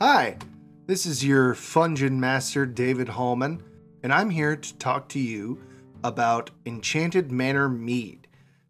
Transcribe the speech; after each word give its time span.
Hi, 0.00 0.38
this 0.88 1.06
is 1.06 1.24
your 1.24 1.54
Fungin 1.54 2.18
Master, 2.18 2.66
David 2.66 3.10
Hallman, 3.10 3.62
and 4.02 4.12
I'm 4.12 4.28
here 4.28 4.56
to 4.56 4.78
talk 4.78 5.08
to 5.10 5.20
you 5.20 5.62
about 6.02 6.50
Enchanted 6.66 7.30
Manor 7.30 7.68
Mead. 7.68 8.26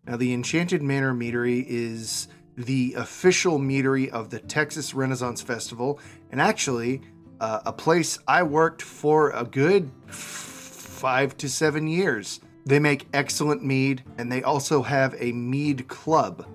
Now, 0.06 0.18
the 0.18 0.34
Enchanted 0.34 0.82
Manor 0.82 1.14
Meadery 1.14 1.64
is 1.66 2.28
the 2.58 2.92
official 2.98 3.58
meadery 3.58 4.10
of 4.10 4.28
the 4.28 4.38
Texas 4.38 4.92
Renaissance 4.92 5.40
Festival, 5.40 5.98
and 6.30 6.42
actually, 6.42 7.00
uh, 7.40 7.60
a 7.64 7.72
place 7.72 8.18
I 8.28 8.42
worked 8.42 8.82
for 8.82 9.30
a 9.30 9.44
good 9.44 9.90
f- 10.06 10.14
five 10.14 11.38
to 11.38 11.48
seven 11.48 11.86
years. 11.86 12.40
They 12.66 12.78
make 12.78 13.08
excellent 13.14 13.64
mead, 13.64 14.04
and 14.18 14.30
they 14.30 14.42
also 14.42 14.82
have 14.82 15.14
a 15.18 15.32
mead 15.32 15.88
club 15.88 16.46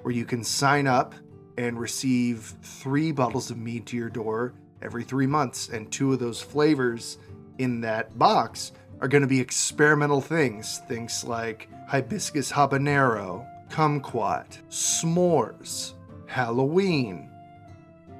where 0.00 0.14
you 0.14 0.24
can 0.24 0.42
sign 0.42 0.86
up 0.86 1.14
and 1.58 1.78
receive 1.78 2.54
three 2.62 3.10
bottles 3.10 3.50
of 3.50 3.58
mead 3.58 3.84
to 3.84 3.96
your 3.96 4.08
door 4.08 4.54
every 4.80 5.02
three 5.02 5.26
months. 5.26 5.68
And 5.68 5.90
two 5.90 6.12
of 6.12 6.20
those 6.20 6.40
flavors 6.40 7.18
in 7.58 7.80
that 7.80 8.16
box 8.16 8.70
are 9.00 9.08
going 9.08 9.22
to 9.22 9.28
be 9.28 9.40
experimental 9.40 10.20
things. 10.20 10.80
Things 10.86 11.24
like 11.24 11.68
hibiscus 11.88 12.52
habanero, 12.52 13.44
kumquat, 13.70 14.58
s'mores, 14.70 15.94
Halloween. 16.26 17.28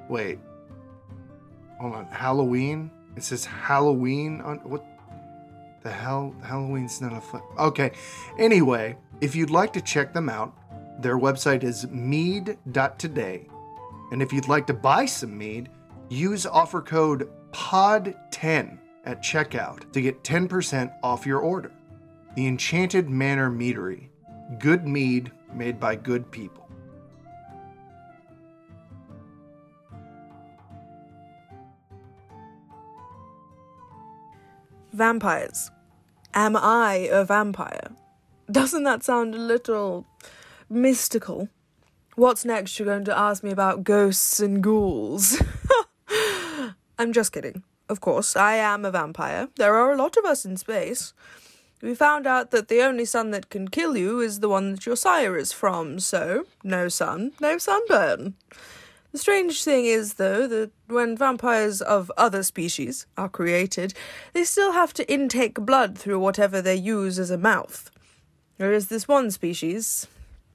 Wait. 0.09 0.39
Hold 1.79 1.95
on. 1.95 2.05
Halloween? 2.07 2.91
It 3.15 3.23
says 3.23 3.45
Halloween 3.45 4.41
on 4.41 4.57
what 4.69 4.85
the 5.81 5.91
hell? 5.91 6.35
Halloween's 6.43 6.99
not 6.99 7.13
a 7.13 7.21
fun. 7.21 7.41
Okay. 7.57 7.91
Anyway, 8.37 8.97
if 9.21 9.33
you'd 9.33 9.49
like 9.49 9.71
to 9.73 9.81
check 9.81 10.13
them 10.13 10.27
out, 10.27 10.58
their 10.99 11.17
website 11.17 11.63
is 11.63 11.87
mead.today. 11.87 13.47
And 14.11 14.21
if 14.21 14.33
you'd 14.33 14.47
like 14.47 14.67
to 14.67 14.73
buy 14.73 15.05
some 15.05 15.37
mead, 15.37 15.69
use 16.09 16.45
offer 16.45 16.81
code 16.81 17.29
POD10 17.51 18.77
at 19.05 19.23
checkout 19.23 19.91
to 19.93 20.01
get 20.01 20.23
10% 20.23 20.93
off 21.01 21.25
your 21.25 21.39
order. 21.39 21.71
The 22.35 22.47
Enchanted 22.47 23.09
Manor 23.09 23.49
Meadery. 23.49 24.09
Good 24.59 24.87
mead 24.87 25.31
made 25.53 25.79
by 25.79 25.95
good 25.95 26.29
people. 26.31 26.69
Vampires. 34.91 35.71
Am 36.33 36.55
I 36.55 37.07
a 37.11 37.23
vampire? 37.23 37.91
Doesn't 38.51 38.83
that 38.83 39.03
sound 39.03 39.35
a 39.35 39.37
little 39.37 40.05
mystical? 40.69 41.49
What's 42.15 42.45
next? 42.45 42.77
You're 42.77 42.85
going 42.85 43.05
to 43.05 43.17
ask 43.17 43.43
me 43.43 43.51
about 43.51 43.83
ghosts 43.83 44.39
and 44.39 44.61
ghouls. 44.61 45.41
I'm 46.99 47.13
just 47.13 47.31
kidding. 47.31 47.63
Of 47.87 48.01
course, 48.01 48.35
I 48.35 48.55
am 48.55 48.85
a 48.85 48.91
vampire. 48.91 49.47
There 49.55 49.75
are 49.75 49.91
a 49.91 49.97
lot 49.97 50.17
of 50.17 50.25
us 50.25 50.45
in 50.45 50.57
space. 50.57 51.13
We 51.81 51.95
found 51.95 52.27
out 52.27 52.51
that 52.51 52.67
the 52.67 52.81
only 52.81 53.05
sun 53.05 53.31
that 53.31 53.49
can 53.49 53.69
kill 53.69 53.95
you 53.95 54.19
is 54.19 54.41
the 54.41 54.49
one 54.49 54.71
that 54.71 54.85
your 54.85 54.97
sire 54.97 55.37
is 55.37 55.53
from, 55.53 55.99
so 55.99 56.45
no 56.63 56.89
sun, 56.89 57.31
no 57.39 57.57
sunburn. 57.57 58.35
The 59.11 59.17
strange 59.17 59.63
thing 59.63 59.85
is, 59.85 60.15
though, 60.15 60.45
that 60.45 60.71
when 60.87 61.17
vampires 61.17 61.81
of 61.81 62.11
other 62.17 62.43
species 62.43 63.07
are 63.17 63.29
created, 63.29 63.93
they 64.33 64.43
still 64.43 64.73
have 64.73 64.93
to 64.95 65.11
intake 65.11 65.55
blood 65.55 65.97
through 65.97 66.19
whatever 66.19 66.61
they 66.61 66.75
use 66.75 67.17
as 67.17 67.31
a 67.31 67.37
mouth. 67.37 67.89
Whereas 68.57 68.89
this 68.89 69.07
one 69.07 69.31
species, 69.31 70.05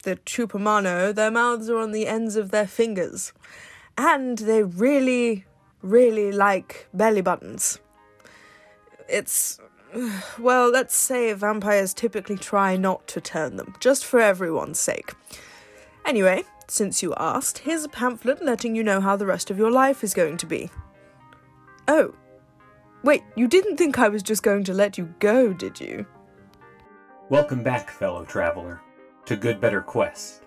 the 0.05 0.15
Chupamano, 0.15 1.13
their 1.13 1.29
mouths 1.29 1.69
are 1.69 1.77
on 1.77 1.91
the 1.91 2.07
ends 2.07 2.37
of 2.37 2.51
their 2.51 2.67
fingers. 2.67 3.33
And 3.97 4.37
they 4.37 4.63
really, 4.63 5.45
really 5.81 6.31
like 6.31 6.87
belly 6.93 7.21
buttons. 7.21 7.79
It's. 9.09 9.59
Well, 10.37 10.71
let's 10.71 10.95
say 10.95 11.31
vampires 11.33 11.93
typically 11.93 12.37
try 12.37 12.75
not 12.75 13.07
to 13.07 13.21
turn 13.21 13.55
them, 13.55 13.75
just 13.79 14.03
for 14.03 14.19
everyone's 14.19 14.79
sake. 14.79 15.13
Anyway, 16.05 16.43
since 16.67 17.01
you 17.01 17.13
asked, 17.15 17.59
here's 17.59 17.85
a 17.85 17.89
pamphlet 17.89 18.43
letting 18.43 18.75
you 18.75 18.83
know 18.83 18.99
how 18.99 19.15
the 19.15 19.25
rest 19.25 19.49
of 19.49 19.57
your 19.57 19.71
life 19.71 20.03
is 20.03 20.13
going 20.13 20.35
to 20.37 20.45
be. 20.45 20.69
Oh. 21.87 22.13
Wait, 23.03 23.23
you 23.35 23.47
didn't 23.47 23.77
think 23.77 23.97
I 23.97 24.09
was 24.09 24.23
just 24.23 24.43
going 24.43 24.63
to 24.65 24.73
let 24.73 24.97
you 24.97 25.13
go, 25.19 25.53
did 25.53 25.79
you? 25.79 26.05
Welcome 27.29 27.63
back, 27.63 27.89
fellow 27.89 28.25
traveler, 28.25 28.81
to 29.25 29.35
Good 29.35 29.59
Better 29.59 29.81
Quest. 29.81 30.43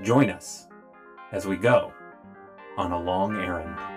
Join 0.00 0.30
us 0.30 0.68
as 1.32 1.46
we 1.46 1.56
go 1.56 1.92
on 2.78 2.92
a 2.92 3.00
long 3.00 3.36
errand. 3.36 3.95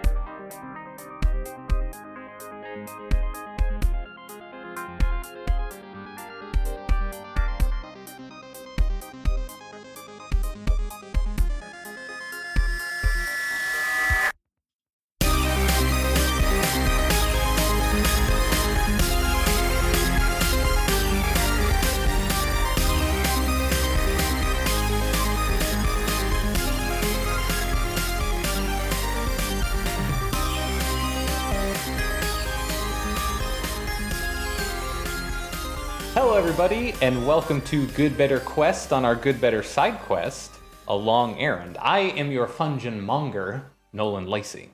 Everybody, 36.61 36.93
and 37.01 37.25
welcome 37.25 37.61
to 37.61 37.87
Good 37.91 38.17
Better 38.17 38.41
Quest 38.41 38.91
on 38.91 39.05
our 39.05 39.15
Good 39.15 39.39
Better 39.39 39.63
side 39.63 39.97
quest, 39.99 40.51
A 40.89 40.93
Long 40.93 41.39
Errand. 41.39 41.77
I 41.79 41.99
am 41.99 42.33
your 42.33 42.47
Fungin 42.47 42.99
Monger, 42.99 43.63
Nolan 43.93 44.27
Lacey. 44.27 44.71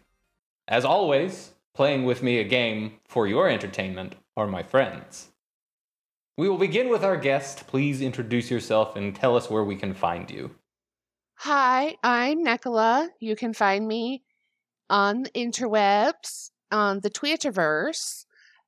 As 0.67 0.83
always, 0.83 1.51
playing 1.75 2.03
with 2.03 2.23
me 2.23 2.39
a 2.39 2.43
game 2.43 2.93
for 3.07 3.27
your 3.27 3.47
entertainment 3.47 4.15
are 4.35 4.47
my 4.47 4.63
friends. 4.63 5.27
We 6.39 6.49
will 6.49 6.57
begin 6.57 6.89
with 6.89 7.03
our 7.03 7.17
guest. 7.17 7.67
Please 7.67 8.01
introduce 8.01 8.49
yourself 8.49 8.95
and 8.95 9.15
tell 9.15 9.37
us 9.37 9.51
where 9.51 9.63
we 9.63 9.75
can 9.75 9.93
find 9.93 10.31
you. 10.31 10.55
Hi, 11.35 11.97
I'm 12.01 12.41
Nicola. 12.41 13.11
You 13.19 13.35
can 13.35 13.53
find 13.53 13.87
me 13.87 14.23
on 14.89 15.21
the 15.21 15.29
interwebs, 15.29 16.49
on 16.71 17.01
the 17.01 17.11
Twitterverse, 17.11 18.24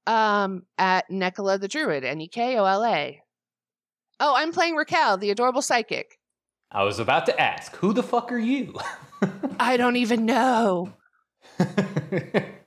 um, 0.08 0.64
at 0.78 1.10
Nicola 1.10 1.58
the 1.58 1.68
Druid, 1.68 2.04
N 2.04 2.22
E 2.22 2.28
K 2.28 2.58
O 2.58 2.66
L 2.66 2.84
A. 2.84 3.22
Oh, 4.20 4.34
I'm 4.36 4.52
playing 4.52 4.76
Raquel, 4.76 5.18
the 5.18 5.30
adorable 5.30 5.62
psychic. 5.62 6.18
I 6.72 6.84
was 6.84 7.00
about 7.00 7.26
to 7.28 7.40
ask, 7.40 7.76
who 7.76 7.94
the 7.94 8.04
fuck 8.04 8.32
are 8.32 8.40
you? 8.40 8.74
I 9.60 9.78
don't 9.78 9.96
even 9.96 10.26
know. 10.26 10.94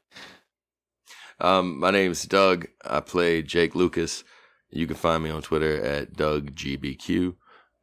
Um, 1.40 1.80
my 1.80 1.90
name's 1.90 2.24
Doug. 2.24 2.66
I 2.84 3.00
play 3.00 3.42
Jake 3.42 3.74
Lucas. 3.74 4.24
You 4.70 4.86
can 4.86 4.96
find 4.96 5.22
me 5.22 5.30
on 5.30 5.42
Twitter 5.42 5.82
at 5.82 6.12
DougGBQ. 6.12 7.34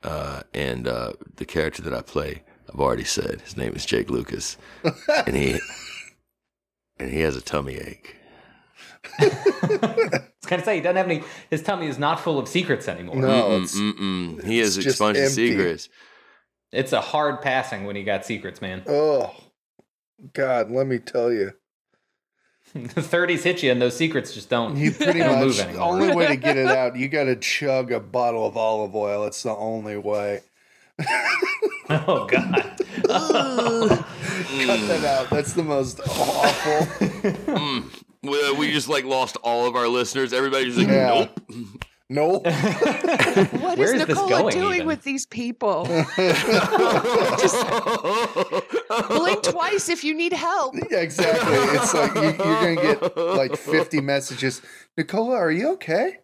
Uh, 0.03 0.44
and 0.53 0.88
uh, 0.88 1.13
the 1.35 1.46
character 1.46 1.81
that 1.81 1.94
I 1.94 2.01
play, 2.01 2.44
I've 2.72 2.79
already 2.79 3.03
said 3.03 3.41
his 3.41 3.57
name 3.57 3.73
is 3.73 3.85
Jake 3.85 4.12
Lucas, 4.12 4.57
and 5.25 5.35
he 5.35 5.59
and 7.00 7.09
he 7.09 7.22
has 7.22 7.35
a 7.35 7.41
tummy 7.41 7.75
ache. 7.75 8.16
I 9.19 9.25
was 9.25 10.50
going 10.50 10.59
to 10.59 10.66
say, 10.66 10.75
he 10.75 10.81
doesn't 10.81 10.95
have 10.97 11.06
any, 11.09 11.23
his 11.50 11.62
tummy 11.63 11.88
is 11.88 11.97
not 12.00 12.19
full 12.19 12.40
of 12.40 12.47
secrets 12.47 12.88
anymore. 12.88 13.16
No. 13.18 13.28
Mm-mm, 13.28 13.56
it's- 13.63 13.75
mm-mm. 13.75 14.44
He 14.45 14.59
has 14.59 14.78
it's 14.78 14.88
expunged 14.88 15.19
empty. 15.19 15.50
secrets. 15.50 15.90
It's 16.72 16.94
a 16.94 17.01
hard 17.01 17.41
passing 17.41 17.85
when 17.85 17.96
you 17.96 18.03
got 18.03 18.25
secrets, 18.25 18.62
man. 18.62 18.84
Oh, 18.88 19.34
God, 20.34 20.70
let 20.72 20.85
me 20.87 20.99
tell 20.99 21.32
you. 21.32 21.53
the 22.73 23.02
30s 23.02 23.43
hit 23.43 23.64
you, 23.64 23.72
and 23.72 23.82
those 23.82 23.96
secrets 23.96 24.34
just 24.34 24.49
don't, 24.49 24.76
You 24.76 24.91
pretty 24.91 25.20
don't 25.20 25.35
much, 25.40 25.46
move 25.46 25.73
the 25.73 25.79
only 25.79 26.14
way 26.14 26.28
to 26.28 26.35
get 26.37 26.58
it 26.58 26.67
out, 26.67 26.96
you 26.97 27.08
got 27.08 27.23
to 27.26 27.35
chug 27.37 27.91
a 27.91 27.99
bottle 27.99 28.46
of 28.46 28.58
olive 28.58 28.96
oil. 28.96 29.26
It's 29.26 29.43
the 29.43 29.55
only 29.55 29.96
way. 29.97 30.41
oh, 31.90 32.26
God. 32.28 32.76
Cut 33.08 34.79
that 34.87 35.03
out. 35.05 35.29
That's 35.29 35.53
the 35.53 35.64
most 35.64 35.99
awful. 36.02 36.85
Mm. 37.53 38.03
We, 38.28 38.41
uh, 38.47 38.53
we 38.56 38.72
just 38.72 38.88
like 38.90 39.06
lost 39.06 39.38
all 39.44 39.66
of 39.68 39.76
our 39.76 39.88
listeners. 39.88 40.34
Everybody's 40.34 40.78
like, 40.78 40.88
Yeah. 40.88 41.28
nope. 41.50 41.84
Nope. 42.09 42.46
What 42.47 43.78
Where 43.78 43.94
is 43.94 44.00
is 44.02 44.08
this 44.08 44.16
Nicola 44.16 44.29
going, 44.29 44.53
doing 44.53 44.76
even? 44.76 44.88
with 44.88 45.03
these 45.03 45.26
people? 45.26 45.84
Blink 49.09 49.44
twice 49.44 49.90
if 49.90 50.03
you 50.06 50.14
need 50.14 50.32
help. 50.34 50.76
Yeah, 50.90 51.00
exactly. 51.00 51.53
It's 51.53 51.94
like 51.94 52.16
you, 52.16 52.22
you're 52.22 52.62
going 52.62 52.76
to 52.78 52.82
get 52.82 53.18
like 53.18 53.58
50 53.58 54.00
messages. 54.02 54.62
Nicola, 54.97 55.35
are 55.35 55.52
you 55.52 55.73
okay? 55.73 56.20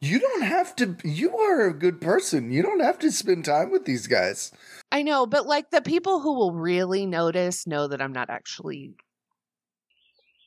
you 0.00 0.18
don't 0.18 0.42
have 0.42 0.74
to. 0.76 0.96
You 1.04 1.36
are 1.36 1.66
a 1.68 1.74
good 1.74 2.00
person. 2.00 2.50
You 2.50 2.62
don't 2.62 2.80
have 2.80 2.98
to 3.00 3.12
spend 3.12 3.44
time 3.44 3.70
with 3.70 3.84
these 3.84 4.06
guys. 4.06 4.52
I 4.90 5.02
know, 5.02 5.26
but 5.26 5.46
like 5.46 5.70
the 5.70 5.82
people 5.82 6.20
who 6.20 6.32
will 6.34 6.52
really 6.54 7.04
notice 7.06 7.66
know 7.66 7.86
that 7.88 8.00
I'm 8.00 8.12
not 8.12 8.30
actually. 8.30 8.94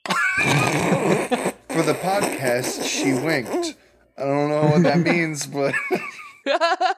For 0.06 1.84
the 1.84 1.94
podcast, 1.94 2.84
she 2.84 3.14
winked. 3.14 3.76
I 4.18 4.24
don't 4.24 4.50
know 4.50 4.64
what 4.64 4.84
that 4.84 5.00
means, 5.00 5.46
but 5.48 5.74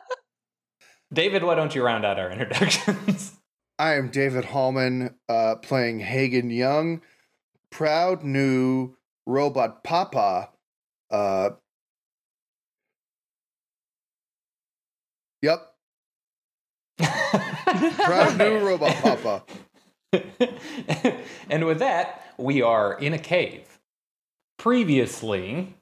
David, 1.14 1.44
why 1.44 1.56
don't 1.56 1.74
you 1.76 1.84
round 1.84 2.06
out 2.06 2.20
our 2.20 2.32
introductions? 2.32 3.34
I 3.78 3.96
am 3.96 4.10
David 4.10 4.46
Hallman, 4.46 5.16
uh, 5.28 5.56
playing 5.56 6.00
Hagen 6.00 6.50
Young, 6.50 7.02
proud 7.70 8.24
new 8.24 8.96
robot 9.26 9.84
papa. 9.84 10.50
Uh, 11.12 11.52
yep, 15.42 15.74
proud 17.00 18.38
new 18.38 18.60
robot 18.60 18.96
papa. 18.96 19.44
and 21.50 21.66
with 21.66 21.80
that, 21.80 22.23
we 22.44 22.62
are 22.62 22.94
in 23.00 23.14
a 23.14 23.18
cave. 23.18 23.80
Previously, 24.58 25.76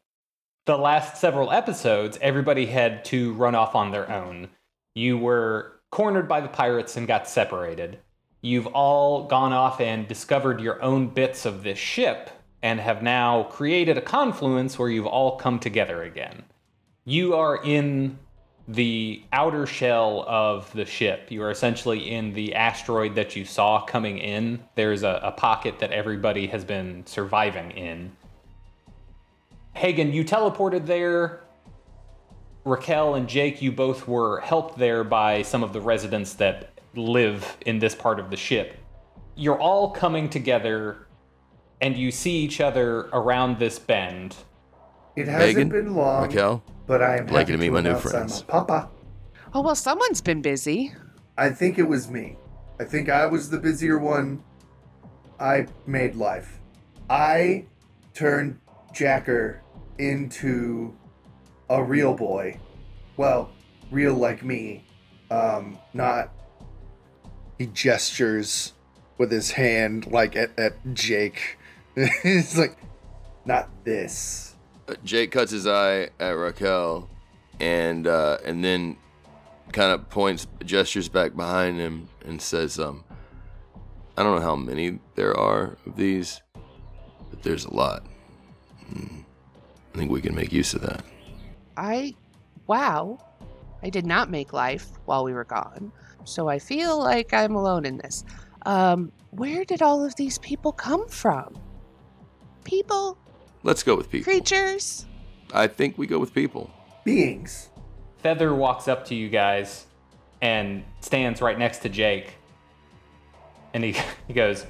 the 0.68 0.78
last 0.78 1.20
several 1.20 1.52
episodes, 1.52 2.20
everybody 2.22 2.68
had 2.68 3.04
to 3.06 3.34
run 3.34 3.56
off 3.56 3.74
on 3.74 3.90
their 3.90 4.10
own. 4.12 4.48
You 4.94 5.18
were 5.18 5.80
cornered 5.90 6.28
by 6.28 6.40
the 6.40 6.48
pirates 6.48 6.96
and 6.98 7.08
got 7.08 7.28
separated. 7.28 8.00
You've 8.42 8.68
all 8.68 9.24
gone 9.24 9.54
off 9.54 9.82
and 9.82 10.08
discovered 10.08 10.62
your 10.62 10.82
own 10.84 11.08
bits 11.08 11.46
of 11.48 11.64
this 11.64 11.80
ship 11.80 12.30
and 12.62 12.80
have 12.80 13.02
now 13.02 13.44
created 13.44 13.98
a 13.98 14.02
confluence 14.02 14.78
where 14.78 14.90
you've 14.90 15.08
all 15.08 15.38
come 15.38 15.58
together 15.58 16.04
again. 16.04 16.44
You 17.06 17.34
are 17.34 17.60
in 17.64 18.20
the 18.74 19.24
outer 19.34 19.66
shell 19.66 20.24
of 20.28 20.72
the 20.74 20.86
ship. 20.86 21.30
You 21.30 21.44
are 21.44 21.52
essentially 21.52 22.12
in 22.12 22.34
the 22.34 22.56
asteroid 22.56 23.16
that 23.16 23.36
you 23.36 23.44
saw 23.44 23.82
coming 23.82 24.18
in. 24.18 24.64
There's 24.76 25.04
a, 25.04 25.20
a 25.24 25.32
pocket 25.32 25.80
that 25.80 25.92
everybody 25.92 26.48
has 26.48 26.64
been 26.64 27.06
surviving 27.06 27.72
in. 27.72 28.12
Hagen, 29.74 30.14
you 30.14 30.24
teleported 30.24 30.86
there. 30.86 31.44
Raquel 32.64 33.16
and 33.16 33.28
Jake, 33.28 33.62
you 33.62 33.72
both 33.72 34.08
were 34.08 34.40
helped 34.42 34.78
there 34.78 35.04
by 35.04 35.42
some 35.42 35.64
of 35.64 35.74
the 35.74 35.82
residents 35.82 36.34
that 36.36 36.72
live 36.96 37.58
in 37.66 37.80
this 37.80 37.96
part 37.96 38.20
of 38.20 38.30
the 38.30 38.38
ship. 38.38 38.78
You're 39.36 39.60
all 39.60 39.90
coming 39.92 40.30
together 40.30 41.08
and 41.82 41.98
you 41.98 42.12
see 42.12 42.38
each 42.38 42.62
other 42.62 43.10
around 43.12 43.58
this 43.58 43.80
bend. 43.80 44.36
It 45.16 45.28
hasn't 45.28 45.58
Megan, 45.58 45.70
been 45.70 45.96
long, 45.96 46.24
Raquel, 46.24 46.64
but 46.92 47.02
I 47.02 47.20
am 47.20 47.28
I'd 47.28 47.32
like 47.32 47.48
happy 47.48 47.52
to 47.54 47.58
meet 47.58 47.72
my 47.72 47.80
new 47.80 47.96
friends. 47.96 48.42
a 48.42 48.44
Papa. 48.44 48.90
oh 49.54 49.62
well, 49.62 49.76
someone's 49.76 50.20
been 50.20 50.42
busy. 50.42 50.94
I 51.38 51.50
think 51.50 51.80
it 51.80 51.88
was 51.88 52.12
me. 52.12 52.36
I 52.82 52.84
think 52.84 53.08
I 53.08 53.28
was 53.28 53.50
the 53.50 53.58
busier 53.58 53.98
one. 53.98 54.44
I 55.40 55.68
made 55.88 56.16
life. 56.16 56.60
I 57.10 57.68
turned 58.14 58.60
Jacker 58.94 59.62
into 60.00 60.94
a 61.70 61.82
real 61.82 62.14
boy. 62.14 62.60
Well, 63.16 63.52
real 63.90 64.16
like 64.16 64.44
me. 64.44 64.84
Um, 65.30 65.80
not. 65.94 66.34
He 67.58 67.68
gestures 67.68 68.74
with 69.18 69.32
his 69.32 69.52
hand 69.52 70.12
like 70.12 70.36
at, 70.36 70.60
at 70.60 70.74
Jake. 70.94 71.58
It's 71.96 72.58
like, 72.58 72.76
not 73.46 73.70
this. 73.86 74.51
Jake 75.04 75.32
cuts 75.32 75.52
his 75.52 75.68
eye 75.68 76.10
at 76.20 76.32
Raquel, 76.32 77.10
and 77.60 78.08
uh, 78.08 78.38
and 78.46 78.64
then 78.64 78.98
kind 79.72 79.92
of 79.92 80.10
points, 80.10 80.48
gestures 80.66 81.10
back 81.10 81.36
behind 81.36 81.78
him, 81.78 82.10
and 82.26 82.42
says, 82.42 82.80
"Um, 82.80 83.04
I 84.18 84.24
don't 84.24 84.36
know 84.36 84.42
how 84.42 84.56
many 84.56 85.00
there 85.16 85.38
are 85.38 85.78
of 85.86 85.96
these, 85.96 86.42
but 87.30 87.44
there's 87.44 87.66
a 87.66 87.74
lot. 87.74 88.06
Mm, 88.92 89.24
I 89.94 89.98
think 89.98 90.12
we 90.12 90.22
can 90.22 90.36
make 90.36 90.52
use 90.52 90.74
of 90.74 90.82
that." 90.82 91.04
I, 91.78 92.16
wow, 92.68 93.18
I 93.84 93.90
did 93.90 94.06
not 94.06 94.30
make 94.30 94.54
life 94.54 94.88
while 95.06 95.24
we 95.24 95.34
were 95.34 95.46
gone, 95.46 95.92
so 96.26 96.48
I 96.48 96.60
feel 96.60 97.00
like 97.00 97.34
I'm 97.34 97.56
alone 97.56 97.86
in 97.86 97.98
this. 97.98 98.24
Um, 98.66 99.12
where 99.32 99.64
did 99.66 99.82
all 99.82 100.04
of 100.04 100.16
these 100.16 100.38
people 100.40 100.72
come 100.72 101.08
from? 101.08 101.56
People, 102.64 103.18
Let's 103.64 103.84
go 103.84 103.96
with 103.96 104.10
people. 104.10 104.32
creatures. 104.32 105.06
I 105.54 105.68
think 105.68 105.98
we 105.98 106.08
go 106.08 106.20
with 106.20 106.34
people. 106.34 106.72
Beings. 107.04 107.70
Feather 108.18 108.54
walks 108.56 108.88
up 108.88 109.06
to 109.06 109.16
you 109.16 109.30
guys 109.30 109.86
and 110.42 110.84
stands 111.02 111.42
right 111.42 111.58
next 111.58 111.80
to 111.80 111.90
Jake. 111.90 112.36
And 113.74 113.84
he, 113.84 113.96
he 114.28 114.34
goes, 114.34 114.66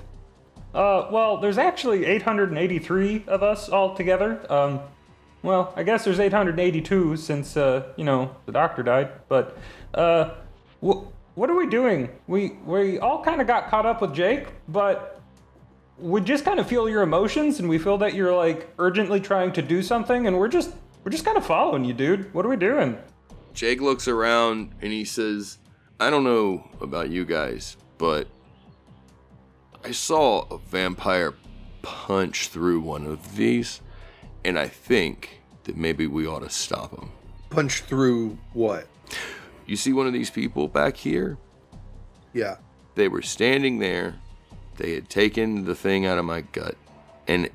Uh, 0.74 1.08
well, 1.12 1.38
there's 1.38 1.58
actually 1.58 2.06
883 2.06 3.26
of 3.28 3.44
us 3.44 3.70
all 3.70 3.96
together. 3.96 4.46
Um, 4.52 4.82
well, 5.44 5.74
I 5.76 5.84
guess 5.84 6.04
there's 6.04 6.20
882 6.20 7.18
since, 7.18 7.58
uh, 7.58 7.94
you 7.98 8.04
know, 8.04 8.36
the 8.46 8.52
doctor 8.52 8.84
died. 8.84 9.10
But, 9.28 9.58
uh, 9.94 10.32
wh- 10.86 11.04
what 11.36 11.50
are 11.50 11.56
we 11.56 11.68
doing? 11.68 12.10
We, 12.28 12.58
we 12.66 13.00
all 13.00 13.24
kind 13.24 13.42
of 13.42 13.48
got 13.48 13.70
caught 13.70 13.86
up 13.86 14.02
with 14.02 14.14
Jake, 14.14 14.48
but 14.68 15.21
we 16.02 16.20
just 16.22 16.44
kind 16.44 16.60
of 16.60 16.68
feel 16.68 16.90
your 16.90 17.04
emotions 17.04 17.60
and 17.60 17.70
we 17.70 17.78
feel 17.78 17.98
that 18.00 18.14
you're 18.14 18.36
like 18.36 18.74
urgently 18.80 19.20
trying 19.20 19.52
to 19.54 19.62
do 19.62 19.82
something 19.82 20.28
and 20.28 20.38
we're 20.38 20.48
just, 20.48 20.74
we're 21.04 21.12
just 21.12 21.26
kind 21.26 21.38
of 21.38 21.46
following 21.46 21.86
you, 21.86 21.94
dude. 21.94 22.34
What 22.34 22.46
are 22.46 22.50
we 22.50 22.58
doing? 22.58 22.98
Jake 23.54 23.82
looks 23.82 24.08
around 24.08 24.74
and 24.82 24.92
he 24.92 25.06
says, 25.06 25.58
I 26.00 26.10
don't 26.10 26.24
know 26.24 26.68
about 26.82 27.10
you 27.10 27.26
guys, 27.26 27.78
but 27.98 28.28
I 29.84 29.92
saw 29.92 30.48
a 30.50 30.58
vampire 30.58 31.34
punch 31.82 32.48
through 32.48 32.82
one 32.82 33.06
of 33.06 33.36
these, 33.36 33.82
and 34.44 34.58
I 34.58 34.68
think 34.68 35.42
that 35.64 35.78
maybe 35.78 36.08
we 36.08 36.28
ought 36.28 36.40
to 36.40 36.50
stop 36.50 36.92
him. 36.98 37.12
Punch 37.50 37.82
through 37.82 38.38
what? 38.54 38.88
You 39.66 39.76
see 39.76 39.94
one 39.94 40.08
of 40.08 40.14
these 40.14 40.30
people 40.30 40.68
back 40.68 40.98
here? 40.98 41.38
Yeah. 42.34 42.58
They 42.96 43.08
were 43.08 43.22
standing 43.22 43.80
there, 43.80 44.16
they 44.82 44.94
had 44.94 45.10
taken 45.10 45.66
the 45.66 45.76
thing 45.76 46.06
out 46.06 46.18
of 46.18 46.26
my 46.26 46.42
gut, 46.42 46.76
and 47.28 47.50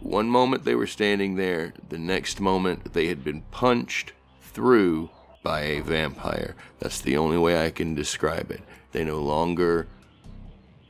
one 0.00 0.28
moment 0.28 0.64
they 0.64 0.74
were 0.74 0.86
standing 0.86 1.36
there, 1.36 1.74
the 1.90 1.98
next 1.98 2.40
moment 2.40 2.94
they 2.94 3.08
had 3.08 3.22
been 3.22 3.42
punched 3.50 4.12
through 4.40 5.10
by 5.42 5.60
a 5.60 5.80
vampire. 5.80 6.56
That's 6.78 7.00
the 7.00 7.16
only 7.18 7.36
way 7.36 7.64
I 7.64 7.70
can 7.70 7.94
describe 7.94 8.50
it. 8.50 8.62
They 8.92 9.04
no 9.04 9.20
longer 9.20 9.88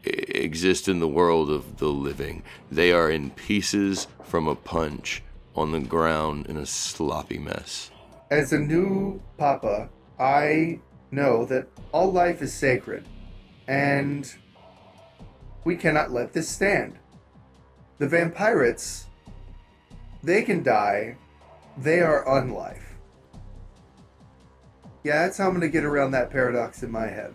exist 0.05 0.87
in 0.87 1.01
the 1.01 1.09
world 1.09 1.51
of 1.51 1.79
the 1.79 1.89
living. 1.89 2.45
They 2.71 2.93
are 2.93 3.11
in 3.11 3.31
pieces 3.31 4.07
from 4.23 4.47
a 4.47 4.55
punch 4.55 5.23
on 5.57 5.73
the 5.73 5.81
ground 5.81 6.47
in 6.47 6.57
a 6.57 6.67
sloppy 6.67 7.39
mess. 7.39 7.91
As 8.31 8.53
a 8.53 8.59
new 8.59 9.21
papa, 9.39 9.89
I 10.21 10.79
know 11.11 11.45
that 11.47 11.69
all 11.91 12.13
life 12.13 12.43
is 12.43 12.53
sacred, 12.53 13.05
and 13.67 14.33
we 15.67 15.77
cannot 15.77 16.13
let 16.13 16.33
this 16.33 16.49
stand. 16.49 16.97
The 17.99 18.07
vampirates, 18.07 19.07
they 20.23 20.43
can 20.43 20.63
die, 20.63 21.17
they 21.77 22.01
are 22.01 22.25
unlife. 22.25 22.95
Yeah, 25.03 25.25
that's 25.25 25.39
how 25.39 25.49
I'm 25.49 25.55
gonna 25.55 25.69
get 25.69 25.85
around 25.85 26.13
that 26.13 26.31
paradox 26.31 26.85
in 26.85 26.93
my 26.93 27.09
head. 27.09 27.35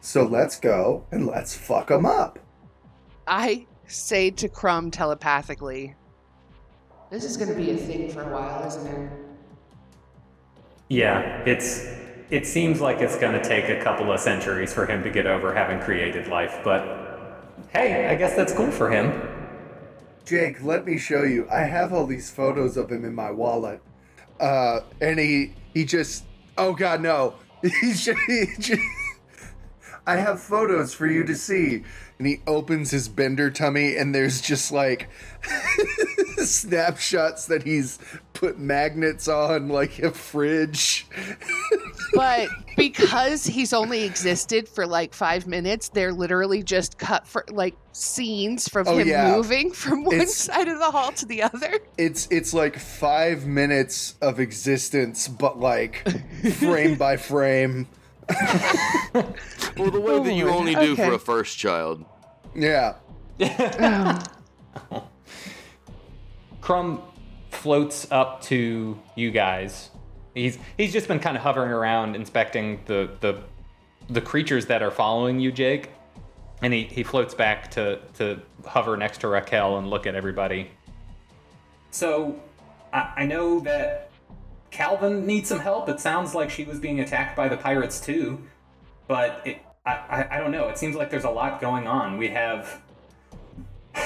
So 0.00 0.24
let's 0.24 0.58
go 0.58 1.04
and 1.12 1.26
let's 1.26 1.54
fuck 1.54 1.88
them 1.88 2.06
up. 2.06 2.38
I 3.26 3.66
say 3.86 4.30
to 4.30 4.48
Crumb 4.48 4.90
telepathically, 4.90 5.94
This 7.10 7.24
is 7.24 7.36
going 7.36 7.48
to 7.50 7.54
be 7.54 7.70
a 7.70 7.76
thing 7.76 8.10
for 8.10 8.22
a 8.22 8.32
while, 8.32 8.66
isn't 8.66 8.86
it? 8.86 9.10
Yeah, 10.88 11.42
it's 11.46 11.86
it 12.30 12.46
seems 12.46 12.80
like 12.80 12.98
it's 12.98 13.16
going 13.16 13.32
to 13.32 13.42
take 13.42 13.68
a 13.68 13.82
couple 13.82 14.12
of 14.12 14.20
centuries 14.20 14.72
for 14.72 14.86
him 14.86 15.02
to 15.02 15.10
get 15.10 15.26
over 15.26 15.54
having 15.54 15.80
created 15.80 16.28
life, 16.28 16.60
but 16.64 17.13
hey, 17.74 18.08
I 18.08 18.14
guess 18.14 18.34
that's 18.34 18.52
cool 18.52 18.70
for 18.70 18.90
him. 18.90 19.12
Jake, 20.24 20.62
let 20.62 20.86
me 20.86 20.96
show 20.96 21.22
you. 21.22 21.46
I 21.50 21.60
have 21.60 21.92
all 21.92 22.06
these 22.06 22.30
photos 22.30 22.76
of 22.76 22.90
him 22.90 23.04
in 23.04 23.14
my 23.14 23.30
wallet. 23.30 23.82
Uh, 24.40 24.80
and 25.00 25.18
he 25.18 25.54
he 25.72 25.84
just 25.84 26.24
oh 26.56 26.72
god 26.72 27.02
no. 27.02 27.34
He's 27.62 28.04
just, 28.04 28.18
he 28.26 28.46
just 28.58 28.82
I 30.06 30.16
have 30.16 30.40
photos 30.40 30.92
for 30.94 31.06
you 31.06 31.24
to 31.24 31.34
see. 31.34 31.82
And 32.18 32.26
he 32.28 32.40
opens 32.46 32.90
his 32.90 33.08
bender 33.08 33.50
tummy 33.50 33.96
and 33.96 34.14
there's 34.14 34.40
just 34.40 34.70
like 34.70 35.08
snapshots 36.36 37.46
that 37.46 37.62
he's 37.62 37.98
put 38.34 38.58
magnets 38.58 39.28
on 39.28 39.68
like 39.68 39.98
a 39.98 40.10
fridge. 40.10 41.06
But 42.14 42.48
because 42.76 43.44
he's 43.44 43.72
only 43.72 44.04
existed 44.04 44.68
for 44.68 44.86
like 44.86 45.14
five 45.14 45.46
minutes, 45.46 45.88
they're 45.88 46.12
literally 46.12 46.62
just 46.62 46.98
cut 46.98 47.26
for 47.26 47.44
like 47.50 47.74
scenes 47.92 48.68
from 48.68 48.86
Oh, 48.86 48.98
him 48.98 49.08
yeah. 49.08 49.34
moving 49.34 49.72
from 49.72 50.04
one 50.04 50.14
It's- 50.16 50.34
side 50.36 50.68
of 50.68 50.78
the 50.78 50.90
hall 50.90 51.12
to 51.12 51.26
the 51.26 51.42
other. 51.42 51.78
It's 51.98 52.28
it's 52.30 52.52
like 52.54 52.78
5 52.78 53.46
minutes 53.46 54.14
of 54.20 54.38
existence 54.38 55.26
but 55.28 55.58
like 55.58 56.06
frame 56.54 56.96
by 56.96 57.16
frame. 57.16 57.88
Well, 59.76 59.90
the 59.90 60.00
way 60.00 60.22
that 60.22 60.34
you 60.34 60.48
oh 60.48 60.58
only 60.58 60.74
do 60.74 60.92
okay. 60.92 61.06
for 61.06 61.14
a 61.14 61.18
first 61.18 61.58
child. 61.58 62.04
Yeah. 62.54 62.94
Oh, 63.40 64.22
Crumb 66.60 67.02
floats 67.50 68.06
up 68.12 68.40
to 68.42 68.98
you 69.16 69.30
guys. 69.30 69.90
He's 70.34 70.58
he's 70.76 70.92
just 70.92 71.08
been 71.08 71.18
kind 71.18 71.36
of 71.36 71.42
hovering 71.42 71.72
around 71.72 72.14
inspecting 72.14 72.80
the 72.86 73.10
the 73.20 73.42
the 74.08 74.20
creatures 74.20 74.66
that 74.66 74.82
are 74.82 74.90
following 74.90 75.40
you, 75.40 75.50
Jake. 75.50 75.90
And 76.62 76.72
he, 76.72 76.84
he 76.84 77.02
floats 77.02 77.34
back 77.34 77.70
to, 77.72 77.98
to 78.14 78.40
hover 78.64 78.96
next 78.96 79.18
to 79.22 79.28
Raquel 79.28 79.76
and 79.78 79.90
look 79.90 80.06
at 80.06 80.14
everybody. 80.14 80.70
So 81.90 82.40
I, 82.92 83.12
I 83.16 83.26
know 83.26 83.60
that 83.60 84.10
Calvin 84.74 85.24
needs 85.24 85.48
some 85.48 85.60
help. 85.60 85.88
It 85.88 86.00
sounds 86.00 86.34
like 86.34 86.50
she 86.50 86.64
was 86.64 86.80
being 86.80 86.98
attacked 86.98 87.36
by 87.36 87.48
the 87.48 87.56
pirates 87.56 88.00
too. 88.00 88.42
But 89.06 89.40
it, 89.44 89.58
I, 89.86 89.92
I, 89.92 90.28
I 90.32 90.40
don't 90.40 90.50
know. 90.50 90.68
It 90.68 90.78
seems 90.78 90.96
like 90.96 91.10
there's 91.10 91.24
a 91.24 91.30
lot 91.30 91.60
going 91.60 91.86
on. 91.86 92.18
We 92.18 92.28
have 92.30 92.82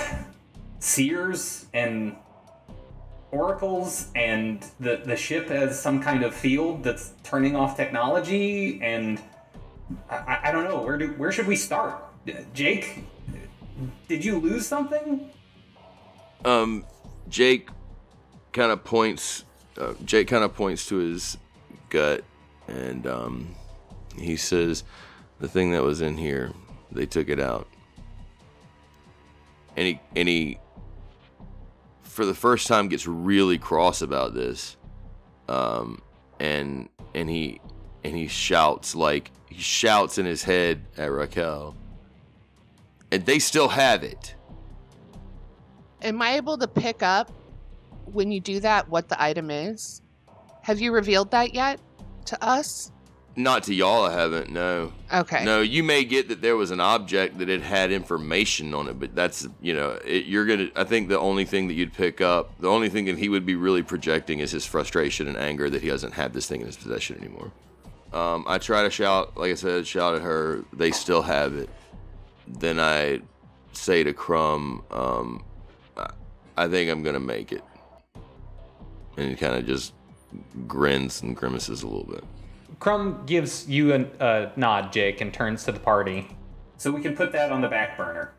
seers 0.79 1.65
and 1.73 2.15
oracles 3.31 4.09
and 4.15 4.65
the 4.81 5.03
the 5.05 5.17
ship 5.17 5.49
has 5.49 5.79
some 5.81 6.03
kind 6.03 6.23
of 6.23 6.35
field 6.35 6.83
that's 6.83 7.13
turning 7.23 7.55
off 7.55 7.77
technology 7.77 8.81
and 8.83 9.21
I, 10.09 10.39
I- 10.45 10.53
don't 10.53 10.65
know 10.65 10.81
where 10.81 10.97
do 10.97 11.09
where 11.19 11.31
should 11.31 11.47
we 11.47 11.55
start 11.55 12.03
jake 12.55 13.05
did 14.09 14.25
you 14.25 14.39
lose 14.39 14.67
something 14.67 15.29
Um, 16.43 16.87
Jake 17.29 17.69
kind 18.55 18.73
of 18.73 18.83
points. 18.83 19.45
Uh, 19.79 19.95
Jake 20.05 20.29
kind 20.29 20.43
of 20.43 20.55
points 20.55 20.87
to 20.87 20.97
his 20.97 21.39
gut, 21.89 22.25
and 22.67 23.07
um, 23.07 23.55
he 24.19 24.37
says, 24.37 24.83
"The 25.39 25.49
thing 25.49 25.71
that 25.73 25.83
was 25.83 26.01
in 26.01 26.17
here, 26.17 26.53
they 26.91 27.07
took 27.07 27.29
it 27.29 27.39
out." 27.39 27.69
And 29.77 29.87
he 29.87 30.01
and 30.17 30.29
he, 30.29 30.59
for 32.03 32.27
the 32.27 32.35
first 32.35 32.67
time, 32.67 32.89
gets 32.89 33.07
really 33.07 33.59
cross 33.59 34.03
about 34.03 34.35
this. 34.35 34.77
Um, 35.49 36.03
and 36.41 36.89
and 37.15 37.31
he 37.31 37.61
and 38.05 38.17
he 38.17 38.27
shouts 38.27 38.95
like 38.95 39.31
he 39.47 39.61
shouts 39.61 40.19
in 40.19 40.27
his 40.27 40.43
head 40.43 40.85
at 40.97 41.11
Raquel. 41.11 41.77
And 43.11 43.25
they 43.25 43.39
still 43.39 43.69
have 43.69 44.03
it. 44.03 44.35
am 46.03 46.21
I 46.21 46.35
able 46.35 46.59
to 46.59 46.69
pick 46.69 47.03
up 47.03 47.33
when 48.13 48.31
you 48.33 48.41
do 48.41 48.61
that 48.61 48.89
what 48.89 49.09
the 49.09 49.21
item 49.23 49.51
is? 49.51 50.03
Have 50.63 50.81
you 50.81 50.93
revealed 50.93 51.31
that 51.31 51.55
yet 51.55 51.81
to 52.27 52.45
us? 52.45 52.93
Not 53.37 53.63
to 53.65 53.75
y'all, 53.75 54.05
I 54.05 54.13
haven't. 54.15 54.51
No, 54.51 54.93
Okay. 55.15 55.45
no. 55.45 55.61
You 55.61 55.85
may 55.85 56.05
get 56.05 56.29
that 56.29 56.43
there 56.43 56.57
was 56.57 56.73
an 56.73 56.81
object 56.81 57.39
that 57.39 57.49
it 57.49 57.63
had 57.63 57.93
information 57.93 58.75
on 58.75 58.89
it, 58.89 58.99
but 58.99 59.15
that's 59.15 59.47
you 59.61 59.75
know, 59.75 59.91
it, 60.05 60.25
you're 60.27 60.45
gonna. 60.45 60.71
I 60.75 60.83
think 60.83 61.09
the 61.09 61.21
only 61.21 61.45
thing 61.45 61.69
that 61.69 61.75
you'd 61.75 61.93
pick 61.93 62.21
up, 62.21 62.59
the 62.61 62.69
only 62.69 62.89
thing 62.89 63.05
that 63.05 63.17
he 63.17 63.29
would 63.29 63.47
be 63.47 63.55
really 63.55 63.85
projecting 63.85 64.41
is 64.41 64.51
his 64.51 64.67
frustration 64.67 65.29
and 65.29 65.37
anger 65.37 65.71
that 65.71 65.83
he 65.83 65.89
doesn't 65.89 66.15
have 66.15 66.33
this 66.33 66.49
thing 66.49 66.63
in 66.63 66.67
his 66.67 66.77
possession 66.77 67.17
anymore. 67.19 67.53
Um, 68.13 68.45
I 68.49 68.59
try 68.59 68.83
to 68.83 68.91
shout, 68.91 69.37
like 69.37 69.53
I 69.53 69.55
said, 69.55 69.87
shout 69.87 70.17
at 70.17 70.23
her. 70.23 70.65
They 70.73 70.91
still 70.91 71.23
have 71.23 71.55
it. 71.55 71.71
Then 72.49 72.81
I 72.81 73.21
say 73.73 74.03
to 74.03 74.13
Crumb, 74.13 74.83
um, 74.91 75.45
I, 75.97 76.09
I 76.57 76.67
think 76.69 76.91
I'm 76.91 77.05
gonna 77.05 77.21
make 77.21 77.53
it, 77.53 77.63
and 79.19 79.29
he 79.31 79.37
kind 79.37 79.55
of 79.55 79.67
just 79.67 79.93
grins 80.67 81.23
and 81.23 81.37
grimaces 81.37 81.83
a 81.83 81.87
little 81.87 82.05
bit. 82.05 82.25
crumb 82.79 83.23
gives 83.27 83.69
you 83.69 83.93
a, 83.95 84.07
a 84.21 84.53
nod 84.57 84.93
jake 84.93 85.21
and 85.21 85.33
turns 85.35 85.65
to 85.65 85.73
the 85.73 85.81
party 85.81 86.29
so 86.77 86.91
we 86.91 87.01
can 87.03 87.17
put 87.17 87.33
that 87.33 87.51
on 87.51 87.61
the 87.61 87.69
back 87.69 87.97
burner 87.97 88.33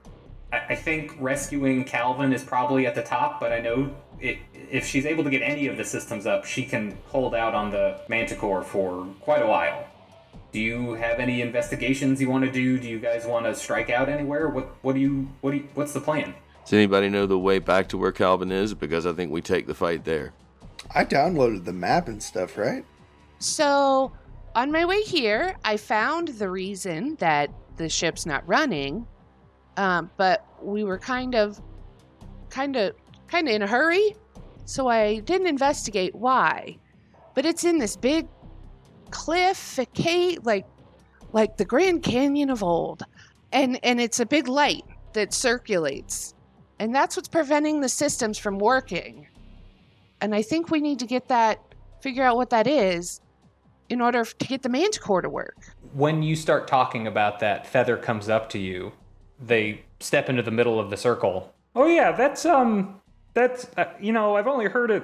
I, 0.54 0.58
I 0.70 0.76
think 0.76 1.16
rescuing 1.20 1.84
calvin 1.84 2.32
is 2.34 2.44
probably 2.44 2.86
at 2.88 2.96
the 2.96 3.04
top 3.04 3.40
but 3.40 3.52
i 3.52 3.60
know 3.60 3.94
it, 4.20 4.38
if 4.54 4.86
she's 4.86 5.06
able 5.06 5.24
to 5.24 5.30
get 5.30 5.42
any 5.42 5.68
of 5.68 5.78
the 5.78 5.84
systems 5.84 6.26
up 6.26 6.46
she 6.46 6.64
can 6.66 6.98
hold 7.08 7.34
out 7.36 7.54
on 7.56 7.72
the 7.72 8.00
manticore 8.08 8.64
for 8.64 9.06
quite 9.22 9.42
a 9.42 9.48
while 9.48 9.86
do 10.52 10.60
you 10.60 10.94
have 10.94 11.20
any 11.20 11.42
investigations 11.42 12.22
you 12.22 12.30
want 12.30 12.44
to 12.46 12.52
do 12.52 12.78
do 12.80 12.88
you 12.88 13.00
guys 13.00 13.26
want 13.26 13.46
to 13.46 13.56
strike 13.56 13.90
out 13.90 14.10
anywhere 14.10 14.48
what 14.50 14.68
what 14.84 14.94
do 14.94 15.02
you 15.02 15.30
what 15.42 15.52
do 15.52 15.58
you, 15.58 15.68
what's 15.74 15.94
the 15.94 16.02
plan 16.02 16.34
Does 16.64 16.74
anybody 16.74 17.10
know 17.10 17.26
the 17.26 17.40
way 17.40 17.60
back 17.60 17.88
to 17.90 17.98
where 17.98 18.12
Calvin 18.12 18.52
is? 18.52 18.74
Because 18.76 19.06
I 19.08 19.14
think 19.14 19.32
we 19.32 19.42
take 19.42 19.66
the 19.66 19.74
fight 19.74 20.04
there. 20.06 20.34
I 20.94 21.06
downloaded 21.06 21.66
the 21.66 21.74
map 21.74 22.08
and 22.08 22.22
stuff, 22.22 22.58
right? 22.58 22.86
So, 23.40 24.12
on 24.56 24.72
my 24.72 24.86
way 24.86 25.02
here, 25.02 25.56
I 25.64 25.78
found 25.78 26.30
the 26.30 26.50
reason 26.50 27.16
that 27.16 27.52
the 27.78 27.88
ship's 27.88 28.26
not 28.26 28.48
running. 28.48 29.08
Um, 29.78 30.12
but 30.18 30.46
we 30.62 30.84
were 30.84 31.00
kind 31.00 31.36
of, 31.36 31.62
kind 32.50 32.76
of, 32.76 32.96
kind 33.28 33.48
of 33.48 33.56
in 33.56 33.62
a 33.62 33.68
hurry, 33.68 34.14
so 34.66 34.88
I 34.88 35.20
didn't 35.20 35.48
investigate 35.48 36.14
why. 36.14 36.78
But 37.34 37.46
it's 37.46 37.64
in 37.64 37.78
this 37.78 37.96
big 37.96 38.28
cliff, 39.10 39.80
like, 40.44 40.66
like 41.32 41.56
the 41.56 41.64
Grand 41.64 42.04
Canyon 42.04 42.50
of 42.50 42.62
old, 42.62 43.04
and 43.54 43.80
and 43.84 44.02
it's 44.02 44.20
a 44.20 44.26
big 44.26 44.50
light 44.50 44.84
that 45.14 45.34
circulates, 45.34 46.34
and 46.80 46.94
that's 46.94 47.16
what's 47.16 47.30
preventing 47.30 47.80
the 47.80 47.88
systems 47.88 48.38
from 48.38 48.60
working. 48.60 49.29
And 50.22 50.36
I 50.36 50.42
think 50.42 50.70
we 50.70 50.82
need 50.82 51.00
to 51.00 51.06
get 51.06 51.28
that, 51.30 51.60
figure 52.02 52.24
out 52.24 52.36
what 52.36 52.50
that 52.50 52.68
is, 52.68 53.22
in 53.90 54.02
order 54.02 54.24
to 54.24 54.48
get 54.48 54.62
the 54.62 54.70
manticore 54.70 55.22
to 55.22 55.30
work. 55.30 55.58
when 55.94 56.22
you 56.22 56.36
start 56.36 56.68
talking 56.68 57.08
about 57.08 57.40
that, 57.40 57.66
Feather 57.66 57.98
comes 57.98 58.30
up 58.30 58.50
to 58.50 58.60
you. 58.60 58.92
They 59.40 59.84
step 60.00 60.30
into 60.30 60.44
the 60.44 60.52
middle 60.52 60.80
of 60.80 60.90
the 60.90 60.98
circle. 60.98 61.54
Oh 61.76 61.88
yeah, 61.88 62.12
that's 62.12 62.46
um, 62.46 63.02
that's 63.34 63.68
uh, 63.78 63.86
you 64.00 64.12
know 64.12 64.36
I've 64.36 64.48
only 64.48 64.66
heard 64.66 64.92
it 64.92 65.04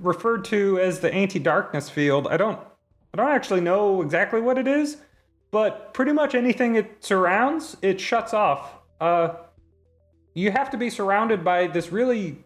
referred 0.00 0.44
to 0.46 0.78
as 0.78 1.00
the 1.00 1.12
anti-darkness 1.12 1.88
field. 1.88 2.26
I 2.28 2.36
don't, 2.36 2.58
I 3.14 3.16
don't 3.16 3.30
actually 3.30 3.60
know 3.60 4.02
exactly 4.02 4.40
what 4.40 4.58
it 4.58 4.66
is, 4.66 4.98
but 5.50 5.94
pretty 5.94 6.12
much 6.12 6.34
anything 6.34 6.74
it 6.74 7.04
surrounds, 7.04 7.76
it 7.82 8.00
shuts 8.00 8.34
off. 8.34 8.74
Uh, 9.00 9.34
you 10.34 10.50
have 10.50 10.70
to 10.70 10.76
be 10.76 10.90
surrounded 10.90 11.42
by 11.44 11.66
this 11.66 11.90
really 11.90 12.44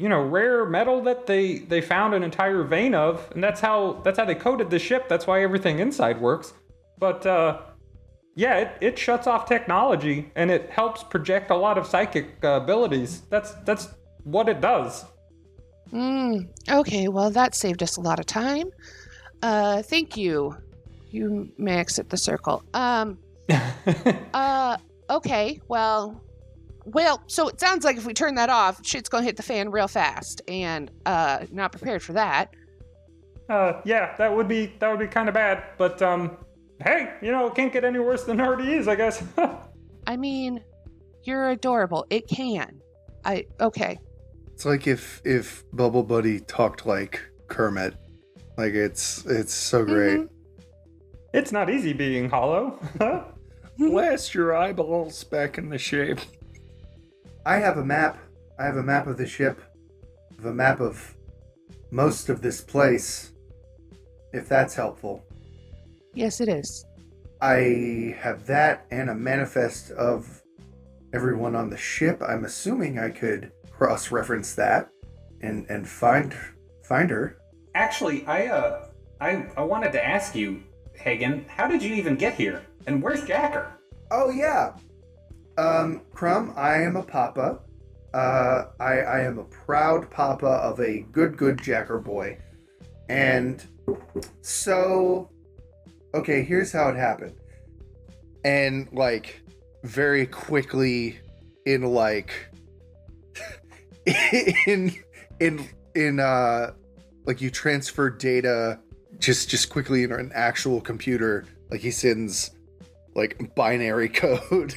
you 0.00 0.08
know 0.08 0.20
rare 0.20 0.64
metal 0.64 1.02
that 1.02 1.26
they 1.26 1.58
they 1.58 1.80
found 1.80 2.14
an 2.14 2.22
entire 2.22 2.62
vein 2.62 2.94
of 2.94 3.30
and 3.32 3.44
that's 3.44 3.60
how 3.60 4.00
that's 4.04 4.18
how 4.18 4.24
they 4.24 4.34
coated 4.34 4.70
the 4.70 4.78
ship 4.78 5.08
that's 5.08 5.26
why 5.26 5.42
everything 5.42 5.78
inside 5.78 6.20
works 6.20 6.54
but 6.98 7.26
uh 7.26 7.60
yeah 8.34 8.56
it, 8.56 8.70
it 8.80 8.98
shuts 8.98 9.26
off 9.26 9.46
technology 9.46 10.30
and 10.34 10.50
it 10.50 10.70
helps 10.70 11.04
project 11.04 11.50
a 11.50 11.56
lot 11.56 11.76
of 11.76 11.86
psychic 11.86 12.42
uh, 12.44 12.60
abilities 12.62 13.22
that's 13.30 13.52
that's 13.66 13.88
what 14.24 14.48
it 14.48 14.60
does 14.60 15.04
Mm, 15.92 16.48
okay, 16.68 17.08
well, 17.08 17.30
that 17.30 17.54
saved 17.54 17.82
us 17.82 17.96
a 17.96 18.00
lot 18.00 18.20
of 18.20 18.26
time. 18.26 18.70
Uh, 19.42 19.82
thank 19.82 20.16
you. 20.16 20.56
You 21.10 21.50
may 21.58 21.78
exit 21.78 22.10
the 22.10 22.16
circle. 22.16 22.62
Um, 22.74 23.18
uh, 24.34 24.76
okay, 25.08 25.60
well, 25.68 26.22
well, 26.84 27.22
so 27.26 27.48
it 27.48 27.60
sounds 27.60 27.84
like 27.84 27.96
if 27.96 28.04
we 28.06 28.14
turn 28.14 28.34
that 28.36 28.50
off, 28.50 28.84
shit's 28.84 29.08
gonna 29.08 29.24
hit 29.24 29.36
the 29.36 29.42
fan 29.42 29.70
real 29.70 29.88
fast, 29.88 30.40
and 30.48 30.90
uh, 31.06 31.46
not 31.52 31.72
prepared 31.72 32.02
for 32.02 32.12
that. 32.14 32.54
uh 33.48 33.80
yeah 33.84 34.14
that 34.16 34.34
would 34.34 34.46
be 34.48 34.72
that 34.78 34.88
would 34.90 35.00
be 35.00 35.06
kind 35.08 35.28
of 35.28 35.34
bad 35.34 35.64
but 35.76 36.00
um 36.02 36.36
hey 36.84 37.12
you 37.20 37.32
know 37.32 37.48
it 37.48 37.54
can't 37.54 37.72
get 37.72 37.84
any 37.84 37.98
worse 37.98 38.22
than 38.24 38.38
it 38.38 38.42
already 38.44 38.72
is 38.72 38.86
i 38.86 38.94
guess 38.94 39.22
I 40.06 40.16
mean, 40.16 40.62
you're 41.24 41.50
adorable. 41.50 42.06
It 42.10 42.26
can. 42.26 42.80
I 43.24 43.46
okay. 43.60 43.98
It's 44.54 44.64
like 44.64 44.86
if 44.86 45.20
if 45.24 45.62
Bubble 45.72 46.02
Buddy 46.02 46.40
talked 46.40 46.86
like 46.86 47.20
Kermit. 47.48 47.94
Like 48.56 48.72
it's 48.74 49.24
it's 49.26 49.52
so 49.54 49.84
great. 49.84 50.26
it's 51.34 51.52
not 51.52 51.68
easy 51.70 51.92
being 51.92 52.28
hollow 52.30 52.78
Blast 53.78 54.34
your 54.34 54.56
eyeballs 54.56 55.22
back 55.24 55.58
in 55.58 55.68
the 55.68 55.78
shape. 55.78 56.20
I 57.46 57.56
have 57.56 57.78
a 57.78 57.84
map. 57.84 58.18
I 58.58 58.64
have 58.64 58.76
a 58.76 58.82
map 58.82 59.06
of 59.06 59.16
the 59.16 59.26
ship. 59.26 59.60
I 60.32 60.36
have 60.36 60.46
a 60.46 60.54
map 60.54 60.80
of 60.80 61.14
most 61.90 62.28
of 62.28 62.42
this 62.42 62.60
place. 62.60 63.32
If 64.32 64.48
that's 64.48 64.74
helpful. 64.74 65.24
Yes, 66.14 66.40
it 66.40 66.48
is. 66.48 66.84
I 67.40 68.14
have 68.18 68.46
that 68.46 68.86
and 68.90 69.10
a 69.10 69.14
manifest 69.14 69.90
of 69.92 70.42
everyone 71.12 71.56
on 71.56 71.70
the 71.70 71.76
ship. 71.76 72.22
I'm 72.26 72.44
assuming 72.44 72.98
I 72.98 73.10
could 73.10 73.50
cross-reference 73.70 74.54
that 74.56 74.90
and 75.40 75.66
and 75.70 75.88
find 75.88 76.34
find 76.84 77.10
her. 77.10 77.38
Actually, 77.74 78.26
I 78.26 78.46
uh, 78.48 78.88
I 79.20 79.46
I 79.56 79.62
wanted 79.62 79.92
to 79.92 80.06
ask 80.06 80.34
you, 80.34 80.62
Hagen, 80.94 81.46
how 81.48 81.66
did 81.66 81.82
you 81.82 81.94
even 81.94 82.16
get 82.16 82.34
here? 82.34 82.62
And 82.86 83.02
where's 83.02 83.24
Jacker? 83.24 83.72
Oh 84.10 84.30
yeah. 84.30 84.74
Um, 85.60 86.02
Crumb, 86.14 86.54
I 86.56 86.82
am 86.82 86.96
a 86.96 87.02
papa. 87.02 87.60
Uh, 88.14 88.64
I 88.80 89.00
I 89.00 89.20
am 89.20 89.38
a 89.38 89.44
proud 89.44 90.10
papa 90.10 90.46
of 90.46 90.80
a 90.80 91.00
good 91.12 91.36
good 91.36 91.62
jacker 91.62 91.98
boy, 91.98 92.38
and 93.10 93.62
so 94.40 95.30
okay, 96.14 96.42
here's 96.42 96.72
how 96.72 96.88
it 96.88 96.96
happened. 96.96 97.34
And 98.42 98.88
like 98.92 99.42
very 99.84 100.26
quickly 100.26 101.18
in 101.66 101.82
like 101.82 102.32
in 104.66 104.94
in 105.40 105.68
in 105.94 106.20
uh 106.20 106.72
like 107.26 107.42
you 107.42 107.50
transfer 107.50 108.08
data 108.08 108.80
just 109.18 109.50
just 109.50 109.68
quickly 109.68 110.04
in 110.04 110.12
an 110.12 110.32
actual 110.34 110.80
computer 110.80 111.44
like 111.70 111.80
he 111.80 111.90
sends 111.90 112.52
like 113.14 113.54
binary 113.54 114.08
code 114.22 114.74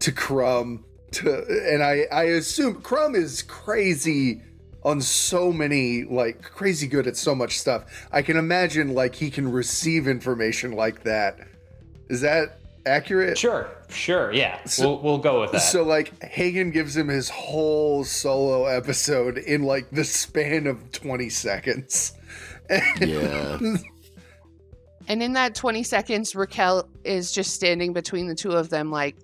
to 0.00 0.12
Crumb 0.12 0.84
to 1.12 1.44
and 1.72 1.82
I 1.82 2.06
I 2.12 2.24
assume 2.24 2.82
Crumb 2.82 3.14
is 3.14 3.42
crazy 3.42 4.42
on 4.82 5.00
so 5.00 5.52
many 5.52 6.04
like 6.04 6.42
crazy 6.42 6.86
good 6.86 7.06
at 7.06 7.16
so 7.16 7.34
much 7.34 7.58
stuff. 7.58 7.84
I 8.12 8.22
can 8.22 8.36
imagine 8.36 8.94
like 8.94 9.14
he 9.14 9.30
can 9.30 9.50
receive 9.50 10.08
information 10.08 10.72
like 10.72 11.02
that. 11.04 11.38
Is 12.08 12.22
that 12.22 12.58
accurate? 12.86 13.36
Sure, 13.36 13.68
sure, 13.90 14.32
yeah. 14.32 14.64
So- 14.64 14.88
we'll, 14.88 15.02
we'll 15.02 15.18
go 15.18 15.42
with 15.42 15.52
that. 15.52 15.58
So 15.58 15.82
like 15.82 16.22
Hagen 16.22 16.70
gives 16.70 16.96
him 16.96 17.08
his 17.08 17.28
whole 17.28 18.04
solo 18.04 18.64
episode 18.66 19.36
in 19.38 19.64
like 19.64 19.90
the 19.90 20.04
span 20.04 20.66
of 20.66 20.90
20 20.92 21.28
seconds. 21.28 22.12
Yeah. 23.00 23.58
And 25.08 25.22
in 25.24 25.32
that 25.32 25.56
20 25.56 25.82
seconds, 25.82 26.36
Raquel 26.36 26.88
is 27.02 27.32
just 27.32 27.52
standing 27.54 27.92
between 27.92 28.28
the 28.28 28.34
two 28.34 28.52
of 28.52 28.70
them, 28.70 28.92
like 28.92 29.16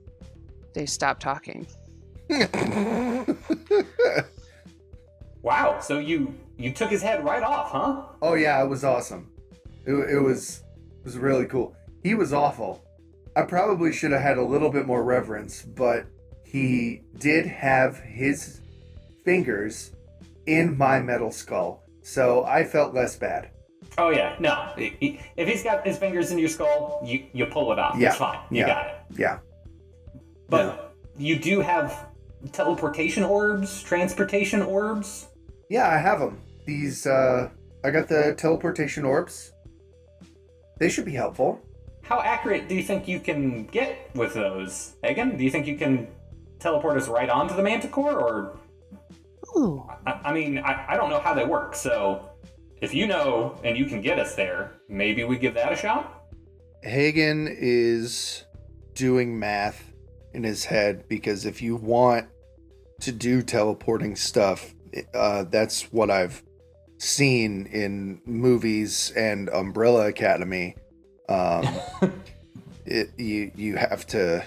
they 0.76 0.86
stop 0.86 1.18
talking. 1.18 1.66
wow, 5.42 5.80
so 5.80 5.98
you 5.98 6.34
you 6.58 6.70
took 6.70 6.90
his 6.90 7.02
head 7.02 7.24
right 7.24 7.42
off, 7.42 7.70
huh? 7.72 8.02
Oh 8.20 8.34
yeah, 8.34 8.62
it 8.62 8.68
was 8.68 8.84
awesome. 8.84 9.30
It, 9.86 9.94
it 9.94 10.20
was 10.20 10.62
it 10.98 11.04
was 11.04 11.16
really 11.16 11.46
cool. 11.46 11.74
He 12.02 12.14
was 12.14 12.34
awful. 12.34 12.84
I 13.34 13.42
probably 13.42 13.90
should 13.90 14.12
have 14.12 14.20
had 14.20 14.36
a 14.36 14.42
little 14.42 14.70
bit 14.70 14.86
more 14.86 15.02
reverence, 15.02 15.62
but 15.62 16.06
he 16.44 17.00
did 17.18 17.46
have 17.46 17.98
his 18.00 18.60
fingers 19.24 19.92
in 20.46 20.76
my 20.76 21.00
metal 21.00 21.32
skull, 21.32 21.84
so 22.02 22.44
I 22.44 22.64
felt 22.64 22.92
less 22.94 23.16
bad. 23.16 23.50
Oh 23.96 24.10
yeah, 24.10 24.36
no. 24.38 24.74
If 24.76 25.48
he's 25.48 25.62
got 25.62 25.86
his 25.86 25.96
fingers 25.96 26.30
in 26.32 26.38
your 26.38 26.50
skull, 26.50 27.00
you 27.02 27.24
you 27.32 27.46
pull 27.46 27.72
it 27.72 27.78
off. 27.78 27.96
Yeah, 27.98 28.08
It's 28.08 28.18
fine. 28.18 28.40
You 28.50 28.58
yeah. 28.58 28.66
got 28.66 28.86
it. 28.86 28.96
Yeah. 29.18 29.38
But 30.48 30.94
you 31.16 31.38
do 31.38 31.60
have 31.60 32.08
teleportation 32.52 33.24
orbs, 33.24 33.82
transportation 33.82 34.62
orbs. 34.62 35.26
Yeah, 35.68 35.88
I 35.88 35.98
have 35.98 36.20
them. 36.20 36.40
These 36.64 37.06
uh 37.06 37.50
I 37.84 37.90
got 37.90 38.08
the 38.08 38.34
teleportation 38.36 39.04
orbs. 39.04 39.52
They 40.78 40.88
should 40.88 41.04
be 41.04 41.12
helpful. 41.12 41.60
How 42.02 42.20
accurate 42.20 42.68
do 42.68 42.74
you 42.74 42.82
think 42.82 43.08
you 43.08 43.18
can 43.18 43.66
get 43.66 44.10
with 44.14 44.34
those, 44.34 44.94
Hagen? 45.02 45.36
Do 45.36 45.42
you 45.42 45.50
think 45.50 45.66
you 45.66 45.76
can 45.76 46.08
teleport 46.58 46.96
us 46.96 47.08
right 47.08 47.28
onto 47.28 47.54
the 47.56 47.62
Manticore, 47.62 48.20
or 48.20 48.58
Ooh. 49.56 49.86
I, 50.06 50.20
I 50.24 50.32
mean, 50.32 50.58
I, 50.58 50.86
I 50.90 50.96
don't 50.96 51.10
know 51.10 51.20
how 51.20 51.34
they 51.34 51.44
work. 51.44 51.74
So 51.74 52.28
if 52.80 52.94
you 52.94 53.06
know 53.06 53.58
and 53.64 53.76
you 53.76 53.86
can 53.86 54.00
get 54.00 54.18
us 54.18 54.34
there, 54.34 54.74
maybe 54.88 55.24
we 55.24 55.38
give 55.38 55.54
that 55.54 55.72
a 55.72 55.76
shot. 55.76 56.24
Hagen 56.82 57.48
is 57.50 58.44
doing 58.94 59.38
math 59.38 59.92
in 60.36 60.44
his 60.44 60.66
head 60.66 61.08
because 61.08 61.46
if 61.46 61.62
you 61.62 61.74
want 61.74 62.28
to 63.00 63.10
do 63.10 63.42
teleporting 63.42 64.14
stuff, 64.14 64.74
uh, 65.14 65.44
that's 65.44 65.90
what 65.92 66.10
I've 66.10 66.42
seen 66.98 67.66
in 67.66 68.20
movies 68.26 69.12
and 69.16 69.48
Umbrella 69.48 70.08
Academy. 70.08 70.76
Um, 71.28 71.66
it, 72.86 73.18
you 73.18 73.50
you 73.56 73.76
have 73.76 74.06
to 74.08 74.44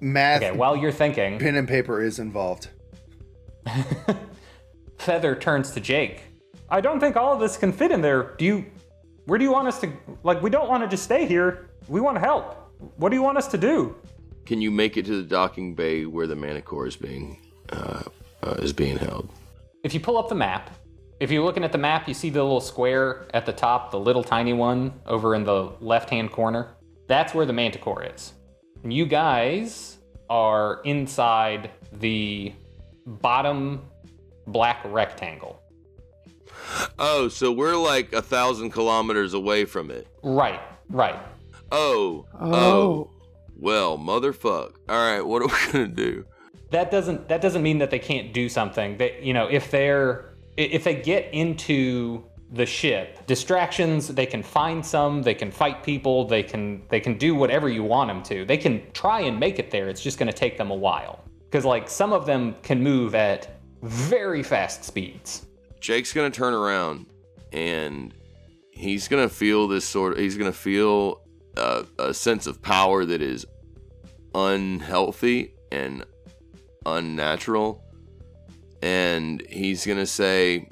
math. 0.00 0.42
Okay, 0.42 0.56
while 0.56 0.76
you're 0.76 0.92
thinking, 0.92 1.38
pen 1.38 1.54
and 1.54 1.68
paper 1.68 2.02
is 2.02 2.18
involved. 2.18 2.68
Feather 4.98 5.34
turns 5.34 5.70
to 5.70 5.80
Jake. 5.80 6.22
I 6.68 6.80
don't 6.80 7.00
think 7.00 7.16
all 7.16 7.32
of 7.32 7.40
this 7.40 7.56
can 7.56 7.72
fit 7.72 7.92
in 7.92 8.00
there. 8.00 8.34
Do 8.36 8.44
you? 8.44 8.66
Where 9.26 9.38
do 9.38 9.44
you 9.44 9.52
want 9.52 9.68
us 9.68 9.80
to? 9.80 9.92
Like, 10.24 10.42
we 10.42 10.50
don't 10.50 10.68
want 10.68 10.82
to 10.82 10.88
just 10.88 11.04
stay 11.04 11.24
here. 11.24 11.70
We 11.88 12.00
want 12.00 12.16
to 12.16 12.20
help. 12.20 12.56
What 12.96 13.10
do 13.10 13.16
you 13.16 13.22
want 13.22 13.38
us 13.38 13.46
to 13.48 13.58
do? 13.58 13.94
Can 14.50 14.60
you 14.60 14.72
make 14.72 14.96
it 14.96 15.06
to 15.06 15.14
the 15.14 15.22
docking 15.22 15.76
bay 15.76 16.06
where 16.06 16.26
the 16.26 16.34
Manticore 16.34 16.88
is 16.88 16.96
being 16.96 17.38
uh, 17.68 18.02
uh, 18.42 18.54
is 18.58 18.72
being 18.72 18.96
held? 18.96 19.28
If 19.84 19.94
you 19.94 20.00
pull 20.00 20.18
up 20.18 20.28
the 20.28 20.34
map, 20.34 20.70
if 21.20 21.30
you're 21.30 21.44
looking 21.44 21.62
at 21.62 21.70
the 21.70 21.78
map, 21.78 22.08
you 22.08 22.14
see 22.14 22.30
the 22.30 22.42
little 22.42 22.60
square 22.60 23.26
at 23.32 23.46
the 23.46 23.52
top, 23.52 23.92
the 23.92 24.00
little 24.00 24.24
tiny 24.24 24.52
one 24.52 24.92
over 25.06 25.36
in 25.36 25.44
the 25.44 25.70
left-hand 25.78 26.32
corner. 26.32 26.66
That's 27.06 27.32
where 27.32 27.46
the 27.46 27.52
Manticore 27.52 28.02
is. 28.12 28.32
And 28.82 28.92
you 28.92 29.06
guys 29.06 29.98
are 30.28 30.80
inside 30.82 31.70
the 32.00 32.52
bottom 33.06 33.82
black 34.48 34.80
rectangle. 34.84 35.62
Oh, 36.98 37.28
so 37.28 37.52
we're 37.52 37.76
like 37.76 38.12
a 38.12 38.20
thousand 38.20 38.70
kilometers 38.70 39.32
away 39.32 39.64
from 39.64 39.92
it. 39.92 40.08
Right, 40.24 40.60
right. 40.88 41.20
Oh, 41.70 42.26
Oh. 42.34 43.10
Well, 43.60 43.98
motherfuck. 43.98 44.72
All 44.88 45.12
right, 45.12 45.20
what 45.20 45.42
are 45.42 45.46
we 45.46 45.72
gonna 45.72 45.88
do? 45.88 46.24
that 46.70 46.90
doesn't 46.90 47.28
that 47.28 47.40
doesn't 47.40 47.62
mean 47.62 47.78
that 47.78 47.90
they 47.90 47.98
can't 47.98 48.32
do 48.32 48.48
something 48.48 48.96
that 48.98 49.22
you 49.22 49.32
know 49.32 49.46
if 49.46 49.70
they're 49.70 50.34
if 50.56 50.84
they 50.84 50.94
get 50.94 51.32
into 51.34 52.24
the 52.52 52.66
ship 52.66 53.24
distractions 53.26 54.08
they 54.08 54.26
can 54.26 54.42
find 54.42 54.84
some 54.84 55.22
they 55.22 55.34
can 55.34 55.50
fight 55.50 55.82
people 55.82 56.26
they 56.26 56.42
can 56.42 56.82
they 56.88 57.00
can 57.00 57.16
do 57.18 57.34
whatever 57.34 57.68
you 57.68 57.84
want 57.84 58.08
them 58.08 58.22
to 58.22 58.44
they 58.44 58.56
can 58.56 58.82
try 58.92 59.20
and 59.20 59.38
make 59.38 59.58
it 59.58 59.70
there 59.70 59.88
it's 59.88 60.02
just 60.02 60.18
going 60.18 60.30
to 60.30 60.36
take 60.36 60.58
them 60.58 60.70
a 60.70 60.74
while 60.74 61.24
because 61.44 61.64
like 61.64 61.88
some 61.88 62.12
of 62.12 62.26
them 62.26 62.54
can 62.62 62.82
move 62.82 63.14
at 63.14 63.60
very 63.82 64.42
fast 64.42 64.84
speeds 64.84 65.46
Jake's 65.80 66.12
gonna 66.12 66.30
turn 66.30 66.52
around 66.52 67.06
and 67.52 68.12
he's 68.70 69.08
gonna 69.08 69.28
feel 69.28 69.66
this 69.66 69.84
sort 69.84 70.12
of. 70.12 70.18
He's 70.18 70.36
gonna 70.36 70.52
feel 70.52 71.22
a, 71.60 71.86
a 71.98 72.14
sense 72.14 72.46
of 72.46 72.60
power 72.62 73.04
that 73.04 73.22
is 73.22 73.46
unhealthy 74.34 75.54
and 75.70 76.04
unnatural, 76.86 77.84
and 78.82 79.42
he's 79.48 79.86
gonna 79.86 80.06
say, 80.06 80.68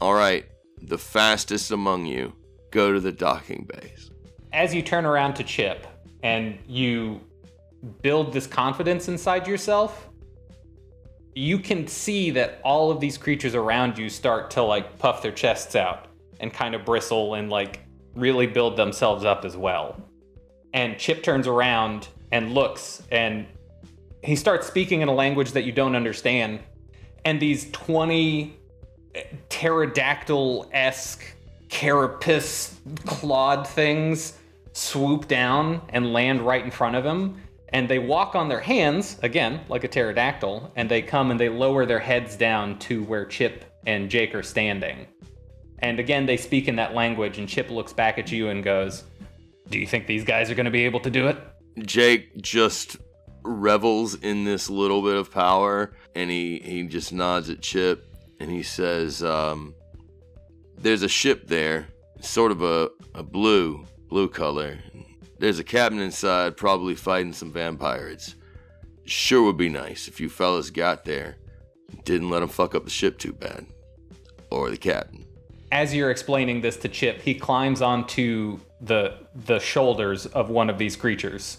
"All 0.00 0.14
right, 0.14 0.44
the 0.82 0.98
fastest 0.98 1.70
among 1.70 2.06
you, 2.06 2.34
go 2.70 2.92
to 2.92 3.00
the 3.00 3.12
docking 3.12 3.68
base. 3.72 4.10
as 4.52 4.74
you 4.74 4.80
turn 4.80 5.04
around 5.04 5.34
to 5.34 5.44
Chip 5.44 5.86
and 6.22 6.58
you 6.66 7.20
build 8.02 8.32
this 8.32 8.46
confidence 8.46 9.08
inside 9.08 9.46
yourself, 9.46 10.08
you 11.34 11.58
can 11.58 11.86
see 11.86 12.30
that 12.30 12.60
all 12.64 12.90
of 12.90 12.98
these 12.98 13.18
creatures 13.18 13.54
around 13.54 13.98
you 13.98 14.08
start 14.08 14.50
to 14.52 14.62
like 14.62 14.98
puff 14.98 15.22
their 15.22 15.32
chests 15.32 15.76
out 15.76 16.06
and 16.40 16.52
kind 16.52 16.74
of 16.74 16.84
bristle 16.84 17.34
and 17.34 17.50
like 17.50 17.80
really 18.14 18.46
build 18.46 18.76
themselves 18.76 19.24
up 19.24 19.44
as 19.44 19.56
well. 19.56 20.00
And 20.78 20.96
Chip 20.96 21.24
turns 21.24 21.48
around 21.48 22.06
and 22.30 22.54
looks 22.54 23.02
and 23.10 23.46
he 24.22 24.36
starts 24.36 24.68
speaking 24.68 25.00
in 25.00 25.08
a 25.08 25.12
language 25.12 25.50
that 25.50 25.64
you 25.64 25.72
don't 25.72 25.96
understand. 25.96 26.60
And 27.24 27.40
these 27.40 27.68
20 27.72 28.54
pterodactyl 29.48 30.70
esque 30.72 31.24
carapace 31.68 32.78
clawed 33.04 33.66
things 33.66 34.38
swoop 34.72 35.26
down 35.26 35.82
and 35.88 36.12
land 36.12 36.42
right 36.42 36.64
in 36.64 36.70
front 36.70 36.94
of 36.94 37.04
him. 37.04 37.42
And 37.70 37.88
they 37.88 37.98
walk 37.98 38.36
on 38.36 38.48
their 38.48 38.60
hands, 38.60 39.18
again, 39.24 39.62
like 39.68 39.82
a 39.82 39.88
pterodactyl, 39.88 40.72
and 40.76 40.88
they 40.88 41.02
come 41.02 41.32
and 41.32 41.40
they 41.40 41.48
lower 41.48 41.86
their 41.86 41.98
heads 41.98 42.36
down 42.36 42.78
to 42.80 43.02
where 43.02 43.24
Chip 43.24 43.64
and 43.84 44.08
Jake 44.08 44.32
are 44.32 44.44
standing. 44.44 45.08
And 45.80 45.98
again, 45.98 46.24
they 46.24 46.36
speak 46.36 46.68
in 46.68 46.76
that 46.76 46.94
language, 46.94 47.38
and 47.38 47.48
Chip 47.48 47.68
looks 47.68 47.92
back 47.92 48.16
at 48.16 48.30
you 48.30 48.50
and 48.50 48.62
goes, 48.62 49.02
Do 49.70 49.78
you 49.78 49.86
think 49.86 50.06
these 50.06 50.24
guys 50.24 50.50
are 50.50 50.54
going 50.54 50.64
to 50.64 50.70
be 50.70 50.84
able 50.84 51.00
to 51.00 51.10
do 51.10 51.28
it? 51.28 51.36
Jake 51.80 52.40
just 52.40 52.96
revels 53.42 54.14
in 54.14 54.44
this 54.44 54.68
little 54.68 55.02
bit 55.02 55.16
of 55.16 55.30
power 55.30 55.94
and 56.14 56.30
he, 56.30 56.60
he 56.64 56.82
just 56.84 57.12
nods 57.12 57.50
at 57.50 57.60
Chip 57.60 58.04
and 58.40 58.50
he 58.50 58.62
says, 58.62 59.22
um, 59.22 59.74
There's 60.76 61.02
a 61.02 61.08
ship 61.08 61.46
there, 61.48 61.88
sort 62.20 62.52
of 62.52 62.62
a, 62.62 62.90
a 63.14 63.22
blue, 63.22 63.84
blue 64.08 64.28
color. 64.28 64.78
There's 65.38 65.58
a 65.58 65.64
captain 65.64 66.00
inside, 66.00 66.56
probably 66.56 66.94
fighting 66.94 67.32
some 67.32 67.52
vampires. 67.52 68.34
Sure 69.04 69.42
would 69.44 69.56
be 69.56 69.68
nice 69.68 70.08
if 70.08 70.20
you 70.20 70.28
fellas 70.28 70.70
got 70.70 71.04
there. 71.04 71.36
Didn't 72.04 72.30
let 72.30 72.42
him 72.42 72.48
fuck 72.48 72.74
up 72.74 72.84
the 72.84 72.90
ship 72.90 73.18
too 73.18 73.32
bad. 73.32 73.66
Or 74.50 74.70
the 74.70 74.76
captain. 74.76 75.27
As 75.70 75.94
you're 75.94 76.10
explaining 76.10 76.60
this 76.60 76.76
to 76.78 76.88
Chip, 76.88 77.20
he 77.20 77.34
climbs 77.34 77.82
onto 77.82 78.58
the 78.80 79.14
the 79.34 79.58
shoulders 79.58 80.26
of 80.26 80.50
one 80.50 80.70
of 80.70 80.78
these 80.78 80.96
creatures. 80.96 81.58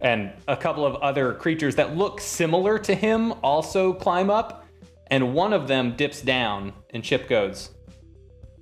And 0.00 0.32
a 0.46 0.56
couple 0.56 0.84
of 0.84 0.96
other 0.96 1.32
creatures 1.34 1.74
that 1.76 1.96
look 1.96 2.20
similar 2.20 2.78
to 2.80 2.94
him 2.94 3.32
also 3.42 3.92
climb 3.92 4.28
up, 4.28 4.66
and 5.08 5.34
one 5.34 5.52
of 5.52 5.68
them 5.68 5.96
dips 5.96 6.20
down, 6.20 6.72
and 6.90 7.02
Chip 7.02 7.28
goes, 7.28 7.70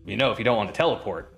You 0.04 0.16
know, 0.16 0.30
if 0.30 0.38
you 0.38 0.44
don't 0.44 0.56
want 0.56 0.68
to 0.68 0.76
teleport, 0.76 1.34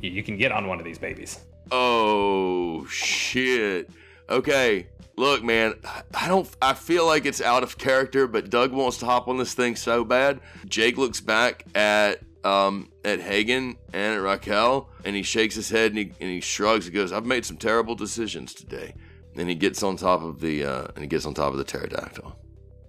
you, 0.00 0.22
can 0.22 0.36
get 0.36 0.50
on 0.50 0.66
one 0.66 0.78
of 0.78 0.84
these 0.84 0.98
babies. 0.98 1.40
Oh 1.70 2.86
shit. 2.86 3.90
Okay. 4.28 4.86
Look, 5.16 5.44
man, 5.44 5.74
I 6.14 6.28
don't 6.28 6.48
I 6.62 6.72
feel 6.72 7.06
like 7.06 7.26
it's 7.26 7.42
out 7.42 7.62
of 7.62 7.76
character, 7.76 8.26
but 8.26 8.48
Doug 8.48 8.72
wants 8.72 8.96
to 8.98 9.06
hop 9.06 9.28
on 9.28 9.36
this 9.36 9.54
thing 9.54 9.76
so 9.76 10.04
bad. 10.04 10.40
Jake 10.66 10.96
looks 10.96 11.20
back 11.20 11.64
at 11.74 12.20
um 12.44 12.90
at 13.04 13.20
Hagen 13.20 13.76
and 13.92 14.14
at 14.14 14.22
Raquel 14.22 14.88
and 15.04 15.14
he 15.14 15.22
shakes 15.22 15.54
his 15.54 15.68
head 15.68 15.92
and 15.92 15.98
he 15.98 16.12
and 16.20 16.30
he 16.30 16.40
shrugs 16.40 16.86
and 16.86 16.94
goes, 16.94 17.12
I've 17.12 17.26
made 17.26 17.44
some 17.44 17.56
terrible 17.56 17.94
decisions 17.94 18.54
today. 18.54 18.94
And 19.36 19.48
he 19.48 19.54
gets 19.54 19.82
on 19.82 19.96
top 19.96 20.22
of 20.22 20.40
the 20.40 20.64
uh 20.64 20.86
and 20.94 20.98
he 20.98 21.06
gets 21.06 21.26
on 21.26 21.34
top 21.34 21.52
of 21.52 21.58
the 21.58 21.64
pterodactyl. 21.64 22.36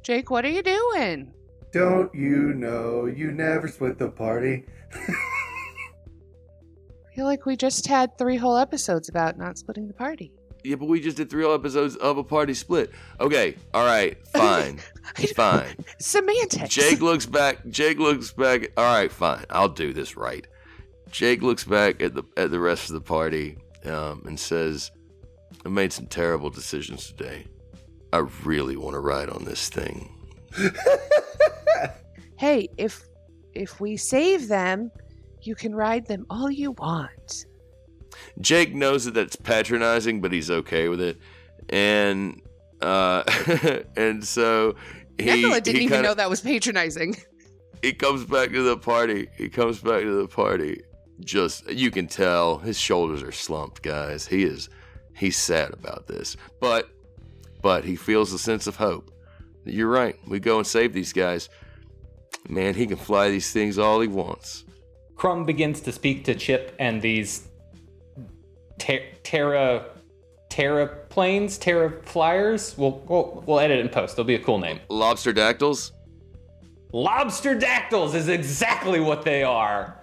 Jake, 0.03 0.31
what 0.31 0.45
are 0.45 0.49
you 0.49 0.63
doing? 0.63 1.33
Don't 1.71 2.13
you 2.13 2.53
know 2.53 3.05
you 3.05 3.31
never 3.31 3.67
split 3.67 3.97
the 3.97 4.09
party? 4.09 4.65
I 4.93 5.15
feel 7.15 7.25
like 7.25 7.45
we 7.45 7.55
just 7.55 7.87
had 7.87 8.17
three 8.17 8.37
whole 8.37 8.57
episodes 8.57 9.09
about 9.09 9.37
not 9.37 9.57
splitting 9.57 9.87
the 9.87 9.93
party. 9.93 10.31
Yeah, 10.63 10.75
but 10.75 10.87
we 10.87 10.99
just 11.01 11.17
did 11.17 11.29
three 11.29 11.45
episodes 11.45 11.95
of 11.97 12.17
a 12.17 12.23
party 12.23 12.53
split. 12.53 12.91
Okay, 13.19 13.55
all 13.73 13.85
right, 13.85 14.17
fine. 14.33 14.79
fine. 15.35 15.75
Semantics. 15.99 16.73
Jake 16.73 17.01
looks 17.01 17.25
back. 17.25 17.67
Jake 17.69 17.97
looks 17.97 18.31
back. 18.31 18.71
All 18.77 18.83
right, 18.83 19.11
fine. 19.11 19.45
I'll 19.49 19.69
do 19.69 19.93
this 19.93 20.15
right. 20.15 20.45
Jake 21.09 21.41
looks 21.41 21.63
back 21.63 22.01
at 22.01 22.13
the 22.13 22.23
at 22.37 22.51
the 22.51 22.59
rest 22.59 22.89
of 22.89 22.93
the 22.93 23.01
party 23.01 23.57
um, 23.85 24.23
and 24.25 24.39
says, 24.39 24.91
"I 25.65 25.69
made 25.69 25.91
some 25.91 26.07
terrible 26.07 26.49
decisions 26.49 27.07
today. 27.07 27.47
I 28.13 28.19
really 28.43 28.77
want 28.77 28.93
to 28.93 28.99
ride 28.99 29.29
on 29.29 29.45
this 29.45 29.69
thing." 29.69 30.15
Hey, 32.41 32.69
if 32.75 33.03
if 33.53 33.79
we 33.79 33.97
save 33.97 34.47
them, 34.47 34.89
you 35.43 35.53
can 35.53 35.75
ride 35.75 36.07
them 36.07 36.25
all 36.31 36.49
you 36.49 36.71
want. 36.71 37.45
Jake 38.39 38.73
knows 38.73 39.05
that 39.05 39.13
that's 39.13 39.35
patronizing, 39.35 40.21
but 40.21 40.31
he's 40.31 40.49
okay 40.49 40.87
with 40.89 41.01
it, 41.01 41.19
and 41.69 42.41
uh, 42.81 43.23
and 43.97 44.23
so 44.25 44.75
he, 45.17 45.25
Nicola 45.25 45.61
didn't 45.61 45.79
he 45.79 45.85
even 45.85 45.97
kinda- 45.97 46.09
know 46.09 46.13
that 46.15 46.29
was 46.29 46.41
patronizing. 46.41 47.15
he 47.81 47.93
comes 47.93 48.25
back 48.25 48.49
to 48.51 48.63
the 48.63 48.77
party. 48.77 49.27
He 49.37 49.49
comes 49.49 49.79
back 49.79 50.01
to 50.01 50.21
the 50.21 50.27
party. 50.27 50.81
Just 51.19 51.69
you 51.69 51.91
can 51.91 52.07
tell 52.07 52.57
his 52.57 52.79
shoulders 52.79 53.21
are 53.21 53.31
slumped, 53.31 53.83
guys. 53.83 54.25
He 54.25 54.43
is 54.43 54.69
he's 55.15 55.37
sad 55.37 55.71
about 55.73 56.07
this. 56.07 56.35
But 56.59 56.89
but 57.61 57.85
he 57.85 57.95
feels 57.95 58.33
a 58.33 58.39
sense 58.39 58.65
of 58.65 58.75
hope. 58.75 59.11
You're 59.65 59.89
right. 59.89 60.15
We 60.27 60.39
go 60.39 60.57
and 60.57 60.65
save 60.65 60.93
these 60.93 61.13
guys. 61.13 61.47
Man, 62.49 62.73
he 62.73 62.87
can 62.87 62.97
fly 62.97 63.29
these 63.29 63.51
things 63.53 63.77
all 63.77 64.01
he 64.01 64.07
wants. 64.07 64.65
Crumb 65.15 65.45
begins 65.45 65.81
to 65.81 65.91
speak 65.91 66.23
to 66.25 66.33
Chip 66.33 66.75
and 66.79 66.99
these 66.99 67.47
ter- 68.81 69.05
Terra 69.23 69.85
Terra 70.49 70.87
planes, 71.07 71.57
Terra 71.57 72.01
flyers. 72.03 72.77
We'll, 72.77 73.01
we'll 73.07 73.43
we'll 73.47 73.59
edit 73.59 73.79
it 73.79 73.81
in 73.81 73.89
post. 73.89 74.15
There'll 74.15 74.27
be 74.27 74.35
a 74.35 74.43
cool 74.43 74.59
name. 74.59 74.81
Lobster 74.89 75.31
dactyls? 75.31 75.93
Lobster 76.91 77.57
dactyls 77.57 78.15
is 78.15 78.27
exactly 78.27 78.99
what 78.99 79.23
they 79.23 79.43
are. 79.43 79.97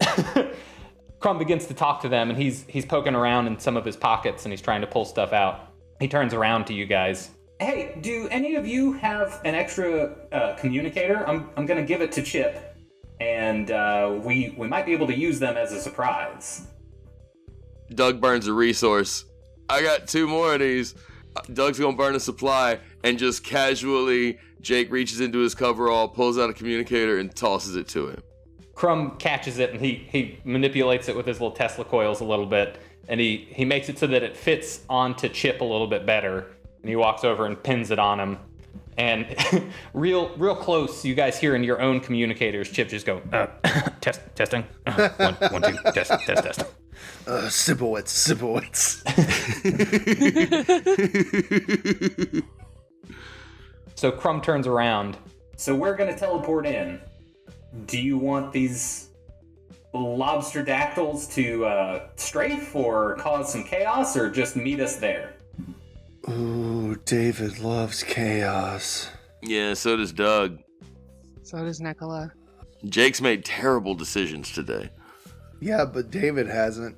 Crumb 1.18 1.38
begins 1.38 1.66
to 1.66 1.74
talk 1.74 2.00
to 2.02 2.08
them, 2.08 2.30
and 2.30 2.38
he's 2.38 2.64
he's 2.68 2.86
poking 2.86 3.16
around 3.16 3.48
in 3.48 3.58
some 3.58 3.76
of 3.76 3.84
his 3.84 3.96
pockets, 3.96 4.44
and 4.44 4.52
he's 4.52 4.62
trying 4.62 4.82
to 4.82 4.86
pull 4.86 5.04
stuff 5.04 5.32
out. 5.32 5.72
He 5.98 6.06
turns 6.06 6.32
around 6.32 6.66
to 6.66 6.74
you 6.74 6.86
guys. 6.86 7.30
Hey, 7.58 7.98
do 8.00 8.28
any 8.30 8.54
of 8.54 8.68
you 8.68 8.92
have 8.92 9.40
an 9.44 9.56
extra 9.56 10.14
uh, 10.30 10.54
communicator? 10.54 11.28
I'm 11.28 11.50
I'm 11.56 11.66
gonna 11.66 11.82
give 11.82 12.02
it 12.02 12.12
to 12.12 12.22
Chip, 12.22 12.76
and 13.20 13.72
uh, 13.72 14.16
we 14.22 14.54
we 14.56 14.68
might 14.68 14.86
be 14.86 14.92
able 14.92 15.08
to 15.08 15.16
use 15.16 15.40
them 15.40 15.56
as 15.56 15.72
a 15.72 15.80
surprise. 15.80 16.68
Doug 17.94 18.20
burns 18.20 18.46
a 18.46 18.52
resource. 18.52 19.24
I 19.68 19.82
got 19.82 20.06
two 20.06 20.26
more 20.26 20.54
of 20.54 20.60
these. 20.60 20.94
Doug's 21.52 21.78
gonna 21.78 21.96
burn 21.96 22.14
a 22.14 22.20
supply, 22.20 22.78
and 23.04 23.18
just 23.18 23.44
casually, 23.44 24.38
Jake 24.60 24.90
reaches 24.90 25.20
into 25.20 25.38
his 25.38 25.54
coverall, 25.54 26.08
pulls 26.08 26.38
out 26.38 26.50
a 26.50 26.52
communicator, 26.52 27.18
and 27.18 27.34
tosses 27.34 27.76
it 27.76 27.88
to 27.88 28.08
him. 28.08 28.22
Crumb 28.74 29.16
catches 29.18 29.58
it 29.58 29.72
and 29.72 29.80
he 29.80 30.06
he 30.10 30.38
manipulates 30.44 31.08
it 31.08 31.16
with 31.16 31.26
his 31.26 31.40
little 31.40 31.50
Tesla 31.50 31.84
coils 31.84 32.20
a 32.20 32.24
little 32.24 32.46
bit, 32.46 32.78
and 33.08 33.20
he 33.20 33.48
he 33.50 33.64
makes 33.64 33.88
it 33.88 33.98
so 33.98 34.06
that 34.06 34.22
it 34.22 34.36
fits 34.36 34.84
onto 34.88 35.28
Chip 35.28 35.60
a 35.60 35.64
little 35.64 35.88
bit 35.88 36.06
better. 36.06 36.54
And 36.80 36.88
he 36.88 36.94
walks 36.94 37.24
over 37.24 37.44
and 37.46 37.60
pins 37.60 37.90
it 37.90 37.98
on 37.98 38.20
him. 38.20 38.38
And 38.96 39.36
real 39.94 40.34
real 40.36 40.54
close, 40.54 41.04
you 41.04 41.16
guys 41.16 41.38
hear 41.38 41.56
in 41.56 41.64
your 41.64 41.80
own 41.80 41.98
communicators, 41.98 42.70
Chip 42.70 42.88
just 42.88 43.04
go 43.04 43.20
uh, 43.32 43.46
test 44.00 44.20
testing 44.36 44.64
uh, 44.86 45.08
one 45.16 45.34
one 45.34 45.62
two 45.62 45.78
test 45.92 46.12
test 46.24 46.44
test. 46.44 46.64
Uh, 47.26 47.48
Sibowitz, 47.48 48.12
Sibowitz. 48.12 49.02
So 53.98 54.12
Crumb 54.12 54.40
turns 54.40 54.68
around. 54.68 55.16
So 55.56 55.74
we're 55.74 55.96
gonna 55.96 56.16
teleport 56.16 56.66
in. 56.66 57.00
Do 57.86 58.00
you 58.00 58.16
want 58.16 58.52
these 58.52 59.08
lobster 59.92 60.62
dactyls 60.62 61.26
to 61.34 61.64
uh, 61.66 62.08
strafe 62.14 62.76
or 62.76 63.16
cause 63.16 63.50
some 63.50 63.64
chaos, 63.64 64.16
or 64.16 64.30
just 64.30 64.54
meet 64.54 64.78
us 64.78 64.98
there? 64.98 65.34
Ooh, 66.28 66.94
David 67.06 67.58
loves 67.58 68.04
chaos. 68.04 69.10
Yeah, 69.42 69.74
so 69.74 69.96
does 69.96 70.12
Doug. 70.12 70.60
So 71.42 71.64
does 71.64 71.80
Nicola. 71.80 72.30
Jake's 72.84 73.20
made 73.20 73.44
terrible 73.44 73.96
decisions 73.96 74.52
today. 74.52 74.90
Yeah, 75.60 75.84
but 75.84 76.10
David 76.10 76.46
hasn't. 76.46 76.96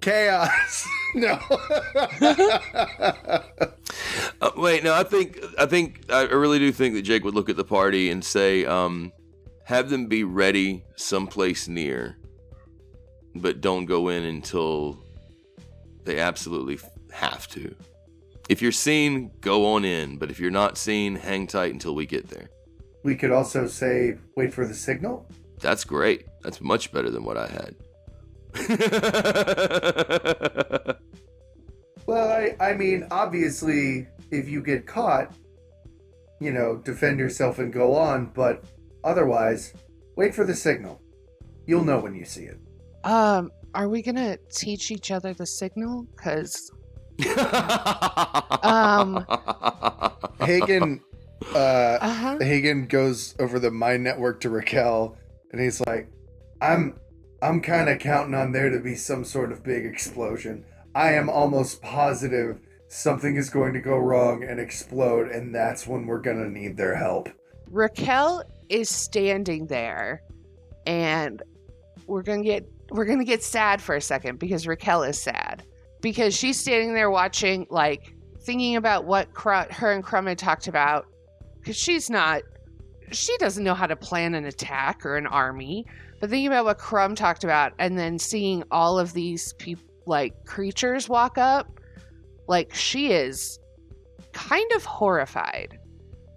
Chaos. 0.00 0.86
no. 1.14 1.38
Uh, 4.40 4.50
wait, 4.56 4.82
no, 4.82 4.92
I 4.92 5.04
think 5.04 5.38
I 5.58 5.66
think 5.66 6.10
I 6.10 6.22
really 6.22 6.58
do 6.58 6.72
think 6.72 6.94
that 6.94 7.02
Jake 7.02 7.22
would 7.24 7.34
look 7.34 7.48
at 7.48 7.56
the 7.56 7.64
party 7.64 8.10
and 8.10 8.24
say, 8.24 8.64
um, 8.64 9.12
have 9.64 9.88
them 9.88 10.06
be 10.06 10.24
ready 10.24 10.84
someplace 10.96 11.68
near, 11.68 12.16
but 13.36 13.60
don't 13.60 13.84
go 13.84 14.08
in 14.08 14.24
until 14.24 14.98
they 16.04 16.18
absolutely 16.18 16.78
have 17.12 17.46
to. 17.48 17.74
If 18.48 18.60
you're 18.60 18.72
seen, 18.72 19.30
go 19.40 19.66
on 19.74 19.84
in, 19.84 20.16
but 20.18 20.30
if 20.30 20.40
you're 20.40 20.50
not 20.50 20.76
seen, 20.76 21.14
hang 21.14 21.46
tight 21.46 21.72
until 21.72 21.94
we 21.94 22.06
get 22.06 22.28
there. 22.28 22.50
we 23.04 23.14
could 23.14 23.30
also 23.30 23.68
say, 23.68 24.16
wait 24.36 24.52
for 24.52 24.66
the 24.66 24.74
signal. 24.74 25.28
That's 25.60 25.84
great. 25.84 26.26
That's 26.42 26.60
much 26.60 26.90
better 26.92 27.10
than 27.10 27.22
what 27.22 27.36
I 27.36 27.46
had. 27.46 27.76
Well, 32.06 32.30
I, 32.30 32.56
I 32.60 32.74
mean, 32.74 33.06
obviously, 33.10 34.08
if 34.30 34.48
you 34.48 34.62
get 34.62 34.86
caught, 34.86 35.34
you 36.40 36.52
know, 36.52 36.76
defend 36.76 37.18
yourself 37.18 37.58
and 37.58 37.72
go 37.72 37.94
on, 37.94 38.26
but 38.34 38.64
otherwise, 39.04 39.74
wait 40.16 40.34
for 40.34 40.44
the 40.44 40.54
signal. 40.54 41.00
You'll 41.66 41.84
know 41.84 42.00
when 42.00 42.14
you 42.14 42.24
see 42.24 42.44
it. 42.44 42.58
Um, 43.04 43.50
are 43.74 43.88
we 43.88 44.02
gonna 44.02 44.36
teach 44.50 44.90
each 44.90 45.10
other 45.10 45.32
the 45.32 45.46
signal? 45.46 46.06
Cause 46.16 46.70
Um. 48.62 49.24
Hagen, 50.40 51.00
uh, 51.54 51.58
uh 51.58 52.12
huh. 52.12 52.38
Hagen 52.40 52.86
goes 52.86 53.36
over 53.38 53.60
the 53.60 53.70
mind 53.70 54.02
network 54.02 54.40
to 54.40 54.50
Raquel, 54.50 55.16
and 55.52 55.60
he's 55.60 55.80
like, 55.86 56.08
"I'm, 56.60 56.98
I'm 57.42 57.60
kind 57.60 57.88
of 57.88 57.98
counting 57.98 58.34
on 58.34 58.52
there 58.52 58.70
to 58.70 58.78
be 58.78 58.94
some 58.94 59.24
sort 59.24 59.50
of 59.50 59.64
big 59.64 59.84
explosion. 59.84 60.64
I 60.94 61.14
am 61.14 61.28
almost 61.28 61.82
positive 61.82 62.60
something 62.86 63.34
is 63.36 63.50
going 63.50 63.72
to 63.72 63.80
go 63.80 63.96
wrong 63.96 64.44
and 64.44 64.60
explode, 64.60 65.28
and 65.28 65.52
that's 65.52 65.86
when 65.86 66.06
we're 66.06 66.20
gonna 66.20 66.48
need 66.48 66.76
their 66.76 66.94
help." 66.94 67.28
Raquel 67.68 68.44
is 68.68 68.88
standing 68.88 69.66
there, 69.66 70.22
and 70.86 71.42
we're 72.06 72.22
gonna 72.22 72.44
get 72.44 72.64
we're 72.90 73.06
gonna 73.06 73.24
get 73.24 73.42
sad 73.42 73.82
for 73.82 73.96
a 73.96 74.00
second 74.00 74.38
because 74.38 74.66
Raquel 74.66 75.02
is 75.02 75.20
sad 75.20 75.64
because 76.00 76.36
she's 76.36 76.60
standing 76.60 76.94
there 76.94 77.10
watching, 77.10 77.66
like 77.70 78.14
thinking 78.42 78.76
about 78.76 79.04
what 79.04 79.28
her 79.34 79.92
and 79.92 80.04
Crumb 80.04 80.26
had 80.26 80.38
talked 80.38 80.68
about, 80.68 81.06
because 81.58 81.76
she's 81.76 82.08
not 82.08 82.42
she 83.14 83.36
doesn't 83.38 83.64
know 83.64 83.74
how 83.74 83.86
to 83.86 83.96
plan 83.96 84.34
an 84.34 84.44
attack 84.44 85.04
or 85.04 85.16
an 85.16 85.26
army, 85.26 85.86
but 86.20 86.30
thinking 86.30 86.48
about 86.48 86.64
what 86.64 86.78
Crumb 86.78 87.14
talked 87.14 87.44
about, 87.44 87.72
and 87.78 87.98
then 87.98 88.18
seeing 88.18 88.62
all 88.70 88.98
of 88.98 89.12
these 89.12 89.52
people 89.54 89.84
like 90.06 90.44
creatures 90.44 91.08
walk 91.08 91.38
up, 91.38 91.80
like 92.48 92.74
she 92.74 93.12
is 93.12 93.58
kind 94.32 94.70
of 94.74 94.84
horrified, 94.84 95.78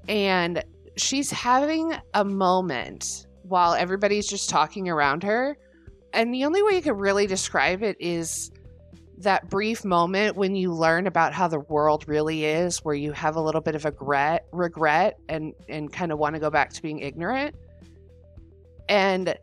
and 0.07 0.63
she's 0.97 1.31
having 1.31 1.93
a 2.13 2.23
moment 2.23 3.27
while 3.43 3.73
everybody's 3.73 4.27
just 4.27 4.49
talking 4.49 4.89
around 4.89 5.23
her. 5.23 5.57
And 6.13 6.33
the 6.33 6.45
only 6.45 6.63
way 6.63 6.75
you 6.75 6.81
could 6.81 6.99
really 6.99 7.27
describe 7.27 7.83
it 7.83 7.97
is 7.99 8.51
that 9.19 9.49
brief 9.49 9.85
moment 9.85 10.35
when 10.35 10.55
you 10.55 10.73
learn 10.73 11.07
about 11.07 11.33
how 11.33 11.47
the 11.47 11.59
world 11.59 12.07
really 12.07 12.45
is, 12.45 12.79
where 12.79 12.95
you 12.95 13.11
have 13.13 13.35
a 13.35 13.41
little 13.41 13.61
bit 13.61 13.75
of 13.75 13.85
a 13.85 13.91
regret, 13.91 14.45
regret 14.51 15.17
and, 15.29 15.53
and 15.69 15.91
kind 15.91 16.11
of 16.11 16.19
want 16.19 16.35
to 16.35 16.39
go 16.39 16.49
back 16.49 16.73
to 16.73 16.81
being 16.81 16.99
ignorant. 16.99 17.55
And 18.89 19.35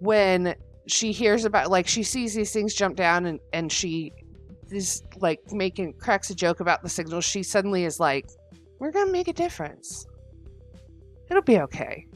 when 0.00 0.54
she 0.86 1.12
hears 1.12 1.44
about 1.44 1.70
like 1.70 1.86
she 1.86 2.02
sees 2.02 2.34
these 2.34 2.52
things 2.52 2.74
jump 2.74 2.96
down 2.96 3.26
and 3.26 3.40
and 3.52 3.72
she 3.72 4.12
is 4.70 5.02
like 5.18 5.40
making 5.50 5.94
cracks 5.94 6.30
a 6.30 6.34
joke 6.34 6.60
about 6.60 6.82
the 6.82 6.88
signals. 6.88 7.24
She 7.24 7.42
suddenly 7.42 7.84
is 7.84 8.00
like, 8.00 8.26
"We're 8.78 8.90
gonna 8.90 9.12
make 9.12 9.28
a 9.28 9.32
difference. 9.32 10.06
It'll 11.30 11.42
be 11.42 11.60
okay. 11.60 12.06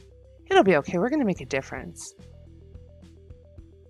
It'll 0.51 0.65
be 0.65 0.77
okay. 0.77 0.99
We're 0.99 1.09
gonna 1.09 1.25
make 1.25 1.41
a 1.41 1.47
difference." 1.47 2.15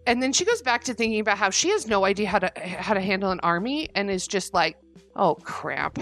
And 0.08 0.22
then 0.22 0.32
she 0.32 0.46
goes 0.46 0.62
back 0.62 0.84
to 0.84 0.94
thinking 0.94 1.20
about 1.20 1.36
how 1.36 1.50
she 1.50 1.68
has 1.68 1.86
no 1.86 2.06
idea 2.06 2.26
how 2.28 2.38
to 2.38 2.50
how 2.60 2.94
to 2.94 3.00
handle 3.00 3.30
an 3.30 3.40
army 3.40 3.90
and 3.94 4.10
is 4.10 4.26
just 4.26 4.54
like, 4.54 4.78
"Oh 5.14 5.34
crap." 5.34 5.98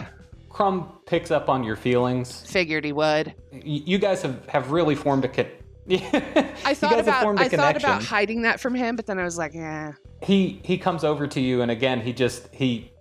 Crumb 0.48 0.90
picks 1.06 1.30
up 1.30 1.48
on 1.48 1.64
your 1.64 1.74
feelings. 1.74 2.40
Figured 2.48 2.84
he 2.84 2.92
would. 2.92 3.34
Y- 3.52 3.60
you 3.84 3.98
guys 3.98 4.22
have, 4.22 4.48
have 4.48 4.70
really 4.70 4.94
formed 4.94 5.24
a 5.24 5.28
con- 5.28 5.46
I 5.90 6.72
thought 6.72 6.98
about 6.98 7.38
I 7.38 7.48
thought 7.48 7.76
about 7.76 8.02
hiding 8.02 8.42
that 8.42 8.60
from 8.60 8.74
him, 8.74 8.96
but 8.96 9.06
then 9.06 9.18
I 9.18 9.24
was 9.24 9.36
like, 9.38 9.54
yeah. 9.54 9.92
he 10.22 10.60
he 10.62 10.78
comes 10.78 11.04
over 11.04 11.26
to 11.26 11.40
you 11.40 11.62
and 11.62 11.70
again 11.70 12.00
he 12.00 12.12
just 12.12 12.48
he 12.54 12.92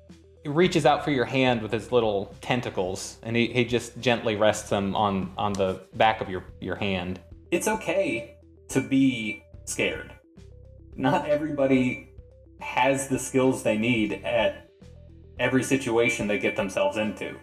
reaches 0.46 0.86
out 0.86 1.04
for 1.04 1.12
your 1.12 1.26
hand 1.26 1.62
with 1.62 1.72
his 1.72 1.92
little 1.92 2.36
tentacles 2.42 3.18
and 3.24 3.36
he, 3.36 3.48
he 3.48 3.66
just 3.66 4.00
gently 4.00 4.36
rests 4.36 4.70
them 4.70 4.96
on 4.96 5.32
on 5.38 5.54
the 5.54 5.82
back 5.96 6.22
of 6.22 6.30
your 6.30 6.44
your 6.62 6.76
hand 6.76 7.20
it's 7.50 7.68
okay 7.68 8.36
to 8.68 8.82
be 8.82 9.44
scared 9.66 10.15
not 10.96 11.28
everybody 11.28 12.10
has 12.60 13.08
the 13.08 13.20
skills 13.20 13.64
they 13.64 13.78
need 13.78 14.14
at 14.24 14.70
every 15.40 15.64
situation 15.64 16.28
they 16.28 16.40
get 16.40 16.56
themselves 16.56 16.98
into 16.98 17.36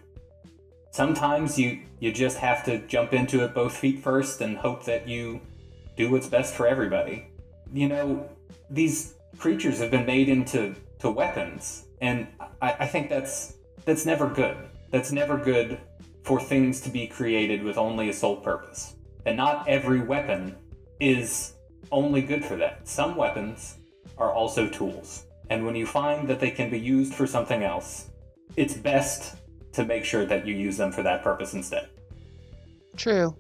sometimes 0.91 1.59
you 1.59 1.81
you 2.01 2.11
just 2.11 2.39
have 2.39 2.65
to 2.65 2.79
jump 2.87 3.13
into 3.13 3.45
it 3.45 3.55
both 3.55 3.77
feet 3.77 4.03
first 4.03 4.41
and 4.41 4.57
hope 4.57 4.85
that 4.85 5.07
you 5.07 5.41
do 5.97 6.11
what's 6.11 6.27
best 6.27 6.55
for 6.55 6.67
everybody 6.67 7.29
you 7.73 7.89
know 7.89 8.29
these 8.71 9.15
creatures 9.39 9.79
have 9.79 9.91
been 9.91 10.07
made 10.07 10.29
into 10.29 10.75
to 11.01 11.11
weapons, 11.11 11.85
and 12.01 12.27
I, 12.61 12.77
I 12.81 12.87
think 12.87 13.09
that's 13.09 13.55
that's 13.85 14.07
never 14.07 14.29
good. 14.29 14.57
That's 14.91 15.13
never 15.13 15.37
good 15.37 15.81
for 16.23 16.41
things 16.41 16.81
to 16.83 16.91
be 16.91 17.07
created 17.07 17.63
with 17.63 17.77
only 17.77 18.09
a 18.09 18.13
sole 18.13 18.37
purpose. 18.37 18.95
And 19.27 19.37
not 19.37 19.67
every 19.69 20.01
weapon 20.01 20.55
is 21.01 21.55
only 21.91 22.23
good 22.23 22.45
for 22.45 22.57
that. 22.57 22.87
Some 22.89 23.17
weapons 23.17 23.77
are 24.19 24.33
also 24.33 24.69
tools. 24.69 25.25
And 25.51 25.67
when 25.67 25.75
you 25.75 25.87
find 25.87 26.29
that 26.29 26.41
they 26.41 26.51
can 26.51 26.71
be 26.71 26.79
used 26.79 27.15
for 27.15 27.27
something 27.27 27.63
else, 27.63 28.11
it's 28.57 28.75
best 28.75 29.37
to 29.73 29.85
make 29.85 30.05
sure 30.05 30.25
that 30.27 30.47
you 30.47 30.55
use 30.55 30.77
them 30.77 30.93
for 30.93 31.03
that 31.03 31.23
purpose 31.23 31.55
instead. 31.55 31.89
True. 32.97 33.35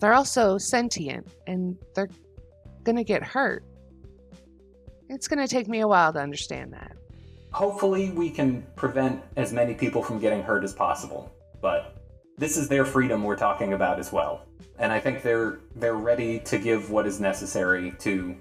They're 0.00 0.14
also 0.14 0.58
sentient 0.58 1.28
and 1.46 1.76
they're 1.94 2.08
gonna 2.84 3.04
get 3.04 3.22
hurt. 3.22 3.64
It's 5.08 5.28
gonna 5.28 5.46
take 5.48 5.68
me 5.68 5.80
a 5.80 5.88
while 5.88 6.12
to 6.12 6.20
understand 6.20 6.72
that. 6.72 6.96
hopefully 7.52 8.10
we 8.10 8.30
can 8.30 8.64
prevent 8.76 9.22
as 9.36 9.52
many 9.52 9.74
people 9.74 10.02
from 10.02 10.18
getting 10.18 10.42
hurt 10.42 10.64
as 10.64 10.72
possible 10.72 11.30
but 11.60 12.02
this 12.38 12.56
is 12.56 12.66
their 12.68 12.84
freedom 12.84 13.22
we're 13.22 13.36
talking 13.36 13.74
about 13.74 13.98
as 13.98 14.10
well 14.10 14.46
and 14.78 14.90
i 14.92 14.98
think 15.00 15.22
they're 15.22 15.58
they're 15.76 15.94
ready 15.94 16.38
to 16.40 16.58
give 16.58 16.90
what 16.90 17.06
is 17.06 17.20
necessary 17.20 17.92
to 17.98 18.34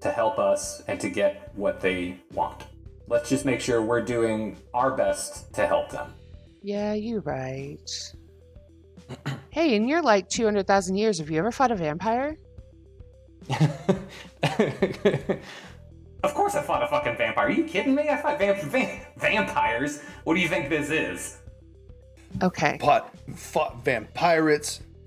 to 0.00 0.10
help 0.10 0.38
us 0.38 0.82
and 0.88 1.00
to 1.00 1.08
get 1.08 1.50
what 1.54 1.80
they 1.80 2.18
want 2.32 2.64
let's 3.08 3.28
just 3.28 3.44
make 3.44 3.60
sure 3.60 3.80
we're 3.82 4.00
doing 4.02 4.56
our 4.74 4.90
best 4.96 5.52
to 5.54 5.66
help 5.66 5.90
them 5.90 6.12
Yeah, 6.62 6.92
you're 6.94 7.20
right. 7.20 7.88
hey, 9.50 9.76
in 9.76 9.86
your 9.86 10.02
like 10.02 10.28
200,000 10.28 10.96
years, 10.96 11.18
have 11.20 11.30
you 11.30 11.38
ever 11.38 11.52
fought 11.52 11.70
a 11.70 11.76
vampire? 11.76 12.36
of 16.24 16.34
course 16.34 16.54
i 16.56 16.62
fought 16.62 16.82
a 16.82 16.88
fucking 16.88 17.16
vampire 17.16 17.46
are 17.46 17.50
you 17.50 17.62
kidding 17.64 17.94
me 17.94 18.08
i 18.08 18.16
fought 18.16 18.38
vamp- 18.38 18.62
va- 18.62 19.00
vampires 19.16 20.02
what 20.24 20.34
do 20.34 20.40
you 20.40 20.48
think 20.48 20.68
this 20.68 20.90
is 20.90 21.38
Okay. 22.42 22.76
Fought, 22.80 23.14
fought 23.34 23.82
vamp 23.84 24.12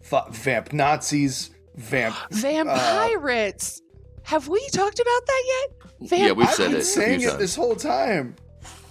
pirates, 0.10 0.38
vamp 0.38 0.74
Nazis, 0.74 1.52
vamp. 1.76 2.16
Vampirates! 2.32 3.80
Uh, 3.80 3.84
have 4.24 4.48
we 4.48 4.66
talked 4.72 5.00
about 5.00 5.26
that 5.26 5.44
yet? 5.48 6.10
Vamp- 6.10 6.22
yeah, 6.24 6.32
we've 6.32 6.48
I've 6.48 6.54
said 6.54 6.68
been 6.68 6.76
it 6.76 6.80
a 6.80 6.84
saying 6.84 7.22
it 7.22 7.38
this 7.40 7.56
whole 7.56 7.76
time. 7.76 8.36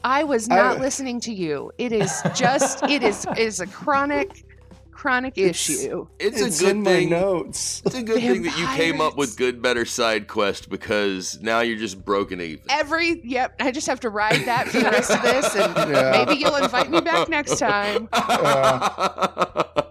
I 0.04 0.24
was 0.24 0.48
not 0.48 0.76
I- 0.78 0.80
listening 0.80 1.20
to 1.22 1.32
you. 1.32 1.70
It 1.78 1.92
is 1.92 2.22
just, 2.34 2.82
it 2.88 3.02
is, 3.02 3.26
it 3.26 3.38
is 3.38 3.60
a 3.60 3.66
chronic, 3.66 4.44
chronic 4.90 5.36
issue. 5.38 6.06
It's, 6.18 6.40
It's 6.40 6.60
a 6.60 6.64
good 6.64 6.76
in 6.76 6.84
thing. 6.84 7.10
my 7.10 7.16
notes. 7.18 7.82
It's 7.86 7.94
a 7.94 8.02
good 8.02 8.20
thing 8.20 8.42
that 8.42 8.58
you 8.58 8.66
came 8.68 9.00
up 9.00 9.16
with 9.16 9.36
good, 9.36 9.60
better 9.62 9.84
side 9.84 10.26
quest 10.28 10.68
because 10.70 11.40
now 11.40 11.60
you're 11.60 11.78
just 11.78 12.04
broken 12.04 12.40
even. 12.40 12.64
Every, 12.68 13.20
yep, 13.24 13.54
I 13.60 13.70
just 13.70 13.86
have 13.86 14.00
to 14.00 14.10
ride 14.10 14.44
that 14.46 14.68
for 14.68 14.78
the 14.80 14.84
rest 14.90 15.10
of 15.10 15.22
this, 15.22 15.54
and 15.56 15.74
Yeah. 15.94 16.10
maybe 16.24 16.40
you'll 16.40 16.56
invite 16.56 16.90
me 16.90 17.00
back 17.00 17.28
next 17.28 17.58
time. 17.58 18.08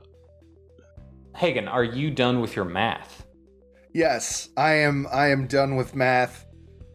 hagen 1.37 1.67
are 1.67 1.83
you 1.83 2.11
done 2.11 2.41
with 2.41 2.55
your 2.55 2.65
math 2.65 3.27
Yes, 3.97 4.49
I 4.55 4.73
am. 4.73 5.07
I 5.11 5.29
am 5.29 5.47
done 5.47 5.75
with 5.75 5.95
math. 5.95 6.45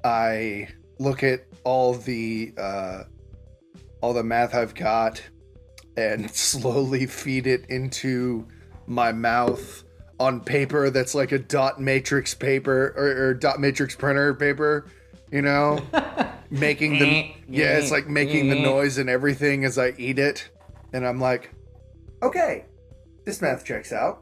I 0.05 0.69
look 1.01 1.25
at 1.25 1.45
all 1.65 1.95
the 1.95 2.55
uh, 2.57 3.03
all 4.01 4.13
the 4.13 4.23
math 4.23 4.55
I've 4.55 4.73
got, 4.77 5.21
and 5.97 6.31
slowly 6.35 7.07
feed 7.07 7.49
it 7.49 7.67
into 7.69 8.47
my 8.87 9.11
mouth 9.11 9.83
on 10.21 10.39
paper 10.39 10.91
that's 10.91 11.13
like 11.13 11.33
a 11.33 11.41
dot 11.41 11.81
matrix 11.81 12.35
paper 12.35 12.95
or, 12.97 13.31
or 13.31 13.35
dot 13.35 13.59
matrix 13.59 13.97
printer 13.97 14.33
paper. 14.33 14.87
You 15.33 15.43
know, 15.43 15.81
making 16.51 17.01
the 17.01 17.33
yeah, 17.49 17.79
it's 17.79 17.91
like 17.91 18.07
making 18.07 18.49
the 18.49 18.61
noise 18.61 18.99
and 18.99 19.11
everything 19.11 19.65
as 19.65 19.77
I 19.77 19.93
eat 19.99 20.21
it, 20.21 20.49
and 20.93 21.05
I'm 21.05 21.19
like, 21.19 21.51
okay, 22.23 22.67
this 23.25 23.43
math 23.43 23.65
checks 23.65 23.93
out. 23.93 24.22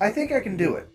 I 0.00 0.10
think 0.10 0.32
I 0.32 0.40
can 0.40 0.56
do 0.56 0.74
it. 0.76 0.88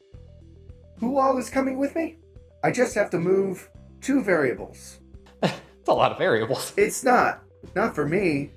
Who 1.00 1.18
all 1.18 1.38
is 1.38 1.50
coming 1.50 1.78
with 1.78 1.96
me? 1.96 2.18
I 2.64 2.72
just 2.72 2.96
have 2.96 3.10
to 3.12 3.20
move 3.20 3.70
two 4.02 4.22
variables. 4.22 5.00
it's 5.44 5.88
a 5.88 5.94
lot 5.94 6.12
of 6.12 6.18
variables 6.18 6.74
It's 6.78 7.04
not. 7.04 7.44
Not 7.76 7.96
for 7.96 8.06
me. 8.08 8.52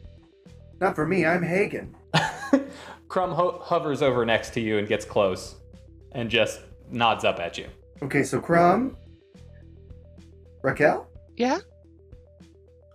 Not 0.81 0.95
for 0.97 1.07
me. 1.07 1.25
I'm 1.25 1.43
Hagen. 1.43 1.95
Crumb 3.09 3.33
ho- 3.33 3.61
hovers 3.63 4.03
over 4.03 4.25
next 4.25 4.51
to 4.55 4.61
you 4.61 4.79
and 4.79 4.89
gets 4.89 5.05
close 5.05 5.57
and 6.13 6.29
just 6.31 6.61
nods 6.91 7.25
up 7.25 7.39
at 7.41 7.59
you. 7.59 7.67
Okay, 8.03 8.23
so 8.23 8.41
Crumb. 8.41 8.97
Raquel, 10.63 11.09
Yeah? 11.37 11.59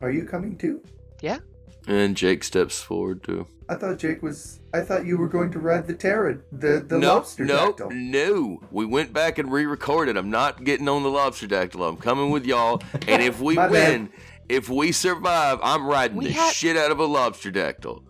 are 0.01 0.11
you 0.11 0.23
coming 0.25 0.57
too? 0.57 0.81
Yeah? 1.21 1.39
And 1.87 2.15
Jake 2.15 2.43
steps 2.45 2.81
forward 2.81 3.23
too. 3.23 3.45
I 3.69 3.75
thought 3.75 3.97
Jake 3.97 4.23
was. 4.23 4.59
I 4.73 4.81
thought 4.81 5.05
you 5.05 5.17
were 5.17 5.27
going 5.27 5.51
to 5.51 5.59
ride 5.59 5.87
the 5.87 5.93
Terra, 5.93 6.37
the 6.51 6.83
the 6.87 6.97
no, 6.97 7.15
lobster 7.15 7.43
no, 7.45 7.71
dactyl. 7.73 7.91
no. 7.91 8.61
We 8.71 8.85
went 8.85 9.11
back 9.11 9.37
and 9.39 9.51
re-recorded. 9.51 10.15
I'm 10.15 10.29
not 10.29 10.63
getting 10.63 10.87
on 10.87 11.03
the 11.03 11.09
lobster 11.09 11.47
dactyl. 11.47 11.83
I'm 11.83 11.97
coming 11.97 12.29
with 12.29 12.45
y'all. 12.45 12.81
And 13.07 13.21
if 13.21 13.41
we 13.41 13.55
My 13.57 13.67
bad. 13.67 13.71
win, 13.71 14.09
if 14.47 14.69
we 14.69 14.91
survive, 14.93 15.59
I'm 15.61 15.85
riding 15.85 16.15
We 16.17 16.27
the 16.27 16.31
had- 16.31 16.53
shit 16.53 16.77
out 16.77 16.91
of 16.91 16.99
a 16.99 17.05
lobster 17.05 17.51
dactyl. 17.51 18.03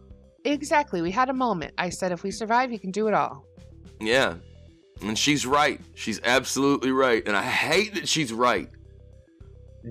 Exactly. 0.46 1.02
We 1.02 1.12
had 1.12 1.30
a 1.30 1.34
moment. 1.34 1.74
I 1.78 1.90
said 1.90 2.12
if 2.12 2.22
we 2.24 2.30
survive, 2.32 2.72
you 2.72 2.80
can 2.80 2.92
do 2.92 3.08
it 3.08 3.14
all. 3.14 3.44
Yeah. 4.00 4.36
And 5.02 5.18
she's 5.18 5.46
right. 5.46 5.82
She's 5.96 6.22
absolutely 6.24 6.92
right. 6.92 7.28
And 7.28 7.36
I 7.36 7.42
hate 7.44 7.96
that 7.96 8.08
she's 8.08 8.32
right. 8.32 8.70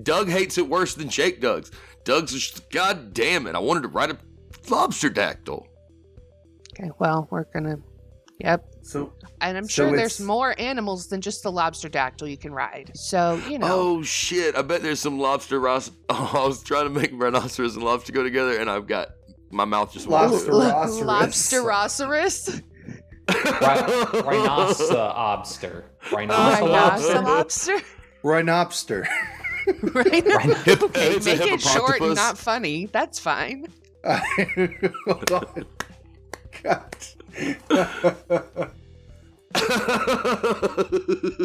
Doug 0.03 0.29
hates 0.29 0.57
it 0.57 0.67
worse 0.67 0.95
than 0.95 1.09
Jake 1.09 1.41
does. 1.41 1.71
Doug's 2.03 2.31
just, 2.33 2.69
God 2.71 3.13
damn 3.13 3.47
it. 3.47 3.55
I 3.55 3.59
wanted 3.59 3.81
to 3.83 3.87
ride 3.89 4.11
a 4.11 4.17
lobster 4.69 5.09
dactyl. 5.09 5.65
Okay, 6.73 6.91
well, 6.99 7.27
we're 7.31 7.45
gonna. 7.53 7.77
Yep. 8.39 8.65
So 8.83 9.13
And 9.41 9.57
I'm 9.57 9.63
So 9.65 9.87
sure 9.87 9.97
there's 9.97 10.19
more 10.19 10.53
animals 10.59 11.07
than 11.07 11.21
just 11.21 11.41
the 11.43 11.51
lobster 11.51 11.89
dactyl 11.89 12.27
you 12.27 12.37
can 12.37 12.53
ride. 12.53 12.91
So, 12.93 13.41
you 13.49 13.57
know. 13.57 13.67
Oh 13.69 14.03
shit! 14.03 14.55
I 14.55 14.61
bet 14.61 14.83
there's 14.83 14.99
some 14.99 15.19
lobster. 15.19 15.59
Ros- 15.59 15.91
oh, 16.09 16.31
I 16.35 16.47
was 16.47 16.61
trying 16.63 16.83
to 16.83 16.89
make 16.99 17.11
rhinoceros 17.13 17.75
and 17.75 17.83
lobster 17.83 18.13
go 18.13 18.23
together, 18.23 18.59
and 18.59 18.69
I've 18.69 18.85
got 18.87 19.09
my 19.49 19.65
mouth 19.65 19.91
just 19.93 20.07
Lobster 20.07 20.51
watered. 20.51 20.71
Lobsterosaurus. 20.71 22.61
Lobsterosaurus? 22.61 22.63
Ri- 23.29 24.21
Rhinocelobster. 24.21 25.83
Rhinocelobster? 26.03 26.29
Oh, 26.29 27.23
Rhinocelobster. 27.23 27.23
Lobster? 27.23 27.79
Rhinopster. 28.23 29.07
Rhino- 29.93 30.85
okay, 30.85 31.19
make 31.25 31.41
it 31.41 31.61
short 31.61 32.01
and 32.01 32.15
not 32.15 32.37
funny. 32.37 32.85
That's 32.85 33.19
fine. 33.19 33.67
Hold 34.03 35.31
on. 35.31 35.65
God. 36.63 36.95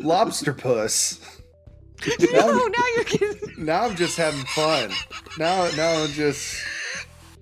Lobster 0.02 0.52
puss. 0.52 1.20
No, 2.32 2.66
now 2.66 2.84
you're 2.96 3.04
getting. 3.04 3.64
Now 3.64 3.84
I'm 3.84 3.94
just 3.96 4.16
having 4.16 4.44
fun. 4.46 4.90
Now, 5.38 5.70
now 5.76 6.02
I'm 6.02 6.10
just 6.10 6.62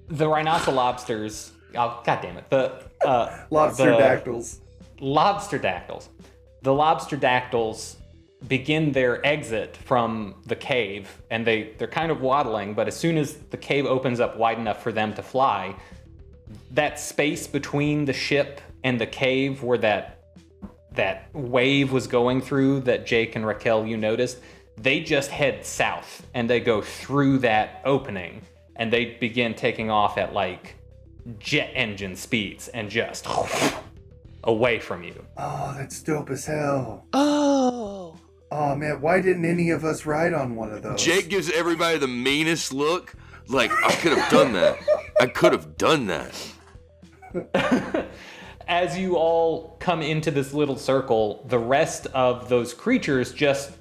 The 0.09 0.27
rhinocelobsters. 0.27 1.51
Oh, 1.75 2.03
God 2.05 2.19
damn 2.21 2.37
it. 2.37 2.51
The 2.51 2.83
uh, 3.07 3.45
lobster 3.51 3.93
the 3.93 3.97
dactyls. 3.97 4.61
Lobster 5.01 5.59
dactyls. 5.59 6.09
The 6.63 6.75
lobster 6.75 7.17
dactyls 7.17 7.97
begin 8.49 8.93
their 8.93 9.25
exit 9.27 9.77
from 9.77 10.35
the 10.47 10.57
cave 10.57 11.21
and 11.31 11.47
they 11.47 11.75
they're 11.77 11.87
kind 11.87 12.11
of 12.11 12.21
waddling 12.23 12.73
but 12.73 12.89
as 12.89 12.97
soon 12.97 13.19
as 13.19 13.35
the 13.51 13.57
cave 13.57 13.85
opens 13.85 14.19
up 14.19 14.37
wide 14.37 14.59
enough 14.59 14.83
for 14.83 14.93
them 14.93 15.13
to 15.13 15.23
fly 15.23 15.75
that 16.71 16.99
space 16.99 17.47
between 17.47 18.07
the 18.07 18.13
ship 18.13 18.61
and 18.83 18.99
the 19.01 19.07
cave 19.07 19.63
where 19.63 19.77
that 19.77 20.25
that 20.93 21.29
wave 21.35 21.93
was 21.93 22.07
going 22.07 22.41
through 22.41 22.81
that 22.81 23.07
Jake 23.07 23.37
and 23.37 23.47
Raquel 23.47 23.87
you 23.87 23.99
noticed 23.99 24.39
they 24.79 25.01
just 25.01 25.31
head 25.31 25.65
south 25.67 26.27
and 26.33 26.49
they 26.49 26.61
go 26.61 26.81
through 26.81 27.39
that 27.39 27.83
opening 27.85 28.41
and 28.77 28.91
they 28.91 29.05
begin 29.21 29.53
taking 29.53 29.91
off 29.91 30.17
at 30.17 30.33
like 30.33 30.77
jet 31.39 31.71
engine 31.75 32.17
speeds 32.17 32.69
and 32.69 32.89
just 32.89 33.27
away 34.45 34.81
from 34.81 35.03
you 35.03 35.27
Oh, 35.37 35.75
that's 35.77 36.03
dope 36.03 36.31
as 36.31 36.47
hell. 36.47 37.05
Oh. 37.13 38.17
Oh 38.53 38.75
man, 38.75 39.01
why 39.01 39.21
didn't 39.21 39.45
any 39.45 39.71
of 39.71 39.85
us 39.85 40.07
ride 40.07 40.35
on 40.35 40.57
one 40.57 40.73
of 40.73 40.83
those? 40.83 41.03
Jake 41.03 41.29
gives 41.29 41.51
everybody 41.51 41.99
the 41.99 42.09
meanest 42.09 42.73
look. 42.73 43.15
Like 43.49 43.71
I 43.73 43.93
could 43.93 44.17
have 44.17 44.31
done 44.31 44.53
that. 44.55 44.79
I 45.21 45.27
could 45.27 45.53
have 45.53 45.77
done 45.77 46.07
that. 46.07 46.51
as 48.69 48.97
you 48.97 49.17
all 49.17 49.77
come 49.81 50.03
into 50.03 50.31
this 50.31 50.53
little 50.53 50.77
circle, 50.77 51.45
the 51.49 51.59
rest 51.59 52.07
of 52.15 52.49
those 52.49 52.73
creatures 52.73 53.33
just 53.33 53.73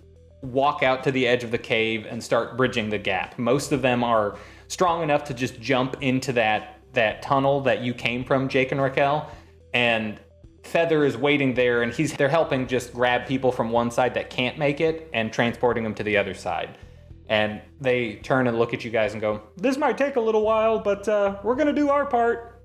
walk 0.42 0.84
out 0.84 1.04
to 1.04 1.12
the 1.12 1.28
edge 1.28 1.44
of 1.44 1.52
the 1.52 1.58
cave 1.58 2.08
and 2.10 2.24
start 2.24 2.58
bridging 2.58 2.90
the 2.90 2.98
gap. 2.98 3.38
Most 3.38 3.72
of 3.72 3.82
them 3.82 4.04
are 4.04 4.38
strong 4.68 5.04
enough 5.04 5.24
to 5.26 5.34
just 5.34 5.60
jump 5.60 5.98
into 6.02 6.34
that 6.34 6.80
that 6.94 7.22
tunnel 7.22 7.62
that 7.62 7.82
you 7.82 7.94
came 7.94 8.24
from, 8.24 8.50
Jake 8.50 8.72
and 8.72 8.82
Raquel, 8.82 9.30
and 9.76 10.20
Feather 10.64 11.06
is 11.06 11.18
waiting 11.18 11.54
there 11.54 11.82
and 11.84 11.94
he's 11.94 12.14
they're 12.14 12.30
helping 12.30 12.68
just 12.68 12.94
grab 12.94 13.26
people 13.26 13.52
from 13.52 13.72
one 13.72 13.90
side 13.92 14.14
that 14.16 14.30
can't 14.30 14.58
make 14.58 14.82
it 14.82 15.10
and 15.14 15.32
transporting 15.32 15.84
them 15.84 15.96
to 15.96 16.04
the 16.04 16.18
other 16.18 16.34
side. 16.34 16.78
And 17.28 17.62
they 17.80 18.16
turn 18.16 18.48
and 18.48 18.58
look 18.58 18.74
at 18.74 18.84
you 18.84 18.92
guys 18.92 19.14
and 19.14 19.22
go, 19.22 19.42
"This 19.56 19.78
might 19.78 19.98
take 19.98 20.16
a 20.16 20.22
little 20.22 20.44
while, 20.44 20.80
but 20.80 21.08
uh, 21.08 21.40
we're 21.44 21.56
gonna 21.56 21.74
do 21.74 21.90
our 21.90 22.06
part. 22.06 22.62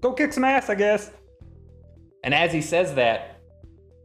Go 0.00 0.12
kick 0.12 0.32
some 0.32 0.44
ass, 0.44 0.70
I 0.70 0.74
guess." 0.74 1.10
And 2.24 2.32
as 2.32 2.52
he 2.52 2.62
says 2.62 2.94
that, 2.94 3.40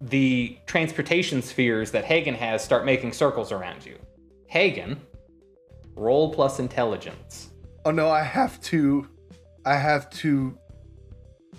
the 0.01 0.57
transportation 0.65 1.41
spheres 1.41 1.91
that 1.91 2.05
Hagen 2.05 2.35
has 2.35 2.63
start 2.63 2.85
making 2.85 3.13
circles 3.13 3.51
around 3.51 3.85
you. 3.85 3.97
Hagen, 4.47 4.99
roll 5.95 6.33
plus 6.33 6.59
intelligence. 6.59 7.51
Oh 7.85 7.91
no, 7.91 8.09
I 8.09 8.23
have 8.23 8.59
to. 8.63 9.07
I 9.65 9.75
have 9.75 10.09
to 10.11 10.57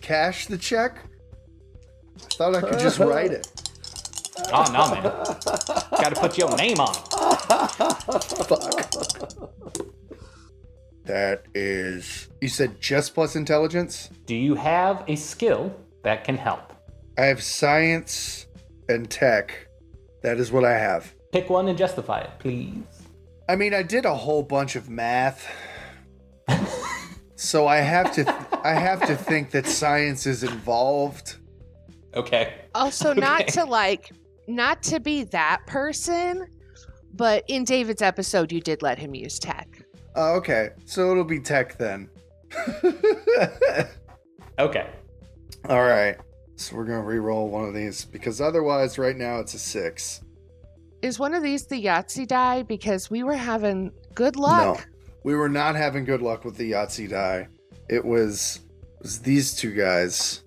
cash 0.01 0.47
the 0.47 0.59
check. 0.59 0.99
I 2.21 2.35
thought 2.35 2.55
I 2.55 2.61
could 2.61 2.79
just 2.79 2.99
write 2.99 3.33
it. 3.33 3.49
Oh 4.53 4.65
no, 4.73 4.91
man! 4.95 5.03
Got 5.03 6.15
to 6.15 6.21
put 6.21 6.39
your 6.39 6.57
name 6.57 6.79
on 6.79 6.95
it. 6.95 7.09
That 11.05 11.45
is. 11.55 12.29
You 12.43 12.49
said 12.49 12.81
just 12.81 13.15
plus 13.15 13.35
intelligence? 13.35 14.11
Do 14.27 14.35
you 14.35 14.55
have 14.55 15.05
a 15.09 15.17
skill 15.17 15.75
that 16.03 16.23
can 16.23 16.37
help? 16.37 16.75
I 17.17 17.23
have 17.23 17.43
science 17.43 18.47
and 18.91 19.11
tech. 19.11 19.69
That 20.23 20.39
is 20.39 20.53
what 20.53 20.67
I 20.67 20.73
have. 20.79 21.15
Pick 21.33 21.49
one 21.49 21.67
and 21.69 21.79
justify 21.79 22.21
it, 22.21 22.31
please. 22.39 22.85
I 23.49 23.57
mean, 23.57 23.73
I 23.73 23.83
did 23.83 24.05
a 24.05 24.15
whole 24.15 24.43
bunch 24.43 24.77
of 24.77 24.91
math. 24.91 25.49
so 27.37 27.67
I 27.67 27.79
have 27.79 28.13
to 28.17 28.47
I 28.63 28.75
have 28.75 29.01
to 29.07 29.17
think 29.17 29.51
that 29.53 29.67
science 29.67 30.27
is 30.27 30.43
involved. 30.43 31.37
Okay. 32.15 32.55
Also, 32.75 33.13
not 33.15 33.49
to 33.49 33.65
like, 33.65 34.13
not 34.47 34.83
to 34.85 35.01
be 35.01 35.25
that 35.25 35.67
person, 35.67 36.47
but 37.15 37.45
in 37.49 37.65
David's 37.65 38.03
episode, 38.03 38.53
you 38.53 38.61
did 38.61 38.83
let 38.83 38.99
him 38.99 39.15
use 39.15 39.39
tech. 39.39 39.69
Oh, 40.15 40.35
okay. 40.37 40.71
So 40.85 41.11
it'll 41.11 41.25
be 41.25 41.41
tech 41.41 41.79
then. 41.79 42.09
Okay. 44.59 44.91
All 45.69 45.83
right. 45.83 46.17
So 46.57 46.75
we're 46.77 46.85
going 46.85 47.01
to 47.01 47.07
re-roll 47.07 47.49
one 47.49 47.65
of 47.65 47.75
these 47.75 48.05
because 48.05 48.41
otherwise 48.41 48.99
right 48.99 49.17
now 49.17 49.39
it's 49.39 49.55
a 49.55 49.59
6. 49.59 50.23
Is 51.01 51.19
one 51.19 51.33
of 51.33 51.45
these 51.45 51.67
the 51.67 51.85
Yahtzee 51.85 52.27
die? 52.27 52.65
Because 52.65 53.09
we 53.09 53.23
were 53.23 53.37
having 53.37 53.93
good 54.15 54.35
luck. 54.35 54.79
No. 54.79 54.85
We 55.23 55.37
were 55.37 55.49
not 55.49 55.77
having 55.77 56.05
good 56.05 56.23
luck 56.23 56.45
with 56.45 56.57
the 56.57 56.73
Yahtzee 56.73 57.09
die. 57.09 57.47
It 57.89 58.05
was 58.05 58.61
it 58.83 59.03
was 59.03 59.21
these 59.21 59.55
two 59.55 59.73
guys. 59.75 60.43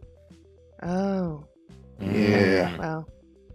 Oh, 0.84 1.45
Yeah. 2.02 2.78
well. 2.78 3.10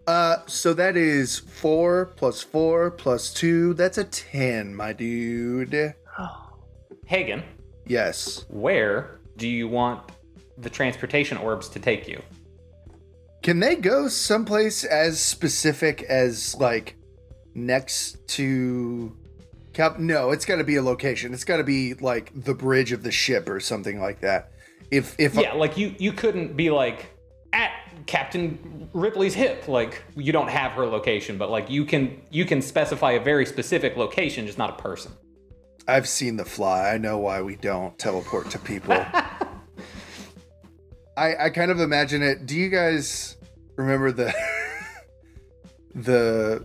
Uh, 0.06 0.36
so 0.46 0.72
that 0.74 0.96
is 0.96 1.38
four 1.38 2.06
plus 2.16 2.40
four 2.42 2.90
plus 2.92 3.32
two. 3.32 3.74
That's 3.74 3.98
a 3.98 4.04
ten, 4.04 4.74
my 4.74 4.92
dude. 4.92 5.94
Oh. 6.18 6.52
Hagen, 7.06 7.42
Yes. 7.86 8.44
where 8.48 9.20
do 9.36 9.48
you 9.48 9.68
want 9.68 10.10
the 10.58 10.70
transportation 10.70 11.36
orbs 11.38 11.68
to 11.70 11.78
take 11.80 12.08
you? 12.08 12.20
Can 13.42 13.60
they 13.60 13.76
go 13.76 14.08
someplace 14.08 14.82
as 14.84 15.20
specific 15.20 16.02
as 16.04 16.54
like 16.56 16.96
next 17.54 18.26
to 18.28 19.16
Cap? 19.72 19.98
No, 20.00 20.30
it's 20.32 20.44
got 20.44 20.56
to 20.56 20.64
be 20.64 20.76
a 20.76 20.82
location. 20.82 21.32
It's 21.34 21.44
got 21.44 21.58
to 21.58 21.64
be 21.64 21.94
like 21.94 22.32
the 22.34 22.54
bridge 22.54 22.90
of 22.92 23.02
the 23.02 23.12
ship 23.12 23.48
or 23.48 23.60
something 23.60 24.00
like 24.00 24.20
that. 24.20 24.50
If 24.90 25.14
if 25.18 25.34
Yeah, 25.36 25.52
like 25.54 25.76
you 25.76 25.94
you 25.98 26.12
couldn't 26.12 26.56
be 26.56 26.70
like 26.70 27.00
at 27.00 27.15
Captain 28.06 28.88
Ripley's 28.92 29.34
hip. 29.34 29.68
Like 29.68 30.02
you 30.16 30.32
don't 30.32 30.48
have 30.48 30.72
her 30.72 30.86
location, 30.86 31.38
but 31.38 31.50
like 31.50 31.68
you 31.68 31.84
can 31.84 32.22
you 32.30 32.44
can 32.44 32.62
specify 32.62 33.12
a 33.12 33.20
very 33.20 33.44
specific 33.44 33.96
location, 33.96 34.46
just 34.46 34.58
not 34.58 34.70
a 34.70 34.82
person. 34.82 35.12
I've 35.88 36.08
seen 36.08 36.36
the 36.36 36.44
fly. 36.44 36.90
I 36.90 36.98
know 36.98 37.18
why 37.18 37.42
we 37.42 37.56
don't 37.56 37.96
teleport 37.98 38.50
to 38.50 38.58
people. 38.58 38.94
I 41.16 41.36
I 41.36 41.50
kind 41.50 41.70
of 41.70 41.80
imagine 41.80 42.22
it. 42.22 42.46
Do 42.46 42.56
you 42.56 42.68
guys 42.68 43.36
remember 43.76 44.12
the 44.12 44.32
the 45.94 46.64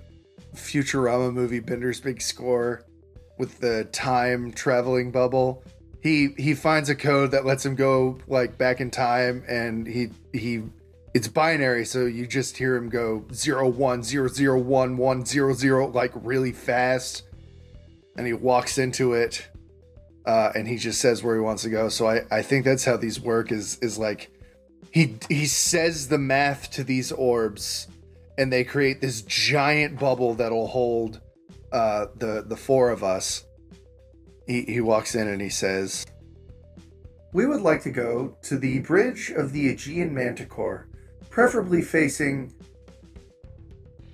Futurama 0.56 1.34
movie 1.34 1.60
Bender's 1.60 2.00
Big 2.00 2.22
Score 2.22 2.84
with 3.38 3.60
the 3.60 3.86
time 3.86 4.52
traveling 4.52 5.12
bubble? 5.12 5.64
He 6.04 6.30
he 6.38 6.54
finds 6.54 6.90
a 6.90 6.96
code 6.96 7.32
that 7.32 7.46
lets 7.46 7.66
him 7.66 7.76
go 7.76 8.20
like 8.28 8.58
back 8.58 8.82
in 8.82 8.92
time 8.92 9.44
and 9.48 9.88
he 9.88 10.10
he 10.34 10.64
it's 11.14 11.28
binary 11.28 11.86
so 11.86 12.06
you 12.06 12.26
just 12.26 12.58
hear 12.58 12.76
him 12.76 12.90
go 12.90 13.26
zero 13.34 13.68
one 13.68 14.02
zero 14.04 14.28
zero 14.28 14.60
one 14.60 14.98
one 14.98 15.26
zero 15.26 15.54
zero 15.54 15.88
like 15.88 16.12
really 16.16 16.52
fast 16.52 17.24
and 18.18 18.26
he 18.28 18.34
walks 18.34 18.78
into 18.78 19.14
it 19.14 19.48
uh, 20.26 20.52
and 20.56 20.68
he 20.68 20.78
just 20.78 21.02
says 21.02 21.24
where 21.24 21.36
he 21.36 21.42
wants 21.42 21.64
to 21.64 21.70
go. 21.70 21.90
So 21.90 22.08
I, 22.08 22.22
I 22.32 22.42
think 22.42 22.66
that's 22.66 22.86
how 22.86 22.98
these 22.98 23.20
work 23.20 23.52
is 23.52 23.78
is 23.80 23.98
like 23.98 24.32
he 24.92 25.18
he 25.30 25.46
says 25.46 26.08
the 26.08 26.18
math 26.18 26.72
to 26.72 26.84
these 26.84 27.12
orbs 27.12 27.88
and 28.38 28.52
they 28.52 28.64
create 28.64 29.02
this 29.02 29.22
giant 29.24 30.00
bubble 30.00 30.36
that'll 30.36 30.68
hold 30.68 31.22
uh, 31.72 32.08
the 32.16 32.44
the 32.48 32.58
four 32.58 32.90
of 32.90 33.04
us. 33.04 33.46
He 34.48 34.64
he 34.64 34.82
walks 34.82 35.16
in 35.16 35.28
and 35.28 35.42
he 35.42 35.50
says, 35.50 36.06
"We 37.34 37.46
would 37.46 37.62
like 37.62 37.82
to 37.84 37.92
go 37.92 38.38
to 38.44 38.58
the 38.58 38.80
bridge 38.80 39.32
of 39.32 39.54
the 39.54 39.70
Aegean 39.70 40.14
Manticore, 40.14 40.88
preferably 41.32 41.82
facing 41.82 42.54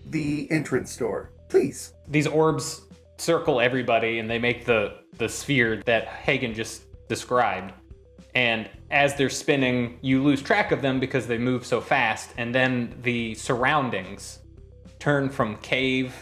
the 0.06 0.50
entrance 0.50 0.96
door, 0.96 1.32
please." 1.50 1.94
These 2.08 2.28
orbs 2.28 2.84
circle 3.18 3.60
everybody 3.60 4.20
and 4.20 4.30
they 4.30 4.40
make 4.40 4.64
the 4.64 5.00
the 5.18 5.28
sphere 5.28 5.82
that 5.86 6.08
Hagen 6.08 6.54
just 6.54 6.84
described. 7.10 7.74
And 8.36 8.70
as 8.92 9.16
they're 9.16 9.30
spinning, 9.30 9.98
you 10.02 10.24
lose 10.24 10.42
track 10.42 10.72
of 10.72 10.82
them 10.82 11.00
because 11.00 11.26
they 11.26 11.40
move 11.40 11.66
so 11.66 11.82
fast, 11.82 12.30
and 12.38 12.54
then 12.54 12.96
the 13.02 13.34
surroundings 13.34 14.40
turn 15.00 15.30
from 15.30 15.58
cave 15.58 16.14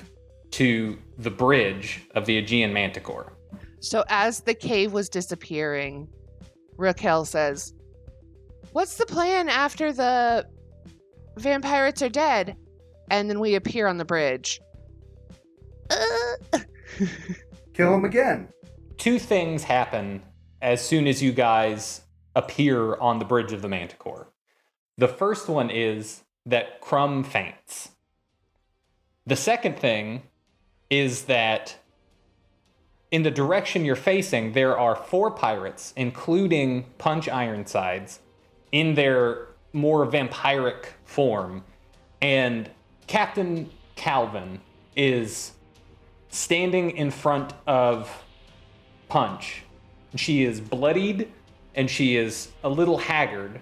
to 0.52 0.98
the 1.18 1.30
bridge 1.30 2.04
of 2.16 2.26
the 2.26 2.38
Aegean 2.38 2.72
Manticore. 2.72 3.34
So 3.82 4.06
as 4.08 4.40
the 4.40 4.54
cave 4.54 4.94
was 4.94 5.10
disappearing, 5.10 6.08
Raquel 6.78 7.26
says, 7.26 7.74
What's 8.72 8.96
the 8.96 9.06
plan 9.06 9.50
after 9.50 9.92
the 9.92 10.48
vampires 11.38 12.02
are 12.02 12.10
dead? 12.10 12.56
And 13.10 13.30
then 13.30 13.40
we 13.40 13.56
appear 13.56 13.88
on 13.88 13.98
the 13.98 14.06
bridge. 14.06 14.60
Uh, 15.90 16.60
Kill 17.74 17.94
him 17.94 18.06
again. 18.06 18.50
Two 18.98 19.20
things 19.20 19.64
happen 19.64 20.24
as 20.62 20.86
soon 20.86 21.08
as 21.08 21.22
you 21.22 21.32
guys 21.32 22.02
appear 22.36 22.96
on 22.96 23.20
the 23.20 23.26
bridge 23.26 23.54
of 23.54 23.62
the 23.62 23.70
Manticore. 23.70 24.30
The 24.98 25.08
first 25.08 25.48
one 25.48 25.70
is 25.70 26.24
that 26.46 26.82
Crumb 26.82 27.24
faints. 27.24 27.90
The 29.26 29.36
second 29.36 29.78
thing 29.78 30.24
is 30.90 31.24
that 31.24 31.78
in 33.12 33.24
the 33.24 33.32
direction 33.32 33.86
you're 33.86 33.96
facing, 33.96 34.54
there 34.54 34.78
are 34.78 34.96
four 34.96 35.32
pirates, 35.32 35.94
including 35.96 36.86
Punch 36.98 37.28
Ironsides, 37.28 38.20
in 38.72 38.96
their 38.96 39.48
more 39.76 40.08
vampiric 40.08 40.86
form. 41.04 41.64
And 42.22 42.70
Captain 43.08 43.70
Calvin 43.96 44.62
is 44.96 45.52
standing 46.30 46.92
in 46.92 47.12
front 47.12 47.54
of 47.68 48.24
Punch. 49.10 49.64
She 50.16 50.44
is 50.44 50.60
bloodied 50.62 51.32
and 51.76 51.90
she 51.90 52.16
is 52.16 52.50
a 52.64 52.70
little 52.70 52.98
haggard. 52.98 53.62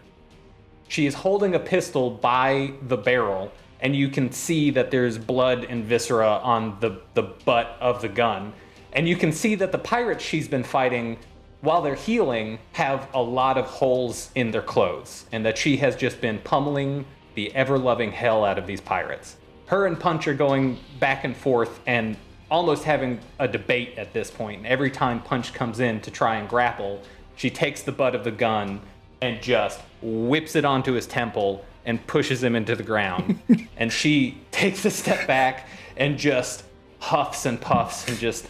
She 0.87 1.07
is 1.07 1.15
holding 1.15 1.55
a 1.55 1.59
pistol 1.59 2.11
by 2.11 2.73
the 2.83 2.97
barrel, 2.97 3.51
and 3.81 3.95
you 3.95 4.09
can 4.09 4.31
see 4.31 4.69
that 4.71 4.91
there's 4.91 5.17
blood 5.17 5.65
and 5.67 5.83
viscera 5.83 6.39
on 6.43 6.77
the, 6.79 7.01
the 7.15 7.23
butt 7.23 7.75
of 7.81 8.01
the 8.01 8.09
gun. 8.09 8.53
And 8.93 9.09
you 9.09 9.15
can 9.15 9.31
see 9.31 9.55
that 9.55 9.71
the 9.71 9.79
pirates 9.79 10.23
she's 10.23 10.47
been 10.47 10.63
fighting, 10.63 11.17
while 11.63 11.81
they're 11.81 11.95
healing, 11.95 12.59
have 12.73 13.07
a 13.13 13.21
lot 13.21 13.57
of 13.57 13.65
holes 13.65 14.29
in 14.35 14.51
their 14.51 14.61
clothes, 14.61 15.25
and 15.31 15.45
that 15.45 15.57
she 15.57 15.77
has 15.77 15.95
just 15.95 16.19
been 16.19 16.37
pummeling 16.39 17.05
the 17.35 17.55
ever 17.55 17.79
loving 17.79 18.11
hell 18.11 18.43
out 18.43 18.57
of 18.57 18.67
these 18.67 18.81
pirates. 18.81 19.37
Her 19.67 19.85
and 19.85 19.97
Punch 19.97 20.27
are 20.27 20.33
going 20.33 20.77
back 20.99 21.23
and 21.23 21.35
forth 21.35 21.79
and 21.87 22.17
almost 22.51 22.83
having 22.83 23.17
a 23.39 23.47
debate 23.47 23.97
at 23.97 24.11
this 24.11 24.29
point. 24.29 24.57
And 24.57 24.67
every 24.67 24.91
time 24.91 25.21
Punch 25.21 25.53
comes 25.53 25.79
in 25.79 26.01
to 26.01 26.11
try 26.11 26.35
and 26.35 26.49
grapple, 26.49 27.01
she 27.37 27.49
takes 27.49 27.81
the 27.81 27.93
butt 27.93 28.13
of 28.13 28.25
the 28.25 28.31
gun 28.31 28.81
and 29.21 29.41
just 29.41 29.79
whips 30.01 30.57
it 30.57 30.65
onto 30.65 30.91
his 30.91 31.07
temple 31.07 31.63
and 31.85 32.05
pushes 32.07 32.43
him 32.43 32.57
into 32.57 32.75
the 32.75 32.83
ground. 32.83 33.39
and 33.77 33.91
she 33.91 34.37
takes 34.51 34.83
a 34.83 34.91
step 34.91 35.27
back 35.27 35.69
and 35.95 36.17
just 36.17 36.65
huffs 36.99 37.45
and 37.45 37.61
puffs 37.61 38.05
and 38.09 38.17
just. 38.17 38.47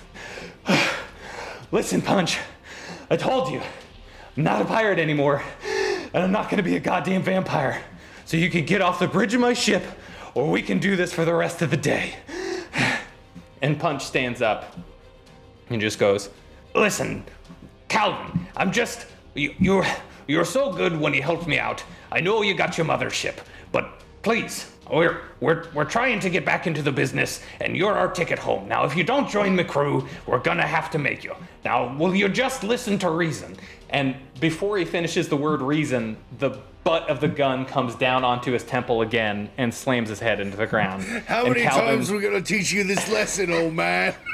Listen, 1.71 2.01
Punch, 2.01 2.37
I 3.13 3.15
told 3.15 3.51
you, 3.51 3.61
I'm 4.35 4.43
not 4.43 4.59
a 4.59 4.65
pirate 4.65 4.97
anymore, 4.97 5.43
and 6.15 6.23
I'm 6.23 6.31
not 6.31 6.49
gonna 6.49 6.63
be 6.63 6.77
a 6.77 6.79
goddamn 6.79 7.21
vampire. 7.21 7.79
So 8.25 8.37
you 8.37 8.49
can 8.49 8.65
get 8.65 8.81
off 8.81 8.97
the 8.97 9.07
bridge 9.07 9.35
of 9.35 9.39
my 9.39 9.53
ship, 9.53 9.83
or 10.33 10.49
we 10.49 10.63
can 10.63 10.79
do 10.79 10.95
this 10.95 11.13
for 11.13 11.23
the 11.23 11.35
rest 11.35 11.61
of 11.61 11.69
the 11.69 11.77
day. 11.77 12.15
And 13.61 13.79
Punch 13.79 14.03
stands 14.03 14.41
up 14.41 14.75
and 15.69 15.79
just 15.79 15.99
goes, 15.99 16.31
Listen, 16.73 17.23
Calvin, 17.87 18.47
I'm 18.57 18.71
just. 18.71 19.05
You, 19.35 19.53
you're, 19.59 19.85
you're 20.27 20.43
so 20.43 20.73
good 20.73 20.99
when 20.99 21.13
you 21.13 21.21
helped 21.21 21.45
me 21.45 21.59
out. 21.59 21.83
I 22.11 22.19
know 22.19 22.41
you 22.41 22.55
got 22.55 22.79
your 22.79 22.87
mothership, 22.87 23.37
but 23.71 24.01
please, 24.23 24.72
we're, 24.91 25.21
we're, 25.39 25.65
we're 25.73 25.85
trying 25.85 26.19
to 26.21 26.29
get 26.29 26.45
back 26.45 26.67
into 26.67 26.81
the 26.81 26.91
business, 26.91 27.41
and 27.61 27.75
you're 27.77 27.93
our 27.93 28.11
ticket 28.11 28.39
home. 28.39 28.67
Now, 28.67 28.85
if 28.85 28.95
you 28.95 29.03
don't 29.03 29.29
join 29.29 29.55
the 29.55 29.63
crew, 29.63 30.07
we're 30.25 30.39
gonna 30.39 30.67
have 30.67 30.91
to 30.91 30.99
make 30.99 31.23
you. 31.23 31.35
Now, 31.63 31.95
will 31.97 32.13
you 32.15 32.27
just 32.29 32.63
listen 32.63 32.99
to 32.99 33.09
reason? 33.09 33.55
And 33.89 34.15
before 34.39 34.77
he 34.77 34.85
finishes 34.85 35.29
the 35.29 35.37
word 35.37 35.61
reason, 35.61 36.17
the 36.39 36.57
butt 36.83 37.07
of 37.09 37.21
the 37.21 37.27
gun 37.29 37.65
comes 37.65 37.95
down 37.95 38.25
onto 38.25 38.51
his 38.51 38.63
temple 38.63 39.01
again 39.01 39.49
and 39.57 39.73
slams 39.73 40.09
his 40.09 40.19
head 40.19 40.39
into 40.41 40.57
the 40.57 40.67
ground. 40.67 41.03
How 41.27 41.45
And 41.45 41.53
many 41.53 41.63
Calvin- 41.63 41.85
times 41.85 42.11
we 42.11 42.19
gonna 42.19 42.41
teach 42.41 42.71
you 42.73 42.83
this 42.83 43.09
lesson, 43.11 43.51
old 43.51 43.73
man? 43.73 44.13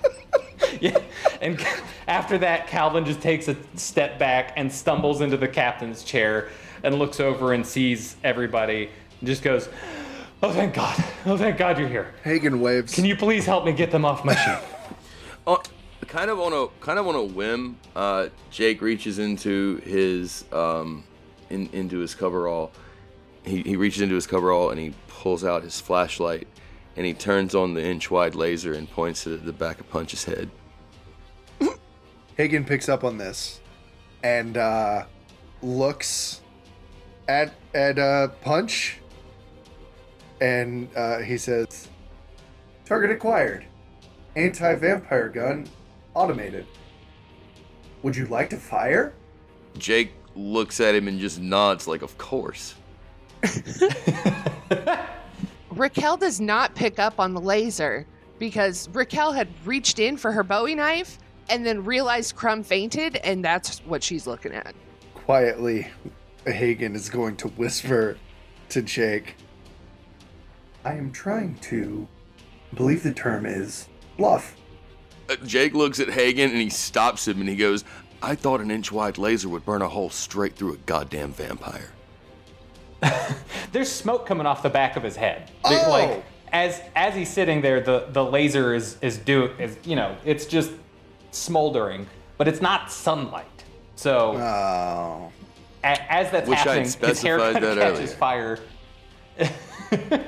Yeah, 0.80 0.98
and 1.40 1.64
after 2.08 2.36
that, 2.38 2.66
Calvin 2.66 3.04
just 3.04 3.20
takes 3.20 3.46
a 3.48 3.56
step 3.76 4.18
back 4.18 4.54
and 4.56 4.70
stumbles 4.72 5.20
into 5.20 5.36
the 5.36 5.46
captain's 5.46 6.02
chair 6.02 6.48
and 6.82 6.96
looks 6.98 7.20
over 7.20 7.52
and 7.52 7.64
sees 7.64 8.16
everybody 8.24 8.90
and 9.24 9.26
just 9.26 9.42
goes, 9.42 9.70
Oh, 10.42 10.52
thank 10.52 10.74
God. 10.74 11.02
Oh, 11.24 11.38
thank 11.38 11.56
God 11.56 11.78
you're 11.78 11.88
here. 11.88 12.12
Hagen 12.22 12.60
waves. 12.60 12.94
Can 12.94 13.06
you 13.06 13.16
please 13.16 13.46
help 13.46 13.64
me 13.64 13.72
get 13.72 13.90
them 13.90 14.04
off 14.04 14.24
my 14.24 14.34
ship? 14.34 14.62
Uh, 15.46 15.58
kind 16.06 16.30
of 16.30 16.40
on 16.40 16.54
a 16.54 16.68
kind 16.82 16.98
of 16.98 17.06
on 17.06 17.14
a 17.14 17.22
whim, 17.22 17.78
uh, 17.94 18.28
Jake 18.50 18.80
reaches 18.80 19.18
into 19.18 19.76
his 19.84 20.46
um, 20.52 21.04
in, 21.50 21.68
into 21.74 21.98
his 21.98 22.14
coverall. 22.14 22.72
He, 23.44 23.60
he 23.60 23.76
reaches 23.76 24.00
into 24.00 24.14
his 24.14 24.26
coverall 24.26 24.70
and 24.70 24.80
he 24.80 24.94
pulls 25.06 25.44
out 25.44 25.62
his 25.62 25.78
flashlight 25.82 26.48
and 26.96 27.04
he 27.04 27.12
turns 27.12 27.54
on 27.54 27.74
the 27.74 27.84
inch 27.84 28.10
wide 28.10 28.34
laser 28.34 28.72
and 28.72 28.90
points 28.90 29.26
it 29.26 29.34
at 29.34 29.44
the 29.44 29.52
back 29.52 29.80
of 29.80 29.90
Punch's 29.90 30.24
head. 30.24 30.48
Hagen 32.38 32.64
picks 32.64 32.88
up 32.88 33.04
on 33.04 33.18
this 33.18 33.60
and 34.22 34.56
uh, 34.56 35.04
looks 35.60 36.40
at 37.28 37.52
at 37.74 37.98
uh, 37.98 38.28
Punch, 38.40 38.98
and 40.44 40.88
uh, 40.94 41.18
he 41.20 41.38
says, 41.38 41.88
"Target 42.84 43.10
acquired. 43.10 43.64
Anti-vampire 44.36 45.30
gun 45.30 45.66
automated. 46.12 46.66
Would 48.02 48.14
you 48.14 48.26
like 48.26 48.50
to 48.50 48.56
fire?" 48.56 49.14
Jake 49.78 50.12
looks 50.36 50.80
at 50.80 50.94
him 50.94 51.08
and 51.08 51.18
just 51.18 51.40
nods 51.40 51.88
like, 51.88 52.02
"Of 52.02 52.18
course." 52.18 52.74
Raquel 55.70 56.16
does 56.18 56.40
not 56.40 56.74
pick 56.74 56.98
up 56.98 57.18
on 57.18 57.32
the 57.32 57.40
laser 57.40 58.06
because 58.38 58.88
Raquel 58.90 59.32
had 59.32 59.48
reached 59.64 59.98
in 59.98 60.16
for 60.16 60.30
her 60.30 60.42
Bowie 60.42 60.74
knife 60.74 61.18
and 61.48 61.64
then 61.64 61.84
realized 61.84 62.36
Crumb 62.36 62.62
fainted, 62.62 63.16
and 63.16 63.44
that's 63.44 63.78
what 63.80 64.02
she's 64.02 64.26
looking 64.26 64.52
at. 64.52 64.74
Quietly, 65.14 65.88
Hagen 66.46 66.94
is 66.94 67.08
going 67.08 67.36
to 67.36 67.48
whisper 67.48 68.18
to 68.68 68.82
Jake, 68.82 69.36
"I 70.84 70.92
am 70.94 71.10
trying 71.12 71.56
to 71.62 72.06
I 72.72 72.76
believe 72.76 73.02
the 73.02 73.12
term 73.12 73.46
is 73.46 73.88
bluff." 74.18 74.56
Uh, 75.28 75.36
Jake 75.46 75.74
looks 75.74 76.00
at 76.00 76.10
Hagen 76.10 76.50
and 76.50 76.60
he 76.60 76.68
stops 76.70 77.26
him 77.26 77.40
and 77.40 77.48
he 77.48 77.56
goes, 77.56 77.84
"I 78.22 78.34
thought 78.34 78.60
an 78.60 78.70
inch 78.70 78.92
wide 78.92 79.16
laser 79.18 79.48
would 79.48 79.64
burn 79.64 79.82
a 79.82 79.88
hole 79.88 80.10
straight 80.10 80.54
through 80.56 80.74
a 80.74 80.76
goddamn 80.78 81.32
vampire." 81.32 81.90
There's 83.72 83.90
smoke 83.90 84.26
coming 84.26 84.46
off 84.46 84.62
the 84.62 84.70
back 84.70 84.96
of 84.96 85.02
his 85.02 85.16
head. 85.16 85.50
Oh! 85.64 85.86
Like 85.90 86.24
as 86.52 86.80
as 86.94 87.14
he's 87.14 87.30
sitting 87.30 87.60
there, 87.62 87.80
the 87.80 88.06
the 88.10 88.24
laser 88.24 88.74
is 88.74 88.96
is 89.02 89.18
do 89.18 89.44
is 89.58 89.76
you 89.84 89.96
know 89.96 90.16
it's 90.24 90.46
just 90.46 90.72
smoldering, 91.32 92.06
but 92.38 92.46
it's 92.48 92.60
not 92.60 92.90
sunlight. 92.92 93.46
So 93.96 94.36
Oh. 94.36 95.32
a- 95.82 96.12
as 96.12 96.30
that's 96.30 96.48
Wish 96.48 96.58
happening, 96.58 96.84
his 96.84 96.94
hair 97.22 97.38
specified 97.38 97.52
kind 97.54 97.64
of 97.64 97.76
that 97.76 97.94
catches 97.94 98.10
earlier. 98.10 98.16
fire. 98.16 98.58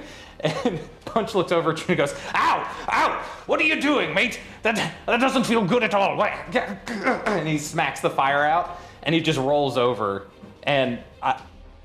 and 0.64 0.78
Punch 1.04 1.34
looks 1.34 1.52
over 1.52 1.72
at 1.72 1.78
you 1.80 1.84
and 1.88 1.96
goes, 1.96 2.14
"Ow! 2.34 2.86
Ow! 2.92 3.24
What 3.46 3.60
are 3.60 3.64
you 3.64 3.80
doing, 3.80 4.14
mate? 4.14 4.40
That 4.62 4.76
that 5.06 5.20
doesn't 5.20 5.44
feel 5.44 5.64
good 5.64 5.82
at 5.82 5.94
all." 5.94 6.22
And 6.22 7.48
he 7.48 7.58
smacks 7.58 8.00
the 8.00 8.10
fire 8.10 8.44
out, 8.44 8.78
and 9.02 9.14
he 9.14 9.20
just 9.20 9.38
rolls 9.38 9.76
over. 9.76 10.28
And 10.62 10.98
I, 11.22 11.40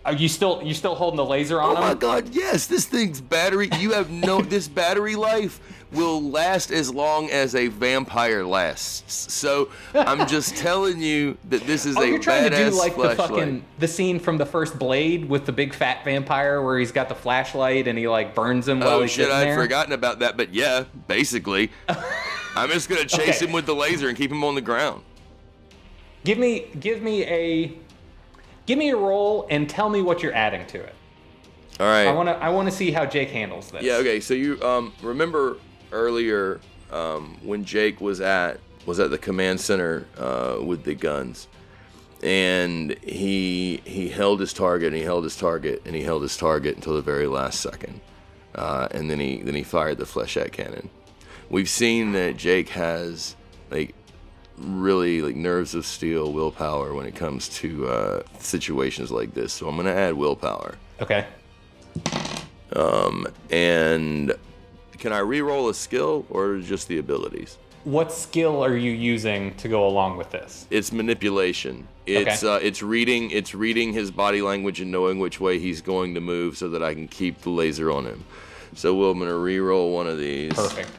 are 0.06 0.14
you 0.14 0.28
still 0.28 0.62
you 0.64 0.74
still 0.74 0.96
holding 0.96 1.18
the 1.18 1.26
laser 1.26 1.62
on 1.62 1.72
oh 1.72 1.78
him? 1.78 1.84
Oh 1.84 1.88
my 1.88 1.94
god, 1.94 2.30
yes, 2.30 2.66
this 2.68 2.86
thing's 2.86 3.22
battery. 3.22 3.70
You 3.80 3.92
have 3.94 4.10
no. 4.10 4.42
this 4.42 4.68
battery 4.68 5.16
life 5.16 5.60
will 5.92 6.22
last 6.22 6.72
as 6.72 6.94
long 6.94 7.30
as 7.30 7.54
a 7.56 7.68
vampire 7.68 8.46
lasts. 8.46 9.34
So 9.34 9.70
I'm 9.94 10.28
just 10.28 10.56
telling 10.56 11.02
you 11.02 11.38
that 11.50 11.62
this 11.68 11.86
is 11.86 11.98
Oh, 11.98 12.02
a 12.02 12.08
you're 12.08 12.20
trying 12.20 12.50
to 12.50 12.56
do 12.56 12.70
like 12.72 12.96
the 12.96 13.16
fucking 13.16 13.66
the 13.80 13.88
scene 13.88 14.20
from 14.20 14.38
the 14.38 14.46
first 14.46 14.80
Blade 14.80 15.26
with 15.28 15.46
the 15.46 15.52
big 15.52 15.74
fat 15.74 16.04
vampire 16.06 16.62
where 16.62 16.80
he's 16.80 16.92
got 16.92 17.10
the 17.10 17.16
flashlight 17.16 17.88
and 17.88 17.98
he 18.00 18.08
like 18.08 18.34
burns 18.34 18.68
him 18.68 18.80
while 18.80 18.90
Oh 18.98 19.02
he's 19.02 19.12
shit, 19.12 19.30
I'd 19.30 19.48
there. 19.48 19.56
forgotten 19.56 19.94
about 19.94 20.20
that. 20.20 20.38
But 20.38 20.54
yeah, 20.54 20.86
basically, 21.08 21.72
I'm 22.56 22.70
just 22.70 22.88
gonna 22.90 23.06
chase 23.06 23.38
Okay. 23.38 23.46
him 23.46 23.52
with 23.52 23.66
the 23.66 23.76
laser 23.76 24.08
and 24.08 24.18
keep 24.18 24.32
him 24.32 24.44
on 24.44 24.56
the 24.56 24.62
ground. 24.62 25.04
Give 26.24 26.38
me 26.38 26.68
give 26.80 27.02
me 27.02 27.24
a 27.26 27.74
give 28.66 28.78
me 28.78 28.92
a 28.92 28.96
roll 28.96 29.48
and 29.50 29.70
tell 29.70 29.90
me 29.90 30.02
what 30.02 30.22
you're 30.24 30.34
adding 30.36 30.66
to 30.68 30.78
it. 30.80 30.96
All 31.80 31.88
right. 31.88 32.06
I 32.08 32.12
want 32.14 32.30
to 32.30 32.36
I 32.36 32.50
want 32.50 32.70
to 32.70 32.76
see 32.76 32.92
how 32.92 33.06
Jake 33.06 33.30
handles 33.30 33.72
this. 33.72 33.82
Yeah, 33.84 33.96
okay. 33.96 34.20
So 34.20 34.34
you 34.36 34.62
um 34.64 34.94
remember 35.02 35.58
earlier 35.92 36.60
um 36.92 37.38
when 37.44 37.64
Jake 37.66 38.02
was 38.02 38.22
at 38.22 38.60
was 38.86 39.00
at 39.00 39.10
the 39.10 39.18
command 39.18 39.60
center 39.60 40.06
uh 40.18 40.58
with 40.62 40.84
the 40.84 40.96
guns. 40.96 41.48
And 42.24 42.96
he 43.04 43.82
he 43.84 44.10
held 44.10 44.40
his 44.40 44.54
target 44.54 44.88
and 44.88 44.96
he 44.96 45.04
held 45.04 45.24
his 45.24 45.36
target 45.36 45.82
and 45.86 45.96
he 45.96 46.04
held 46.04 46.22
his 46.22 46.38
target 46.38 46.76
until 46.76 46.94
the 46.94 47.02
very 47.02 47.28
last 47.28 47.62
second. 47.62 48.00
Uh, 48.54 48.88
and 48.92 49.10
then 49.10 49.20
he 49.20 49.42
then 49.42 49.56
he 49.56 49.64
fired 49.64 49.98
the 49.98 50.04
flechette 50.04 50.52
cannon. 50.52 50.90
We've 51.50 51.70
seen 51.70 52.12
that 52.14 52.38
Jake 52.38 52.70
has 52.70 53.36
like 53.72 53.96
really 54.58 55.22
like 55.22 55.36
nerves 55.36 55.74
of 55.74 55.86
steel, 55.86 56.32
willpower 56.32 56.94
when 56.94 57.06
it 57.06 57.16
comes 57.16 57.50
to 57.50 57.88
uh, 57.88 58.24
situations 58.40 59.12
like 59.12 59.34
this. 59.34 59.54
So 59.54 59.68
I'm 59.68 59.76
gonna 59.76 59.92
add 59.92 60.14
willpower. 60.14 60.76
Okay. 61.02 61.26
Um, 62.74 63.28
and 63.50 64.34
can 65.02 65.12
I 65.12 65.18
re-roll 65.20 65.68
a 65.68 65.74
skill 65.74 66.26
or 66.30 66.60
just 66.60 66.88
the 66.88 67.00
abilities? 67.00 67.58
What 67.84 68.14
skill 68.14 68.64
are 68.64 68.78
you 68.78 68.92
using 68.92 69.56
to 69.56 69.68
go 69.68 69.88
along 69.88 70.18
with 70.18 70.30
this? 70.30 70.68
It's 70.70 70.92
manipulation. 70.92 71.88
It's 72.06 72.44
Okay. 72.44 72.54
uh, 72.54 72.60
it's 72.68 72.84
reading 72.84 73.32
it's 73.32 73.56
reading 73.56 73.92
his 73.94 74.12
body 74.12 74.44
language 74.44 74.80
and 74.80 74.92
knowing 74.92 75.18
which 75.18 75.40
way 75.40 75.58
he's 75.58 75.82
going 75.82 76.14
to 76.14 76.22
move 76.22 76.56
so 76.56 76.70
that 76.70 76.84
I 76.84 76.94
can 76.94 77.08
keep 77.08 77.42
the 77.42 77.50
laser 77.50 77.92
on 77.92 78.06
him. 78.06 78.24
So 78.76 78.94
well, 78.94 79.10
I'm 79.10 79.20
gonna 79.20 79.36
re-roll 79.36 79.92
one 79.94 80.06
of 80.08 80.20
these. 80.20 80.54
Perfect. 80.54 80.92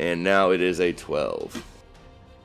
And 0.00 0.24
now 0.24 0.50
it 0.50 0.60
is 0.60 0.80
a 0.80 0.92
twelve. 0.92 1.64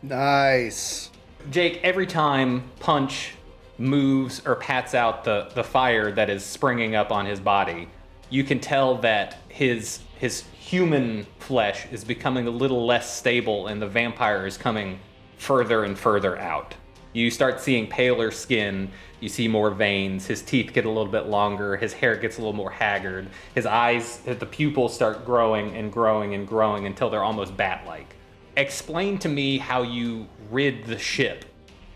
Nice. 0.04 1.10
Jake, 1.50 1.80
every 1.84 2.06
time 2.06 2.64
Punch 2.80 3.34
moves 3.80 4.42
or 4.46 4.56
pats 4.56 4.94
out 4.94 5.24
the, 5.24 5.50
the 5.56 5.64
fire 5.64 6.12
that 6.12 6.30
is 6.30 6.44
springing 6.46 6.96
up 6.96 7.12
on 7.12 7.26
his 7.26 7.40
body, 7.40 7.88
you 8.30 8.44
can 8.44 8.60
tell 8.60 8.98
that 9.00 9.38
his 9.50 10.00
his 10.20 10.44
human 10.66 11.28
flesh 11.38 11.86
is 11.92 12.04
becoming 12.04 12.48
a 12.48 12.50
little 12.50 12.88
less 12.88 13.16
stable 13.16 13.68
and 13.68 13.80
the 13.80 13.86
vampire 13.86 14.48
is 14.48 14.58
coming 14.58 15.00
further 15.38 15.84
and 15.84 15.96
further 15.96 16.40
out. 16.40 16.74
You 17.14 17.30
start 17.30 17.62
seeing 17.62 17.86
paler 17.86 18.32
skin, 18.32 18.90
you 19.20 19.30
see 19.30 19.48
more 19.48 19.70
veins, 19.70 20.26
his 20.26 20.42
teeth 20.42 20.74
get 20.74 20.86
a 20.86 20.90
little 20.90 21.12
bit 21.12 21.28
longer, 21.28 21.78
his 21.78 21.94
hair 21.94 22.16
gets 22.16 22.38
a 22.38 22.40
little 22.40 22.52
more 22.52 22.72
haggard, 22.72 23.28
his 23.54 23.68
eyes, 23.68 24.18
the 24.26 24.46
pupils 24.46 24.96
start 24.96 25.24
growing 25.24 25.76
and 25.76 25.92
growing 25.92 26.34
and 26.34 26.48
growing 26.48 26.88
until 26.88 27.12
they're 27.12 27.24
almost 27.24 27.56
bat 27.56 27.86
like. 27.86 28.16
Explain 28.58 29.20
to 29.20 29.30
me 29.30 29.60
how 29.60 29.84
you 29.84 30.28
rid 30.50 30.86
the 30.86 30.98
ship 30.98 31.46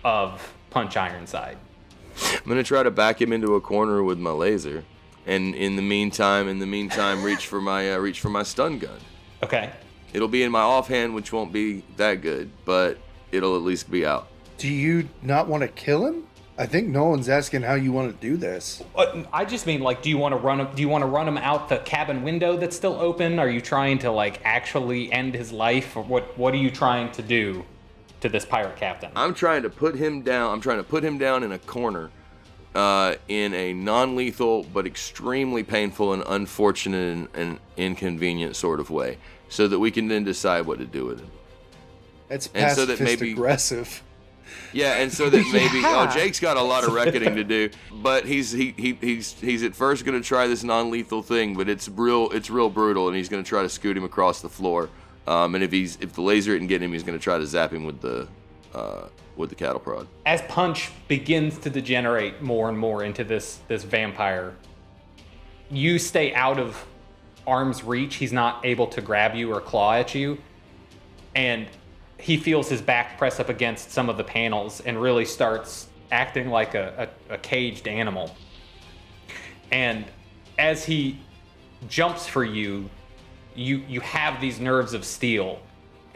of 0.05 0.53
Punch 0.69 0.95
Ironside. 0.95 1.57
I'm 2.21 2.47
gonna 2.47 2.61
try 2.61 2.83
to 2.83 2.91
back 2.91 3.19
him 3.19 3.33
into 3.33 3.55
a 3.55 3.61
corner 3.61 4.03
with 4.03 4.19
my 4.19 4.31
laser, 4.31 4.83
and 5.29 5.55
in 5.55 5.75
the 5.75 5.81
meantime, 5.81 6.47
in 6.47 6.59
the 6.59 6.65
meantime, 6.65 7.23
reach 7.23 7.45
for 7.45 7.61
my 7.61 7.93
uh, 7.93 7.97
reach 7.97 8.19
for 8.19 8.29
my 8.29 8.43
stun 8.43 8.79
gun. 8.79 8.99
Okay. 9.43 9.71
It'll 10.11 10.27
be 10.27 10.41
in 10.43 10.51
my 10.51 10.61
offhand, 10.61 11.13
which 11.13 11.31
won't 11.31 11.53
be 11.53 11.83
that 11.97 12.21
good, 12.21 12.49
but 12.65 12.97
it'll 13.31 13.55
at 13.55 13.61
least 13.61 13.91
be 13.91 14.05
out. 14.05 14.27
Do 14.57 14.67
you 14.67 15.07
not 15.21 15.47
want 15.47 15.61
to 15.61 15.67
kill 15.67 16.05
him? 16.05 16.25
I 16.57 16.65
think 16.65 16.89
no 16.89 17.05
one's 17.05 17.29
asking 17.29 17.61
how 17.61 17.75
you 17.75 17.93
want 17.93 18.11
to 18.11 18.27
do 18.27 18.35
this. 18.35 18.83
Uh, 18.93 19.23
I 19.31 19.45
just 19.45 19.65
mean 19.65 19.79
like, 19.79 20.01
do 20.01 20.09
you 20.09 20.17
want 20.17 20.33
to 20.33 20.37
run 20.37 20.59
him? 20.59 20.67
Do 20.75 20.81
you 20.81 20.89
want 20.89 21.03
to 21.03 21.05
run 21.05 21.27
him 21.27 21.37
out 21.37 21.69
the 21.69 21.77
cabin 21.77 22.23
window 22.23 22.57
that's 22.57 22.75
still 22.75 22.95
open? 22.99 23.39
Are 23.39 23.49
you 23.49 23.61
trying 23.61 23.99
to 23.99 24.11
like 24.11 24.41
actually 24.43 25.11
end 25.13 25.35
his 25.35 25.51
life, 25.53 25.95
or 25.95 26.03
what? 26.03 26.37
What 26.37 26.53
are 26.53 26.57
you 26.57 26.71
trying 26.71 27.11
to 27.13 27.21
do 27.21 27.63
to 28.21 28.27
this 28.27 28.43
pirate 28.45 28.75
captain? 28.75 29.11
I'm 29.15 29.33
trying 29.33 29.61
to 29.61 29.69
put 29.69 29.95
him 29.95 30.21
down. 30.23 30.51
I'm 30.51 30.59
trying 30.59 30.79
to 30.79 30.83
put 30.83 31.03
him 31.03 31.17
down 31.17 31.43
in 31.43 31.51
a 31.53 31.59
corner, 31.59 32.09
uh, 32.75 33.15
in 33.27 33.53
a 33.53 33.73
non-lethal 33.73 34.63
but 34.73 34.85
extremely 34.85 35.63
painful 35.63 36.13
and 36.13 36.23
unfortunate 36.27 37.17
and, 37.17 37.27
and 37.33 37.59
inconvenient 37.77 38.55
sort 38.55 38.79
of 38.79 38.89
way, 38.89 39.17
so 39.49 39.67
that 39.67 39.79
we 39.79 39.91
can 39.91 40.07
then 40.07 40.23
decide 40.23 40.65
what 40.65 40.79
to 40.79 40.85
do 40.85 41.05
with 41.05 41.19
him. 41.19 41.31
That's 42.27 42.49
and 42.53 42.75
so 42.75 42.85
that 42.85 42.99
maybe 42.99 43.31
aggressive. 43.31 44.03
Yeah, 44.71 44.97
and 44.97 45.11
so 45.11 45.29
that 45.29 45.49
maybe 45.53 45.79
Yeah. 45.79 46.07
oh 46.09 46.13
Jake's 46.13 46.39
got 46.39 46.57
a 46.57 46.61
lot 46.61 46.83
of 46.83 46.93
reckoning 46.93 47.35
to 47.35 47.43
do, 47.43 47.69
but 47.91 48.25
he's 48.25 48.51
he, 48.51 48.73
he 48.77 48.93
he's 49.01 49.33
he's 49.33 49.63
at 49.63 49.75
first 49.75 50.05
gonna 50.05 50.21
try 50.21 50.45
this 50.47 50.63
non-lethal 50.63 51.23
thing, 51.23 51.55
but 51.55 51.67
it's 51.69 51.89
real 51.89 52.29
it's 52.29 52.49
real 52.49 52.69
brutal, 52.69 53.07
and 53.07 53.17
he's 53.17 53.29
gonna 53.29 53.43
try 53.43 53.63
to 53.63 53.69
scoot 53.69 53.97
him 53.97 54.03
across 54.03 54.41
the 54.41 54.49
floor. 54.49 54.89
Um, 55.27 55.55
and 55.55 55.63
if 55.63 55.71
he's 55.71 55.97
if 56.01 56.13
the 56.13 56.21
laser 56.21 56.53
didn't 56.53 56.67
get 56.67 56.81
him, 56.83 56.93
he's 56.93 57.03
gonna 57.03 57.17
try 57.19 57.37
to 57.39 57.45
zap 57.47 57.73
him 57.73 57.83
with 57.83 57.99
the 58.01 58.27
uh, 58.73 59.07
with 59.39 59.49
the 59.49 59.55
cattle 59.55 59.79
prod. 59.79 60.05
As 60.25 60.41
Punch 60.43 60.91
begins 61.07 61.57
to 61.59 61.69
degenerate 61.69 62.41
more 62.41 62.69
and 62.69 62.77
more 62.77 63.03
into 63.03 63.23
this 63.23 63.59
this 63.67 63.83
vampire, 63.83 64.53
you 65.71 65.97
stay 65.97 66.33
out 66.33 66.59
of 66.59 66.85
arm's 67.47 67.83
reach. 67.83 68.15
He's 68.15 68.33
not 68.33 68.63
able 68.65 68.85
to 68.87 69.01
grab 69.01 69.33
you 69.33 69.51
or 69.53 69.61
claw 69.61 69.93
at 69.93 70.13
you, 70.13 70.37
and 71.33 71.67
he 72.17 72.35
feels 72.37 72.67
his 72.69 72.81
back 72.81 73.17
press 73.17 73.39
up 73.39 73.47
against 73.47 73.91
some 73.91 74.09
of 74.09 74.17
the 74.17 74.25
panels 74.25 74.81
and 74.81 75.01
really 75.01 75.25
starts 75.25 75.87
acting 76.11 76.49
like 76.49 76.75
a, 76.75 77.09
a, 77.29 77.35
a 77.35 77.37
caged 77.37 77.87
animal. 77.87 78.35
And 79.71 80.05
as 80.57 80.83
he 80.83 81.17
jumps 81.87 82.27
for 82.27 82.43
you, 82.43 82.89
you 83.55 83.77
you 83.87 84.01
have 84.01 84.41
these 84.41 84.59
nerves 84.59 84.93
of 84.93 85.05
steel. 85.05 85.61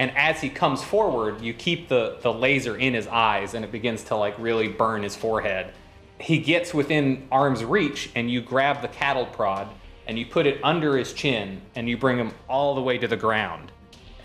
And 0.04 0.12
as 0.18 0.42
he 0.42 0.50
comes 0.50 0.84
forward, 0.84 1.40
you 1.40 1.54
keep 1.54 1.88
the, 1.88 2.18
the 2.22 2.34
laser 2.34 2.76
in 2.76 2.94
his 2.94 3.08
eyes 3.08 3.54
and 3.54 3.64
it 3.64 3.72
begins 3.72 4.04
to 4.06 4.18
like 4.18 4.38
really 4.38 4.68
burn 4.68 5.02
his 5.02 5.16
forehead. 5.16 5.74
He 6.20 6.40
gets 6.40 6.74
within 6.74 7.26
arm's 7.32 7.64
reach 7.64 8.10
and 8.14 8.30
you 8.30 8.42
grab 8.42 8.82
the 8.82 8.90
cattle 8.90 9.26
prod 9.26 9.70
and 10.06 10.20
you 10.20 10.26
put 10.26 10.46
it 10.46 10.60
under 10.62 10.98
his 10.98 11.14
chin 11.14 11.62
and 11.74 11.88
you 11.88 11.96
bring 11.96 12.18
him 12.18 12.34
all 12.50 12.76
the 12.76 12.82
way 12.82 12.98
to 12.98 13.08
the 13.08 13.16
ground. 13.16 13.72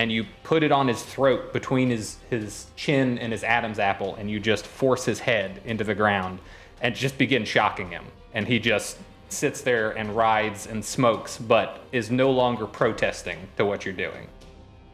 And 0.00 0.10
you 0.10 0.26
put 0.42 0.64
it 0.64 0.72
on 0.72 0.88
his 0.88 1.00
throat 1.00 1.52
between 1.52 1.90
his, 1.90 2.16
his 2.28 2.66
chin 2.74 3.16
and 3.16 3.30
his 3.30 3.44
Adam's 3.44 3.78
apple 3.78 4.16
and 4.16 4.28
you 4.28 4.40
just 4.40 4.66
force 4.66 5.04
his 5.04 5.20
head 5.20 5.60
into 5.64 5.84
the 5.84 5.94
ground 5.94 6.40
and 6.80 6.92
just 6.92 7.16
begin 7.16 7.44
shocking 7.44 7.90
him. 7.90 8.06
And 8.34 8.48
he 8.48 8.58
just 8.58 8.98
sits 9.28 9.60
there 9.60 9.92
and 9.92 10.16
rides 10.16 10.66
and 10.66 10.84
smokes, 10.84 11.38
but 11.38 11.78
is 11.92 12.10
no 12.10 12.32
longer 12.32 12.66
protesting 12.66 13.38
to 13.56 13.64
what 13.64 13.84
you're 13.84 13.94
doing. 13.94 14.26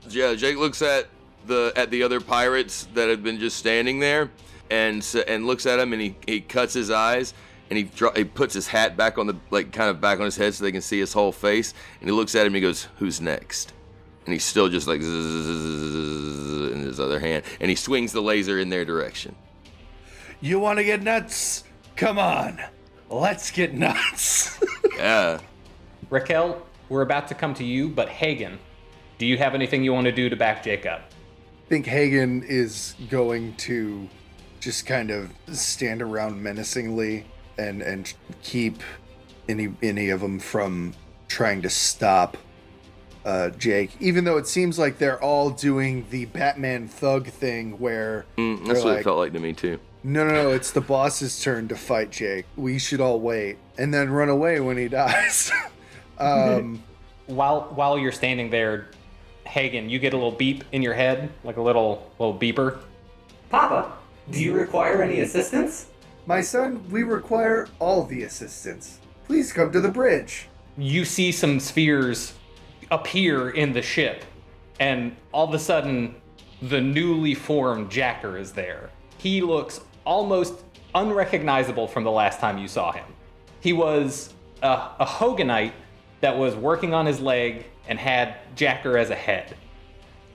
Yeah, 0.08 0.34
Jake 0.34 0.56
looks 0.56 0.82
at 0.82 1.06
the 1.46 1.72
at 1.76 1.90
the 1.90 2.02
other 2.02 2.20
pirates 2.20 2.86
that 2.94 3.08
have 3.08 3.22
been 3.22 3.38
just 3.38 3.56
standing 3.58 3.98
there, 4.00 4.30
and 4.70 4.98
s- 4.98 5.14
and 5.14 5.46
looks 5.46 5.66
at 5.66 5.78
him, 5.78 5.92
and 5.92 6.00
he, 6.02 6.16
he 6.26 6.40
cuts 6.40 6.72
his 6.74 6.90
eyes, 6.90 7.34
and 7.70 7.76
he 7.76 7.84
dro- 7.84 8.12
he 8.14 8.24
puts 8.24 8.54
his 8.54 8.66
hat 8.68 8.96
back 8.96 9.18
on 9.18 9.26
the 9.26 9.36
like 9.50 9.72
kind 9.72 9.90
of 9.90 10.00
back 10.00 10.18
on 10.18 10.24
his 10.24 10.36
head 10.36 10.54
so 10.54 10.64
they 10.64 10.72
can 10.72 10.80
see 10.82 10.98
his 10.98 11.12
whole 11.12 11.32
face, 11.32 11.74
and 12.00 12.08
he 12.08 12.12
looks 12.14 12.34
at 12.34 12.40
him, 12.46 12.48
and 12.48 12.56
he 12.56 12.60
goes, 12.62 12.88
"Who's 12.98 13.20
next?" 13.20 13.72
And 14.26 14.32
he's 14.32 14.44
still 14.44 14.68
just 14.70 14.86
like 14.88 15.00
in 15.02 15.06
his 16.82 16.98
other 17.00 17.20
hand, 17.20 17.44
and 17.60 17.68
he 17.68 17.76
swings 17.76 18.12
the 18.12 18.22
laser 18.22 18.58
in 18.58 18.70
their 18.70 18.84
direction. 18.84 19.34
You 20.40 20.58
want 20.58 20.78
to 20.78 20.84
get 20.84 21.02
nuts? 21.02 21.64
Come 21.96 22.18
on. 22.18 22.60
Let's 23.10 23.50
get 23.50 23.74
nuts. 23.74 24.58
Yeah. 24.96 25.40
Raquel, 26.08 26.64
we're 26.88 27.02
about 27.02 27.26
to 27.28 27.34
come 27.34 27.52
to 27.54 27.64
you, 27.64 27.88
but 27.88 28.08
Hagen, 28.08 28.60
do 29.24 29.28
you 29.30 29.38
have 29.38 29.54
anything 29.54 29.82
you 29.82 29.90
want 29.94 30.04
to 30.04 30.12
do 30.12 30.28
to 30.28 30.36
back 30.36 30.62
Jake 30.62 30.84
up? 30.84 31.00
I 31.00 31.68
think 31.70 31.86
Hagen 31.86 32.42
is 32.46 32.94
going 33.08 33.54
to 33.56 34.06
just 34.60 34.84
kind 34.84 35.10
of 35.10 35.32
stand 35.50 36.02
around 36.02 36.42
menacingly 36.42 37.24
and 37.56 37.80
and 37.80 38.12
keep 38.42 38.82
any 39.48 39.72
any 39.82 40.10
of 40.10 40.20
them 40.20 40.38
from 40.38 40.92
trying 41.28 41.62
to 41.62 41.70
stop 41.70 42.36
uh, 43.24 43.48
Jake. 43.48 43.92
Even 43.98 44.24
though 44.24 44.36
it 44.36 44.46
seems 44.46 44.78
like 44.78 44.98
they're 44.98 45.22
all 45.22 45.48
doing 45.48 46.04
the 46.10 46.26
Batman 46.26 46.86
thug 46.86 47.26
thing, 47.28 47.78
where 47.78 48.26
Mm, 48.36 48.66
that's 48.66 48.80
what 48.84 48.90
like, 48.90 49.00
it 49.00 49.04
felt 49.04 49.16
like 49.16 49.32
to 49.32 49.40
me 49.40 49.54
too. 49.54 49.80
no, 50.02 50.26
no, 50.26 50.34
no, 50.34 50.50
it's 50.50 50.70
the 50.70 50.82
boss's 50.82 51.42
turn 51.42 51.66
to 51.68 51.76
fight 51.76 52.10
Jake. 52.10 52.44
We 52.56 52.78
should 52.78 53.00
all 53.00 53.20
wait 53.20 53.56
and 53.78 53.94
then 53.94 54.10
run 54.10 54.28
away 54.28 54.60
when 54.60 54.76
he 54.76 54.88
dies. 55.00 55.50
um, 56.18 56.82
While 57.26 57.72
while 57.74 57.98
you're 57.98 58.12
standing 58.12 58.50
there, 58.50 58.88
Hagen, 59.46 59.88
you 59.88 59.98
get 59.98 60.12
a 60.12 60.16
little 60.16 60.32
beep 60.32 60.64
in 60.72 60.82
your 60.82 60.94
head, 60.94 61.30
like 61.44 61.56
a 61.56 61.62
little 61.62 62.10
little 62.18 62.38
beeper. 62.38 62.78
Papa, 63.50 63.92
do 64.30 64.42
you 64.42 64.52
require 64.54 65.02
any 65.02 65.20
assistance? 65.20 65.86
my 66.26 66.40
son, 66.40 66.82
we 66.90 67.02
require 67.02 67.68
all 67.78 68.04
the 68.04 68.22
assistance. 68.22 68.98
Please 69.26 69.52
come 69.52 69.70
to 69.72 69.80
the 69.80 69.90
bridge. 69.90 70.48
You 70.76 71.04
see 71.04 71.32
some 71.32 71.60
spheres 71.60 72.34
appear 72.90 73.50
in 73.50 73.72
the 73.72 73.82
ship, 73.82 74.24
and 74.80 75.14
all 75.32 75.48
of 75.48 75.54
a 75.54 75.58
sudden, 75.58 76.16
the 76.62 76.80
newly 76.80 77.34
formed 77.34 77.90
Jacker 77.90 78.38
is 78.38 78.52
there. 78.52 78.90
He 79.18 79.40
looks 79.40 79.80
almost 80.04 80.64
unrecognizable 80.94 81.88
from 81.88 82.04
the 82.04 82.10
last 82.10 82.40
time 82.40 82.58
you 82.58 82.68
saw 82.68 82.92
him. 82.92 83.04
He 83.60 83.72
was 83.72 84.32
a, 84.62 84.90
a 85.00 85.06
Hoganite 85.06 85.72
that 86.20 86.36
was 86.36 86.54
working 86.54 86.94
on 86.94 87.06
his 87.06 87.20
leg 87.20 87.66
and 87.88 87.98
had 87.98 88.36
Jacker 88.56 88.96
as 88.96 89.10
a 89.10 89.14
head. 89.14 89.56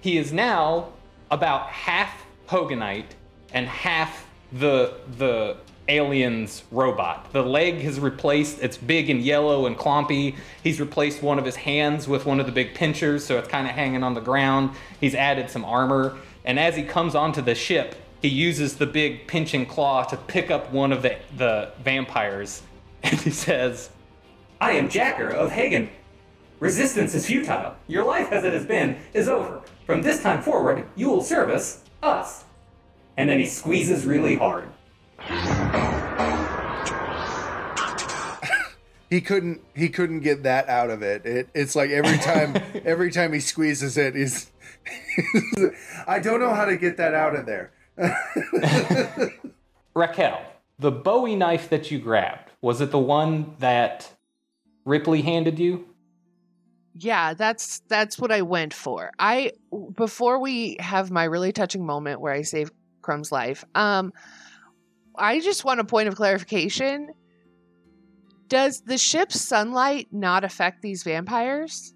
He 0.02 0.18
is 0.18 0.32
now 0.32 0.90
about 1.32 1.68
half 1.68 2.26
Hoganite 2.48 3.14
and 3.54 3.68
half 3.68 4.28
the 4.52 4.94
the 5.18 5.58
alien's 5.90 6.64
robot. 6.72 7.34
The 7.34 7.42
leg 7.42 7.80
has 7.82 8.00
replaced, 8.00 8.62
it's 8.62 8.78
big 8.78 9.10
and 9.10 9.22
yellow 9.22 9.66
and 9.66 9.76
clompy. 9.76 10.36
He's 10.64 10.80
replaced 10.80 11.22
one 11.22 11.40
of 11.40 11.46
his 11.46 11.56
hands 11.56 12.08
with 12.08 12.26
one 12.26 12.40
of 12.40 12.46
the 12.46 12.52
big 12.52 12.76
pinchers, 12.76 13.26
so 13.26 13.38
it's 13.40 13.48
kind 13.48 13.68
of 13.68 13.74
hanging 13.74 14.04
on 14.04 14.14
the 14.14 14.22
ground. 14.22 14.72
He's 15.00 15.16
added 15.16 15.50
some 15.50 15.66
armor, 15.66 16.18
and 16.46 16.60
as 16.60 16.76
he 16.76 16.84
comes 16.84 17.16
onto 17.16 17.42
the 17.42 17.56
ship, 17.56 17.96
he 18.22 18.28
uses 18.28 18.78
the 18.78 18.86
big 18.86 19.28
pinching 19.28 19.66
claw 19.66 20.04
to 20.04 20.18
pick 20.18 20.52
up 20.52 20.72
one 20.72 20.92
of 20.92 21.02
the, 21.02 21.18
the 21.36 21.72
vampires, 21.84 22.62
and 23.04 23.20
he 23.20 23.32
says, 23.32 23.90
I 24.62 24.74
am 24.74 24.90
Jacker 24.90 25.30
of 25.30 25.52
Hagen. 25.52 25.90
Resistance 26.60 27.16
is 27.16 27.26
futile. 27.26 27.76
Your 27.88 28.04
life 28.04 28.32
as 28.32 28.44
it 28.44 28.54
has 28.54 28.66
been 28.66 28.98
is 29.14 29.30
over. 29.30 29.62
From 29.86 30.02
this 30.02 30.22
time 30.22 30.42
forward, 30.42 30.86
you 30.96 31.10
will 31.10 31.24
service 31.24 31.84
us. 32.04 32.44
And 33.18 33.30
then 33.30 33.40
he 33.40 33.46
squeezes 33.46 34.06
really 34.06 34.36
hard. 34.36 34.70
He 39.10 39.22
couldn't. 39.22 39.62
He 39.76 39.90
couldn't 39.90 40.20
get 40.20 40.44
that 40.44 40.70
out 40.70 40.92
of 40.92 41.02
it. 41.02 41.26
it 41.26 41.50
it's 41.56 41.76
like 41.76 41.90
every 41.90 42.20
time, 42.20 42.56
every 42.86 43.12
time 43.12 43.34
he 43.34 43.40
squeezes 43.40 43.98
it, 43.98 44.16
he's. 44.16 44.52
I 46.08 46.20
don't 46.20 46.40
know 46.40 46.54
how 46.54 46.66
to 46.66 46.78
get 46.78 46.98
that 46.98 47.14
out 47.14 47.36
of 47.36 47.46
there. 47.46 47.72
Raquel, 49.96 50.42
the 50.78 50.92
Bowie 50.92 51.36
knife 51.36 51.70
that 51.70 51.92
you 51.92 52.00
grabbed, 52.00 52.52
was 52.62 52.82
it 52.82 52.92
the 52.92 53.00
one 53.00 53.56
that 53.60 54.12
Ripley 54.86 55.22
handed 55.24 55.60
you? 55.60 55.89
Yeah, 57.00 57.34
that's 57.34 57.80
that's 57.88 58.20
what 58.20 58.32
I 58.32 58.42
went 58.42 58.74
for. 58.74 59.12
I 59.18 59.54
before 59.96 60.40
we 60.40 60.78
have 60.80 61.12
my 61.12 61.24
really 61.24 61.54
touching 61.54 61.86
moment 61.86 62.20
where 62.20 62.34
I 62.34 62.42
save 62.42 62.72
Crumb's 63.02 63.32
life. 63.32 63.64
Um 63.74 64.12
I 65.16 65.40
just 65.40 65.64
want 65.66 65.80
a 65.80 65.84
point 65.84 66.08
of 66.08 66.16
clarification. 66.16 67.10
Does 68.48 68.82
the 68.82 68.98
ship's 68.98 69.40
sunlight 69.40 70.08
not 70.12 70.44
affect 70.44 70.82
these 70.82 71.04
vampires? 71.04 71.94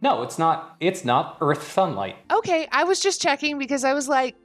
No, 0.00 0.22
it's 0.22 0.38
not. 0.38 0.76
It's 0.80 1.04
not 1.04 1.38
Earth 1.40 1.70
sunlight. 1.70 2.16
Okay, 2.30 2.68
I 2.70 2.84
was 2.84 3.00
just 3.00 3.20
checking 3.20 3.58
because 3.58 3.84
I 3.84 3.92
was 3.92 4.08
like, 4.08 4.36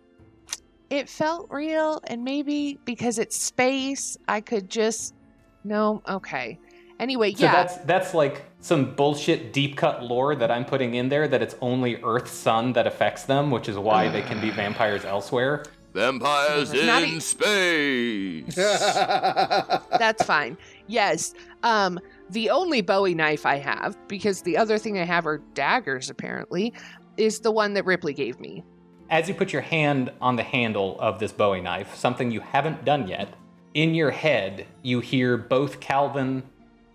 it 0.90 1.08
felt 1.08 1.48
real, 1.50 2.02
and 2.08 2.24
maybe 2.24 2.80
because 2.86 3.20
it's 3.20 3.38
space, 3.38 4.18
I 4.28 4.42
could 4.42 4.70
just. 4.70 5.16
No, 5.64 6.02
okay. 6.10 6.60
Anyway, 7.00 7.34
So 7.34 7.44
yeah. 7.46 7.52
that's 7.52 7.78
that's 7.78 8.14
like 8.14 8.44
some 8.64 8.96
bullshit 8.96 9.52
deep 9.52 9.76
cut 9.76 10.02
lore 10.04 10.36
that 10.36 10.50
I'm 10.50 10.64
putting 10.64 10.96
in 10.96 11.10
there 11.10 11.28
that 11.28 11.42
it's 11.42 11.56
only 11.60 12.02
Earth 12.02 12.32
sun 12.32 12.72
that 12.74 12.88
affects 12.88 13.24
them, 13.24 13.52
which 13.52 13.68
is 13.68 13.78
why 13.78 14.08
they 14.08 14.22
can 14.22 14.40
be 14.40 14.50
vampires 14.52 15.04
elsewhere. 15.04 15.66
Vampires 15.94 16.72
Not 16.72 17.04
in 17.04 17.10
e- 17.10 17.20
space. 17.20 18.56
That's 18.56 20.24
fine. 20.24 20.58
Yes. 20.88 21.34
Um, 21.62 22.00
the 22.30 22.50
only 22.50 22.82
Bowie 22.82 23.14
knife 23.14 23.46
I 23.46 23.58
have, 23.58 23.98
because 24.08 24.42
the 24.42 24.56
other 24.56 24.78
thing 24.78 24.98
I 24.98 25.04
have 25.04 25.28
are 25.28 25.40
daggers 25.54 26.10
apparently, 26.10 26.74
is 27.18 27.42
the 27.42 27.52
one 27.52 27.74
that 27.74 27.84
Ripley 27.84 28.14
gave 28.14 28.40
me. 28.40 28.64
As 29.10 29.28
you 29.28 29.36
put 29.36 29.52
your 29.52 29.62
hand 29.62 30.10
on 30.22 30.38
the 30.38 30.44
handle 30.44 30.98
of 31.02 31.20
this 31.20 31.34
Bowie 31.34 31.62
knife, 31.62 31.96
something 31.96 32.32
you 32.32 32.40
haven't 32.40 32.86
done 32.86 33.10
yet, 33.10 33.34
in 33.74 33.94
your 33.94 34.12
head 34.12 34.68
you 34.84 35.02
hear 35.02 35.36
both 35.36 35.82
Calvin 35.82 36.44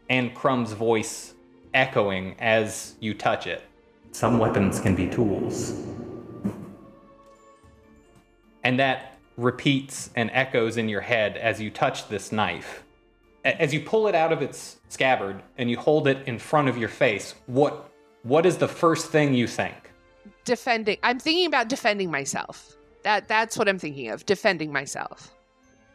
and 0.09 0.35
Crumb's 0.35 0.73
voice 0.73 1.35
echoing 1.75 2.37
as 2.39 2.95
you 3.01 3.15
touch 3.15 3.47
it. 3.47 3.63
Some 4.13 4.39
weapons 4.39 4.81
can 4.81 4.95
be 4.95 5.07
tools. 5.09 5.75
and 8.65 8.79
that 8.79 9.19
repeats 9.37 10.11
and 10.17 10.31
echoes 10.35 10.77
in 10.77 10.89
your 10.89 11.01
head 11.01 11.37
as 11.37 11.61
you 11.61 11.71
touch 11.71 12.09
this 12.09 12.33
knife. 12.33 12.83
As 13.45 13.73
you 13.73 13.81
pull 13.81 14.09
it 14.09 14.15
out 14.15 14.33
of 14.33 14.43
its 14.43 14.79
scabbard 14.89 15.43
and 15.57 15.71
you 15.71 15.79
hold 15.79 16.09
it 16.09 16.27
in 16.27 16.39
front 16.39 16.69
of 16.69 16.77
your 16.77 16.89
face, 16.89 17.35
what 17.47 17.89
what 18.25 18.45
is 18.45 18.59
the 18.59 18.69
first 18.69 19.07
thing 19.07 19.33
you 19.33 19.47
think? 19.47 19.75
Defending. 20.45 20.99
I'm 21.03 21.19
thinking 21.19 21.47
about 21.47 21.69
defending 21.69 22.11
myself. 22.11 22.77
That 23.05 23.29
that's 23.29 23.57
what 23.57 23.69
I'm 23.69 23.79
thinking 23.79 24.11
of. 24.11 24.27
Defending 24.27 24.73
myself. 24.73 25.35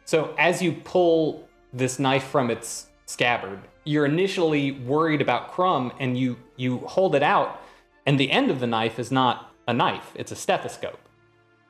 So 0.04 0.34
as 0.38 0.62
you 0.62 0.72
pull 0.72 1.48
this 1.72 1.98
knife 1.98 2.24
from 2.24 2.50
its 2.50 2.88
scabbard, 3.06 3.60
you're 3.84 4.06
initially 4.06 4.72
worried 4.72 5.20
about 5.20 5.52
Crumb 5.52 5.92
and 6.00 6.18
you 6.18 6.36
you 6.56 6.78
hold 6.78 7.14
it 7.14 7.22
out 7.22 7.60
and 8.06 8.18
the 8.18 8.30
end 8.30 8.50
of 8.50 8.60
the 8.60 8.66
knife 8.66 8.98
is 8.98 9.10
not 9.10 9.52
a 9.66 9.72
knife, 9.72 10.12
it's 10.14 10.32
a 10.32 10.36
stethoscope. 10.36 11.00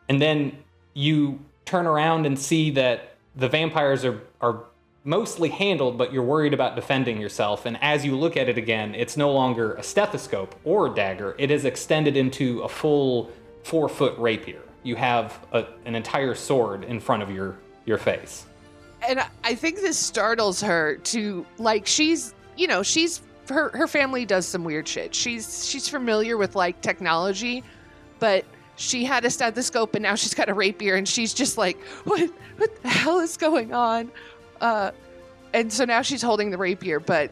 And 0.09 0.21
then 0.21 0.59
you 0.95 1.41
turn 1.65 1.87
around 1.87 2.27
and 2.27 2.39
see 2.39 2.71
that 2.73 3.17
the 3.37 3.49
vampires 3.49 4.05
are 4.05 4.21
are 4.41 4.65
mostly 5.05 5.51
handled, 5.51 5.99
but 5.99 6.13
you're 6.13 6.23
worried 6.23 6.55
about 6.55 6.77
defending 6.77 7.21
yourself. 7.21 7.67
And 7.67 7.79
as 7.83 8.05
you 8.05 8.17
look 8.17 8.39
at 8.39 8.49
it 8.49 8.57
again, 8.57 8.95
it's 8.95 9.17
no 9.17 9.31
longer 9.31 9.75
a 9.75 9.83
stethoscope 9.83 10.55
or 10.65 10.87
a 10.87 10.95
dagger. 10.95 11.37
It 11.39 11.51
is 11.51 11.67
extended 11.67 12.17
into 12.17 12.63
a 12.63 12.69
full 12.69 13.31
four 13.63 13.89
foot 13.89 14.17
rapier. 14.19 14.63
You 14.83 14.97
have 14.97 15.39
a, 15.53 15.67
an 15.85 15.95
entire 15.95 16.35
sword 16.35 16.85
in 16.85 17.01
front 17.01 17.23
of 17.23 17.31
your 17.31 17.57
your 17.85 17.99
face. 17.99 18.47
And 19.09 19.21
I- 19.43 19.55
think 19.55 19.77
this 19.77 19.99
startles 19.99 20.61
her 20.61 20.97
to 20.97 21.47
like 21.59 21.87
she's 21.87 22.35
you 22.57 22.67
know 22.67 22.83
she's 22.83 23.23
her 23.49 23.71
her 23.71 23.87
family 23.87 24.25
does 24.25 24.47
some 24.47 24.65
weird 24.65 24.89
shit. 24.89 25.15
She's 25.15 25.67
she's 25.67 25.89
familiar 25.89 26.37
with 26.37 26.57
like 26.57 26.81
technology, 26.81 27.63
but 28.19 28.45
she 28.77 29.05
had 29.05 29.25
a 29.25 29.31
stethoscope 29.31 29.95
and 29.95 30.03
now 30.03 30.15
she's 30.15 30.35
got 30.35 30.49
a 30.49 30.55
rapier 30.55 30.95
and 30.97 31.09
she's 31.09 31.33
just 31.35 31.57
like 31.59 31.81
what 32.05 32.31
what 32.57 32.83
the 32.83 32.89
hell 32.89 33.21
is 33.21 33.37
going 33.37 33.73
on? 33.73 34.11
Uh, 34.61 34.91
and 35.53 35.73
so 35.73 35.85
now 35.85 36.03
she's 36.03 36.23
holding 36.23 36.51
the 36.51 36.59
rapier, 36.59 36.99
but 36.99 37.31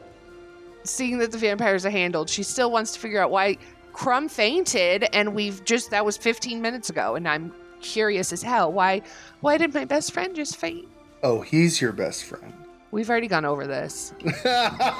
seeing 0.84 1.18
that 1.18 1.32
the 1.32 1.38
vampires 1.38 1.86
are 1.86 1.90
handled, 1.90 2.28
she 2.28 2.42
still 2.42 2.70
wants 2.70 2.92
to 2.92 3.00
figure 3.00 3.20
out 3.20 3.30
why 3.30 3.56
Crumb 3.92 4.28
fainted 4.28 5.04
and 5.12 5.34
we've 5.34 5.64
just 5.64 5.90
that 5.90 6.04
was 6.04 6.16
15 6.16 6.60
minutes 6.62 6.90
ago 6.90 7.14
and 7.14 7.28
I'm 7.28 7.52
curious 7.80 8.32
as 8.32 8.42
hell 8.42 8.72
why 8.72 9.02
why 9.40 9.58
did 9.58 9.74
my 9.74 9.84
best 9.84 10.12
friend 10.12 10.34
just 10.36 10.56
faint? 10.56 10.86
Oh, 11.22 11.40
he's 11.40 11.80
your 11.80 11.92
best 11.92 12.24
friend. 12.24 12.52
We've 12.92 13.08
already 13.08 13.26
gone 13.26 13.46
over 13.46 13.66
this. 13.66 14.12
We've 14.22 14.34
already 14.44 14.92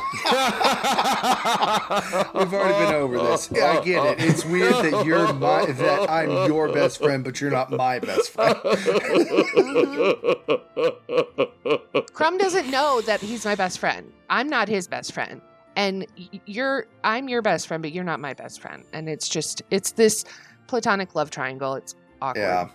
been 2.33 2.95
over 2.95 3.19
this. 3.19 3.51
Yeah, 3.53 3.79
I 3.79 3.85
get 3.85 4.19
it. 4.19 4.25
It's 4.25 4.47
weird 4.47 4.73
that 4.73 5.05
you're 5.05 5.31
my 5.35 5.67
that 5.67 6.09
I'm 6.09 6.31
your 6.47 6.73
best 6.73 6.97
friend, 6.97 7.23
but 7.23 7.39
you're 7.39 7.51
not 7.51 7.71
my 7.71 7.99
best 7.99 8.31
friend. 8.31 8.57
Crumb 12.15 12.39
doesn't 12.39 12.71
know 12.71 13.03
that 13.03 13.21
he's 13.21 13.45
my 13.45 13.55
best 13.55 13.79
friend. 13.79 14.11
I'm 14.31 14.49
not 14.49 14.69
his 14.69 14.89
best 14.89 15.13
friend. 15.13 15.43
And 15.77 16.07
you're 16.47 16.87
I'm 17.05 17.29
your 17.29 17.43
best 17.43 17.67
friend, 17.67 17.83
but 17.83 17.93
you're 17.93 18.05
not 18.05 18.21
my 18.21 18.33
best 18.33 18.63
friend. 18.63 18.85
And 18.95 19.07
it's 19.07 19.29
just 19.29 19.61
it's 19.71 19.93
this 19.93 20.25
platonic 20.67 21.15
love 21.15 21.29
triangle. 21.29 21.75
It's 21.75 21.95
awkward. 22.23 22.71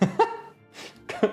Yeah. 0.00 0.28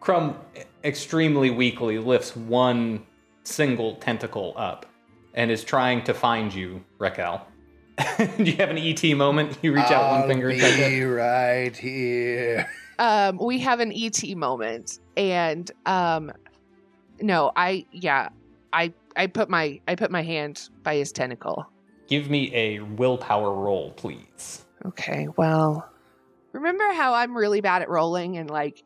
Crumb 0.00 0.36
extremely 0.84 1.50
weakly 1.50 1.98
lifts 1.98 2.36
one 2.36 3.06
single 3.44 3.96
tentacle 3.96 4.54
up 4.56 4.86
and 5.34 5.50
is 5.50 5.64
trying 5.64 6.02
to 6.04 6.14
find 6.14 6.52
you, 6.52 6.84
Raquel. 6.98 7.46
Do 8.18 8.44
you 8.44 8.56
have 8.56 8.70
an 8.70 8.78
ET 8.78 9.02
moment? 9.16 9.58
You 9.62 9.74
reach 9.74 9.84
out 9.84 10.20
one 10.20 10.28
finger. 10.28 10.50
I'll 10.50 10.58
finger 10.58 10.66
and 10.66 10.78
touch 10.78 10.78
it. 10.78 10.90
be 10.90 11.04
right 11.04 11.76
here. 11.76 12.68
Um, 12.98 13.38
we 13.38 13.58
have 13.60 13.80
an 13.80 13.92
ET 13.92 14.36
moment, 14.36 14.98
and 15.16 15.70
um, 15.86 16.32
no, 17.20 17.52
I 17.56 17.86
yeah, 17.92 18.28
I 18.72 18.92
I 19.16 19.26
put 19.26 19.48
my 19.48 19.80
I 19.88 19.94
put 19.94 20.10
my 20.10 20.22
hand 20.22 20.68
by 20.82 20.96
his 20.96 21.12
tentacle. 21.12 21.66
Give 22.08 22.30
me 22.30 22.54
a 22.54 22.80
willpower 22.80 23.54
roll, 23.54 23.92
please. 23.92 24.64
Okay, 24.84 25.28
well, 25.36 25.88
remember 26.52 26.92
how 26.92 27.14
I'm 27.14 27.36
really 27.36 27.60
bad 27.60 27.82
at 27.82 27.88
rolling, 27.88 28.36
and 28.38 28.50
like 28.50 28.82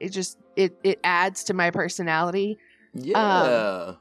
it 0.00 0.10
just 0.10 0.38
it 0.56 0.76
it 0.84 1.00
adds 1.04 1.44
to 1.44 1.54
my 1.54 1.70
personality. 1.70 2.58
yeah. 2.94 3.94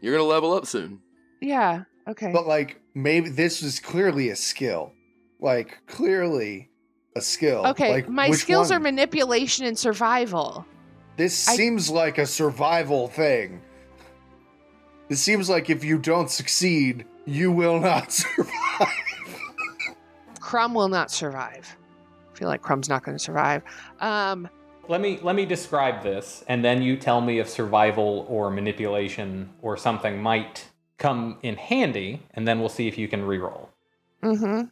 You're 0.00 0.16
gonna 0.16 0.28
level 0.28 0.52
up 0.54 0.66
soon. 0.66 1.00
Yeah. 1.40 1.84
Okay. 2.08 2.30
But 2.32 2.46
like 2.46 2.80
maybe 2.94 3.28
this 3.30 3.62
is 3.62 3.80
clearly 3.80 4.30
a 4.30 4.36
skill. 4.36 4.92
Like 5.40 5.78
clearly 5.86 6.70
a 7.16 7.20
skill. 7.20 7.66
Okay, 7.68 7.90
Like, 7.90 8.08
my 8.08 8.30
skills 8.30 8.70
one? 8.70 8.76
are 8.78 8.80
manipulation 8.82 9.64
and 9.66 9.76
survival. 9.78 10.66
This 11.16 11.48
I- 11.48 11.56
seems 11.56 11.88
like 11.90 12.18
a 12.18 12.26
survival 12.26 13.08
thing. 13.08 13.62
It 15.08 15.16
seems 15.16 15.48
like 15.48 15.70
if 15.70 15.82
you 15.84 15.98
don't 15.98 16.30
succeed, 16.30 17.06
you 17.24 17.50
will 17.52 17.80
not 17.80 18.12
survive. 18.20 18.52
Crumb 20.40 20.74
will 20.74 20.88
not 20.88 21.10
survive. 21.10 21.76
I 22.32 22.38
feel 22.38 22.48
like 22.48 22.60
Crumb's 22.62 22.88
not 22.88 23.02
going 23.02 23.16
to 23.16 23.22
survive. 23.22 23.62
Um, 24.00 24.48
Let 24.88 25.00
me 25.00 25.18
let 25.22 25.34
me 25.34 25.46
describe 25.46 26.02
this, 26.02 26.44
and 26.48 26.64
then 26.64 26.82
you 26.82 26.96
tell 26.96 27.20
me 27.20 27.38
if 27.38 27.48
survival 27.48 28.26
or 28.28 28.50
manipulation 28.50 29.50
or 29.62 29.76
something 29.76 30.22
might 30.22 30.68
come 30.98 31.38
in 31.42 31.56
handy, 31.56 32.22
and 32.34 32.46
then 32.46 32.60
we'll 32.60 32.68
see 32.68 32.88
if 32.88 32.96
you 32.98 33.08
can 33.08 33.22
reroll. 33.22 33.68
hmm 34.22 34.62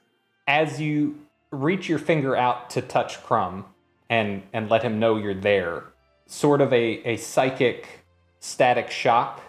as 0.46 0.80
you 0.80 1.18
reach 1.50 1.88
your 1.88 1.98
finger 1.98 2.36
out 2.36 2.70
to 2.70 2.82
touch 2.82 3.22
Crumb 3.22 3.64
and 4.10 4.42
and 4.52 4.68
let 4.68 4.82
him 4.82 4.98
know 4.98 5.16
you're 5.16 5.34
there, 5.34 5.84
sort 6.26 6.60
of 6.60 6.72
a, 6.72 7.00
a 7.04 7.16
psychic 7.16 8.04
static 8.40 8.90
shock 8.90 9.40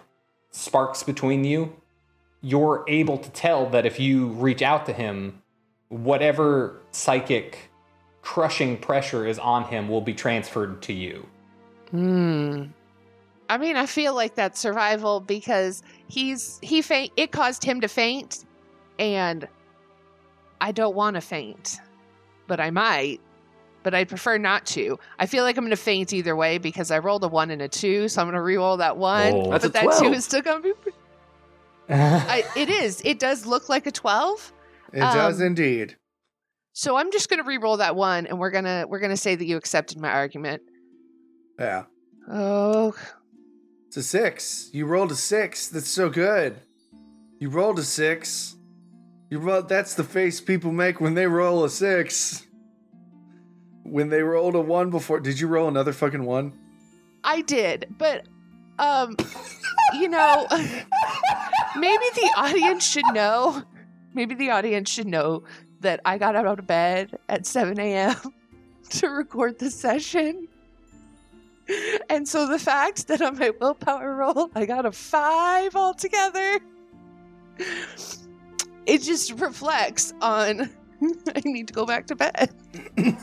sparks 0.50 1.02
between 1.02 1.44
you. 1.44 1.76
You're 2.40 2.84
able 2.88 3.18
to 3.18 3.30
tell 3.30 3.68
that 3.70 3.86
if 3.86 3.98
you 3.98 4.28
reach 4.28 4.62
out 4.62 4.86
to 4.86 4.92
him, 4.92 5.42
whatever 5.88 6.80
psychic 6.90 7.70
crushing 8.26 8.76
pressure 8.76 9.24
is 9.24 9.38
on 9.38 9.62
him 9.62 9.88
will 9.88 10.00
be 10.00 10.12
transferred 10.12 10.82
to 10.82 10.92
you. 10.92 11.24
Hmm. 11.92 12.64
I 13.48 13.56
mean, 13.56 13.76
I 13.76 13.86
feel 13.86 14.16
like 14.16 14.34
that's 14.34 14.58
survival 14.58 15.20
because 15.20 15.84
he's 16.08 16.58
he 16.60 16.82
faint. 16.82 17.12
It 17.16 17.30
caused 17.30 17.62
him 17.62 17.80
to 17.82 17.88
faint, 17.88 18.44
and 18.98 19.46
I 20.60 20.72
don't 20.72 20.96
want 20.96 21.14
to 21.14 21.20
faint, 21.20 21.78
but 22.48 22.58
I 22.58 22.70
might. 22.72 23.20
But 23.84 23.94
I'd 23.94 24.08
prefer 24.08 24.38
not 24.38 24.66
to. 24.66 24.98
I 25.20 25.26
feel 25.26 25.44
like 25.44 25.56
I'm 25.56 25.62
going 25.62 25.70
to 25.70 25.76
faint 25.76 26.12
either 26.12 26.34
way 26.34 26.58
because 26.58 26.90
I 26.90 26.98
rolled 26.98 27.22
a 27.22 27.28
one 27.28 27.52
and 27.52 27.62
a 27.62 27.68
two, 27.68 28.08
so 28.08 28.20
I'm 28.20 28.26
going 28.26 28.34
to 28.34 28.42
re-roll 28.42 28.78
that 28.78 28.96
one. 28.96 29.32
Oh. 29.32 29.50
That's 29.52 29.66
a 29.66 29.68
but 29.68 29.74
that 29.74 29.92
two 29.92 30.06
12. 30.06 30.14
is 30.14 30.24
still 30.24 30.42
going 30.42 30.62
to 30.62 30.74
be. 30.84 30.90
I, 31.94 32.44
it 32.56 32.68
is. 32.68 33.00
It 33.04 33.20
does 33.20 33.46
look 33.46 33.68
like 33.68 33.86
a 33.86 33.92
twelve. 33.92 34.52
It 34.92 34.98
does 34.98 35.40
Um, 35.40 35.46
indeed. 35.46 35.94
So 36.78 36.94
I'm 36.98 37.10
just 37.10 37.30
going 37.30 37.42
to 37.42 37.48
re-roll 37.48 37.78
that 37.78 37.96
one, 37.96 38.26
and 38.26 38.38
we're 38.38 38.50
gonna 38.50 38.84
we're 38.86 38.98
gonna 38.98 39.16
say 39.16 39.34
that 39.34 39.46
you 39.46 39.56
accepted 39.56 39.98
my 39.98 40.10
argument. 40.10 40.60
Yeah. 41.58 41.84
Oh, 42.30 42.94
It's 43.86 43.96
a 43.96 44.02
six. 44.02 44.68
You 44.74 44.84
rolled 44.84 45.10
a 45.10 45.14
six. 45.14 45.68
That's 45.68 45.88
so 45.88 46.10
good. 46.10 46.56
You 47.38 47.48
rolled 47.48 47.78
a 47.78 47.82
six. 47.82 48.56
You 49.30 49.38
roll. 49.38 49.62
That's 49.62 49.94
the 49.94 50.04
face 50.04 50.42
people 50.42 50.70
make 50.70 51.00
when 51.00 51.14
they 51.14 51.26
roll 51.26 51.64
a 51.64 51.70
six. 51.70 52.46
When 53.84 54.10
they 54.10 54.20
rolled 54.20 54.54
a 54.54 54.60
one 54.60 54.90
before, 54.90 55.20
did 55.20 55.40
you 55.40 55.48
roll 55.48 55.68
another 55.68 55.94
fucking 55.94 56.26
one? 56.26 56.52
I 57.24 57.40
did, 57.40 57.86
but 57.96 58.26
um, 58.78 59.16
you 59.94 60.10
know, 60.10 60.46
maybe 61.76 62.04
the 62.16 62.30
audience 62.36 62.86
should 62.86 63.06
know 63.14 63.64
maybe 64.16 64.34
the 64.34 64.50
audience 64.50 64.90
should 64.90 65.06
know 65.06 65.44
that 65.80 66.00
I 66.04 66.18
got 66.18 66.36
out 66.36 66.58
of 66.58 66.66
bed 66.66 67.18
at 67.28 67.46
7 67.46 67.78
a.m. 67.78 68.16
to 68.90 69.08
record 69.08 69.58
the 69.58 69.70
session. 69.70 70.48
And 72.08 72.26
so 72.28 72.46
the 72.46 72.58
fact 72.58 73.08
that 73.08 73.20
on 73.20 73.38
my 73.38 73.50
willpower 73.60 74.14
roll 74.14 74.50
I 74.54 74.66
got 74.66 74.86
a 74.86 74.92
five 74.92 75.74
altogether, 75.74 76.60
it 78.86 79.02
just 79.02 79.32
reflects 79.40 80.14
on 80.20 80.70
I 81.34 81.42
need 81.44 81.68
to 81.68 81.74
go 81.74 81.84
back 81.84 82.06
to 82.06 82.16
bed. 82.16 82.50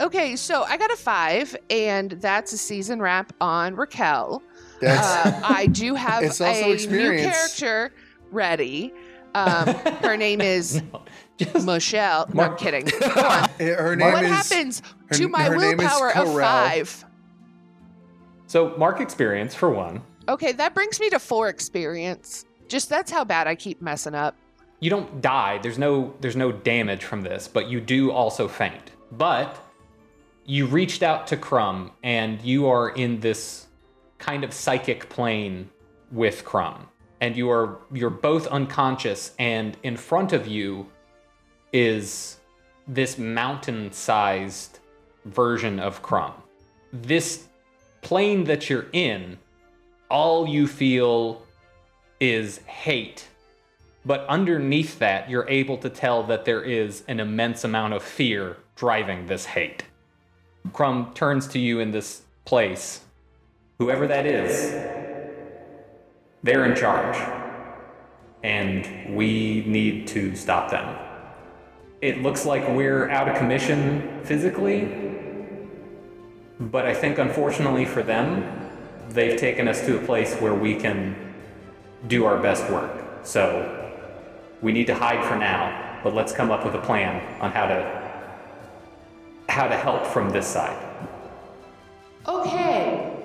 Okay, 0.00 0.34
so 0.36 0.64
I 0.64 0.76
got 0.76 0.90
a 0.90 0.96
five, 0.96 1.56
and 1.70 2.10
that's 2.12 2.52
a 2.52 2.58
season 2.58 3.00
wrap 3.00 3.32
on 3.40 3.76
Raquel. 3.76 4.42
That's 4.80 5.06
Uh, 5.26 5.40
I 5.44 5.66
do 5.66 5.94
have 5.94 6.24
It's 6.24 6.40
also 6.40 6.72
a 6.72 6.76
new 6.76 7.22
character 7.22 7.92
ready. 8.32 8.92
Um, 9.34 9.68
her 10.02 10.16
name 10.16 10.40
is 10.40 10.82
No, 10.92 11.02
just 11.38 11.66
Michelle. 11.66 12.28
No, 12.32 12.42
I'm 12.44 12.56
kidding. 12.56 12.84
Go 12.86 13.06
on. 13.22 13.48
her 13.58 13.96
name 13.96 14.12
What 14.12 14.24
is 14.24 14.30
happens 14.30 14.82
her- 15.08 15.16
to 15.16 15.28
my 15.28 15.42
her 15.44 15.56
name 15.56 15.80
is 15.80 15.90
willpower 15.90 16.16
of 16.16 16.40
five? 16.40 17.04
so 18.46 18.74
mark 18.76 19.00
experience 19.00 19.54
for 19.54 19.70
one. 19.70 20.02
Okay, 20.28 20.52
that 20.52 20.74
brings 20.74 21.00
me 21.00 21.10
to 21.10 21.18
four 21.18 21.48
experience. 21.48 22.44
Just 22.68 22.88
that's 22.88 23.10
how 23.10 23.24
bad 23.24 23.46
I 23.46 23.54
keep 23.54 23.82
messing 23.82 24.14
up. 24.14 24.36
You 24.80 24.90
don't 24.90 25.20
die. 25.20 25.58
There's 25.58 25.78
no 25.78 26.14
there's 26.20 26.36
no 26.36 26.52
damage 26.52 27.04
from 27.04 27.22
this, 27.22 27.48
but 27.48 27.68
you 27.68 27.80
do 27.80 28.10
also 28.10 28.48
faint. 28.48 28.92
But 29.12 29.58
you 30.46 30.66
reached 30.66 31.02
out 31.02 31.26
to 31.28 31.36
Crumb 31.36 31.90
and 32.02 32.40
you 32.42 32.68
are 32.68 32.90
in 32.90 33.20
this 33.20 33.66
kind 34.18 34.44
of 34.44 34.52
psychic 34.52 35.08
plane 35.08 35.70
with 36.12 36.44
Crumb. 36.44 36.88
And 37.20 37.36
you 37.36 37.50
are 37.50 37.78
you're 37.92 38.10
both 38.10 38.46
unconscious 38.48 39.32
and 39.38 39.76
in 39.82 39.96
front 39.96 40.32
of 40.32 40.46
you 40.46 40.86
is 41.74 42.38
this 42.88 43.18
mountain-sized 43.18 44.78
version 45.26 45.78
of 45.78 46.00
Crumb. 46.00 46.32
This 46.90 47.48
plane 48.00 48.44
that 48.44 48.70
you're 48.70 48.86
in, 48.94 49.36
all 50.08 50.48
you 50.48 50.66
feel 50.66 51.42
is 52.18 52.58
hate 52.60 53.28
but 54.06 54.26
underneath 54.26 54.98
that, 54.98 55.30
you're 55.30 55.48
able 55.48 55.78
to 55.78 55.88
tell 55.88 56.22
that 56.24 56.44
there 56.44 56.62
is 56.62 57.04
an 57.08 57.20
immense 57.20 57.64
amount 57.64 57.94
of 57.94 58.02
fear 58.02 58.58
driving 58.76 59.26
this 59.26 59.46
hate. 59.46 59.84
Crumb 60.72 61.12
turns 61.14 61.46
to 61.48 61.58
you 61.58 61.80
in 61.80 61.90
this 61.90 62.22
place. 62.44 63.00
Whoever 63.78 64.06
that 64.06 64.26
is, 64.26 64.72
they're 66.42 66.66
in 66.66 66.76
charge. 66.76 67.16
And 68.42 69.16
we 69.16 69.64
need 69.66 70.06
to 70.08 70.36
stop 70.36 70.70
them. 70.70 70.98
It 72.04 72.20
looks 72.20 72.44
like 72.44 72.68
we're 72.68 73.08
out 73.08 73.30
of 73.30 73.38
commission 73.38 74.20
physically, 74.24 74.92
but 76.60 76.84
I 76.84 76.92
think 76.92 77.16
unfortunately 77.16 77.86
for 77.86 78.02
them, 78.02 78.44
they've 79.08 79.40
taken 79.40 79.68
us 79.68 79.80
to 79.86 79.96
a 79.96 80.04
place 80.04 80.34
where 80.34 80.52
we 80.52 80.74
can 80.74 81.16
do 82.06 82.26
our 82.26 82.36
best 82.42 82.70
work. 82.70 82.92
So 83.22 83.90
we 84.60 84.70
need 84.70 84.86
to 84.88 84.94
hide 84.94 85.24
for 85.24 85.36
now, 85.36 85.98
but 86.04 86.14
let's 86.14 86.30
come 86.30 86.50
up 86.50 86.62
with 86.66 86.74
a 86.74 86.82
plan 86.82 87.22
on 87.40 87.50
how 87.52 87.68
to 87.68 88.02
how 89.48 89.66
to 89.66 89.74
help 89.74 90.04
from 90.04 90.28
this 90.28 90.46
side. 90.46 90.76
Okay. 92.28 93.16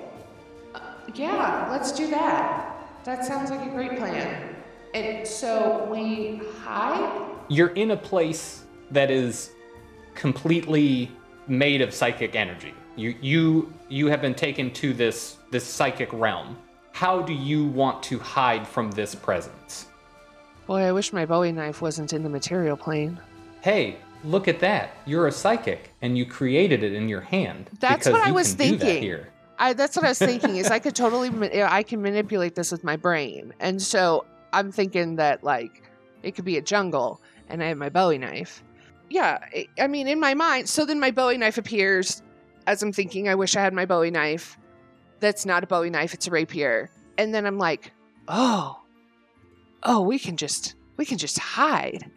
Uh, 0.74 0.80
yeah, 1.14 1.68
let's 1.70 1.92
do 1.92 2.06
that. 2.06 3.04
That 3.04 3.26
sounds 3.26 3.50
like 3.50 3.60
a 3.60 3.70
great 3.74 3.98
plan. 3.98 4.54
And 4.94 5.28
so 5.28 5.86
we 5.92 6.40
hide? 6.62 7.26
You're 7.50 7.74
in 7.74 7.90
a 7.90 7.96
place 7.98 8.64
that 8.90 9.10
is 9.10 9.50
completely 10.14 11.10
made 11.46 11.80
of 11.80 11.92
psychic 11.92 12.34
energy. 12.34 12.74
You 12.96 13.14
you 13.20 13.72
you 13.88 14.08
have 14.08 14.20
been 14.20 14.34
taken 14.34 14.72
to 14.74 14.92
this 14.92 15.38
this 15.50 15.64
psychic 15.64 16.12
realm. 16.12 16.56
How 16.92 17.22
do 17.22 17.32
you 17.32 17.66
want 17.66 18.02
to 18.04 18.18
hide 18.18 18.66
from 18.66 18.90
this 18.90 19.14
presence? 19.14 19.86
Boy, 20.66 20.82
I 20.82 20.92
wish 20.92 21.12
my 21.12 21.24
Bowie 21.24 21.52
knife 21.52 21.82
wasn't 21.82 22.12
in 22.12 22.22
the 22.22 22.28
material 22.28 22.76
plane. 22.76 23.18
Hey, 23.60 23.96
look 24.24 24.48
at 24.48 24.60
that. 24.60 24.90
You're 25.06 25.26
a 25.26 25.32
psychic 25.32 25.90
and 26.02 26.16
you 26.16 26.26
created 26.26 26.82
it 26.82 26.92
in 26.92 27.08
your 27.08 27.20
hand. 27.20 27.70
That's 27.80 28.06
what 28.06 28.20
I 28.26 28.30
was 28.30 28.54
that 28.54 28.62
thinking. 28.62 29.02
here. 29.02 29.28
I 29.58 29.72
that's 29.72 29.96
what 29.96 30.04
I 30.04 30.10
was 30.10 30.18
thinking 30.18 30.56
is 30.56 30.68
I 30.70 30.78
could 30.84 30.94
totally 30.94 31.30
I 31.62 31.82
can 31.82 32.02
manipulate 32.02 32.54
this 32.54 32.70
with 32.70 32.84
my 32.84 32.96
brain. 32.96 33.52
And 33.60 33.80
so 33.80 34.24
I'm 34.52 34.70
thinking 34.72 35.16
that 35.16 35.42
like 35.42 35.82
it 36.22 36.34
could 36.34 36.44
be 36.44 36.56
a 36.58 36.62
jungle 36.62 37.20
and 37.48 37.62
I 37.62 37.66
have 37.66 37.78
my 37.78 37.88
Bowie 37.88 38.18
knife. 38.18 38.62
Yeah, 39.10 39.38
I- 39.78 39.86
mean 39.88 40.08
in 40.08 40.20
my 40.20 40.34
mind, 40.34 40.68
so 40.68 40.86
then 40.86 41.00
my 41.00 41.10
Bowie 41.10 41.36
knife 41.36 41.58
appears 41.58 42.22
as 42.66 42.82
I'm 42.82 42.92
thinking 42.92 43.28
I 43.28 43.34
wish 43.34 43.56
I 43.56 43.60
had 43.60 43.74
my 43.74 43.84
Bowie 43.84 44.10
knife. 44.10 44.56
That's 45.18 45.44
not 45.44 45.64
a 45.64 45.66
Bowie 45.66 45.90
knife, 45.90 46.14
it's 46.14 46.26
a 46.28 46.30
rapier. 46.30 46.90
And 47.18 47.34
then 47.34 47.44
I'm 47.44 47.58
like, 47.58 47.92
"Oh. 48.28 48.80
Oh, 49.82 50.00
we 50.02 50.18
can 50.18 50.36
just 50.36 50.74
we 50.96 51.04
can 51.04 51.18
just 51.18 51.38
hide." 51.38 52.10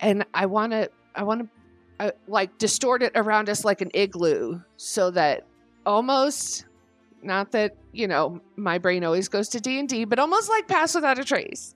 And 0.00 0.24
I 0.34 0.46
want 0.46 0.72
to 0.72 0.90
I 1.14 1.22
want 1.22 1.42
to 1.42 1.48
uh, 2.06 2.10
like 2.26 2.56
distort 2.58 3.02
it 3.02 3.12
around 3.14 3.48
us 3.50 3.64
like 3.64 3.80
an 3.82 3.90
igloo 3.94 4.60
so 4.76 5.10
that 5.10 5.46
almost 5.84 6.64
not 7.22 7.52
that 7.52 7.76
you 7.92 8.08
know 8.08 8.40
my 8.56 8.78
brain 8.78 9.04
always 9.04 9.28
goes 9.28 9.50
to 9.50 9.60
d&d 9.60 10.06
but 10.06 10.18
almost 10.18 10.48
like 10.48 10.66
pass 10.66 10.94
without 10.94 11.18
a 11.18 11.24
trace 11.24 11.74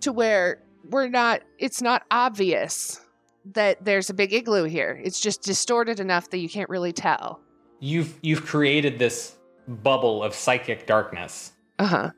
to 0.00 0.10
where 0.12 0.60
we're 0.90 1.08
not 1.08 1.42
it's 1.60 1.80
not 1.80 2.02
obvious 2.10 3.00
that 3.44 3.84
there's 3.84 4.10
a 4.10 4.14
big 4.14 4.32
igloo 4.32 4.64
here 4.64 5.00
it's 5.04 5.20
just 5.20 5.42
distorted 5.42 6.00
enough 6.00 6.30
that 6.30 6.38
you 6.38 6.48
can't 6.48 6.68
really 6.68 6.92
tell 6.92 7.40
You've 7.84 8.16
you've 8.22 8.46
created 8.46 9.00
this 9.00 9.36
bubble 9.66 10.22
of 10.22 10.34
psychic 10.34 10.86
darkness 10.86 11.52
uh-huh 11.78 12.10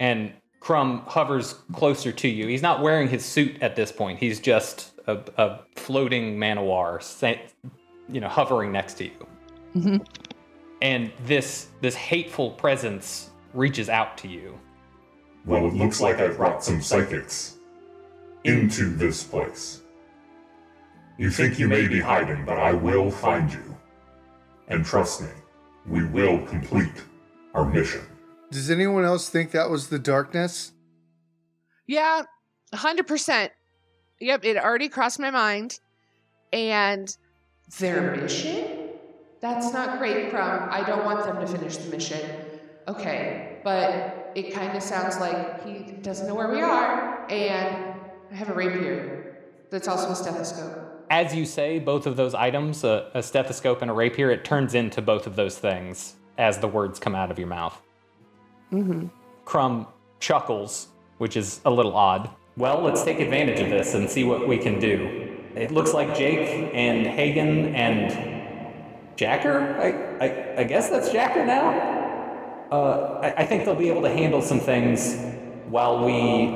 and 0.00 0.32
Crumb 0.60 1.02
hovers 1.06 1.54
closer 1.72 2.12
to 2.12 2.28
you. 2.28 2.46
He's 2.46 2.62
not 2.62 2.82
wearing 2.82 3.08
his 3.08 3.24
suit 3.24 3.62
at 3.62 3.76
this 3.76 3.92
point. 3.92 4.18
He's 4.18 4.40
just 4.40 4.92
a, 5.06 5.18
a 5.36 5.60
floating 5.76 6.36
manowar, 6.36 7.02
sa- 7.02 7.34
you 8.08 8.20
know, 8.20 8.28
hovering 8.28 8.72
next 8.72 8.94
to 8.94 9.04
you. 9.04 9.26
Mm-hmm. 9.74 9.96
And 10.82 11.12
this 11.26 11.68
this 11.80 11.94
hateful 11.94 12.50
presence 12.52 13.30
reaches 13.54 13.88
out 13.88 14.16
to 14.18 14.28
you. 14.28 14.58
Well, 15.44 15.66
it 15.66 15.74
looks 15.74 16.00
like 16.00 16.18
I've 16.18 16.36
brought 16.36 16.62
some 16.62 16.82
psychics 16.82 17.56
into 18.44 18.90
this 18.90 19.22
place. 19.24 19.82
You 21.18 21.30
think 21.30 21.58
you 21.58 21.66
may 21.66 21.88
be 21.88 22.00
hiding, 22.00 22.44
but 22.44 22.58
I 22.58 22.72
will 22.72 23.10
find 23.10 23.52
you. 23.52 23.76
And 24.68 24.84
trust 24.84 25.20
me, 25.20 25.28
we 25.86 26.04
will 26.04 26.38
complete 26.46 27.02
our 27.54 27.64
mission. 27.64 28.02
Does 28.52 28.70
anyone 28.70 29.04
else 29.04 29.28
think 29.28 29.50
that 29.50 29.68
was 29.68 29.88
the 29.88 29.98
darkness? 29.98 30.72
yeah 31.86 32.22
100% 32.74 33.48
yep 34.20 34.44
it 34.44 34.56
already 34.58 34.88
crossed 34.88 35.18
my 35.18 35.30
mind. 35.30 35.80
And 36.52 37.14
their 37.78 38.14
mission? 38.16 38.90
That's 39.40 39.72
not 39.72 39.98
great 39.98 40.30
crumb 40.30 40.68
i 40.70 40.84
don't 40.84 41.04
want 41.04 41.24
them 41.24 41.40
to 41.40 41.46
finish 41.46 41.78
the 41.78 41.90
mission. 41.90 42.20
Okay 42.86 43.58
but 43.64 44.32
it 44.34 44.52
kind 44.52 44.76
of 44.76 44.82
sounds 44.82 45.18
like 45.18 45.64
he 45.66 45.92
doesn't 46.02 46.26
know 46.28 46.34
where 46.34 46.50
we 46.50 46.60
are 46.60 47.26
and 47.30 47.94
i 48.30 48.34
have 48.34 48.50
a 48.50 48.54
rapier 48.54 49.38
that's 49.70 49.88
also 49.88 50.10
a 50.10 50.16
stethoscope 50.16 50.87
As 51.10 51.34
you 51.34 51.46
say 51.46 51.78
both 51.78 52.06
of 52.06 52.16
those 52.16 52.34
items, 52.34 52.84
a, 52.84 53.10
a 53.14 53.22
stethoscope 53.22 53.80
and 53.82 53.90
a 53.90 53.94
rapier, 53.94 54.30
it 54.30 54.44
turns 54.44 54.74
into 54.74 55.00
both 55.00 55.26
of 55.26 55.36
those 55.36 55.58
things 55.58 56.16
as 56.36 56.58
the 56.58 56.68
words 56.68 56.98
come 56.98 57.14
out 57.14 57.30
of 57.30 57.38
your 57.38 57.48
mouth. 57.48 57.80
mm-hmm. 58.72 59.06
Crumb 59.44 59.86
chuckles, 60.20 60.88
which 61.16 61.36
is 61.36 61.60
a 61.64 61.70
little 61.70 61.96
odd. 61.96 62.30
Well, 62.56 62.82
let's 62.82 63.02
take 63.02 63.20
advantage 63.20 63.60
of 63.60 63.70
this 63.70 63.94
and 63.94 64.08
see 64.10 64.24
what 64.24 64.46
we 64.46 64.58
can 64.58 64.78
do. 64.78 65.38
It 65.54 65.70
looks 65.70 65.94
like 65.94 66.14
Jake 66.14 66.70
and 66.74 67.06
Hagen 67.06 67.74
and 67.74 69.16
Jacker. 69.16 69.76
I, 69.80 70.26
I, 70.26 70.60
I 70.60 70.64
guess 70.64 70.90
that's 70.90 71.10
Jacker 71.10 71.46
now. 71.46 72.68
Uh, 72.70 73.20
I, 73.22 73.42
I 73.42 73.46
think 73.46 73.64
they'll 73.64 73.74
be 73.74 73.88
able 73.88 74.02
to 74.02 74.10
handle 74.10 74.42
some 74.42 74.60
things 74.60 75.16
while 75.68 76.04
we 76.04 76.48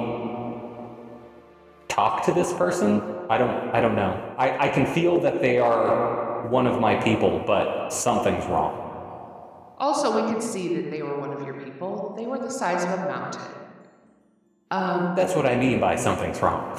talk 1.89 2.25
to 2.27 2.33
this 2.33 2.53
person. 2.53 3.01
I 3.35 3.39
don't. 3.39 3.57
I 3.77 3.81
don't 3.81 3.97
know. 4.03 4.13
I, 4.45 4.67
I 4.67 4.69
can 4.69 4.85
feel 4.97 5.15
that 5.21 5.41
they 5.41 5.57
are 5.59 6.49
one 6.49 6.67
of 6.67 6.81
my 6.81 6.95
people, 7.09 7.43
but 7.53 7.91
something's 7.91 8.47
wrong. 8.47 8.75
also 9.79 10.07
we 10.19 10.23
could 10.31 10.43
see 10.43 10.67
that 10.77 10.87
they 10.93 11.03
were 11.03 11.19
one 11.19 11.33
of 11.37 11.41
your 11.47 11.57
people 11.67 12.15
they 12.19 12.27
were 12.31 12.39
the 12.39 12.55
size 12.63 12.83
of 12.85 12.91
a 12.91 13.03
mountain 13.17 13.51
um, 14.71 15.15
That's 15.19 15.35
what 15.37 15.45
I 15.45 15.55
mean 15.65 15.81
by 15.81 15.97
something's 15.97 16.41
wrong. 16.43 16.65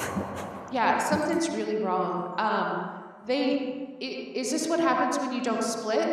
Yeah, 0.72 0.98
something's 0.98 1.48
really 1.50 1.76
wrong. 1.86 2.34
Um, 2.46 3.04
they 3.30 3.96
is 4.00 4.50
this 4.50 4.66
what 4.66 4.80
happens 4.80 5.16
when 5.20 5.32
you 5.36 5.40
don't 5.50 5.62
split? 5.62 6.10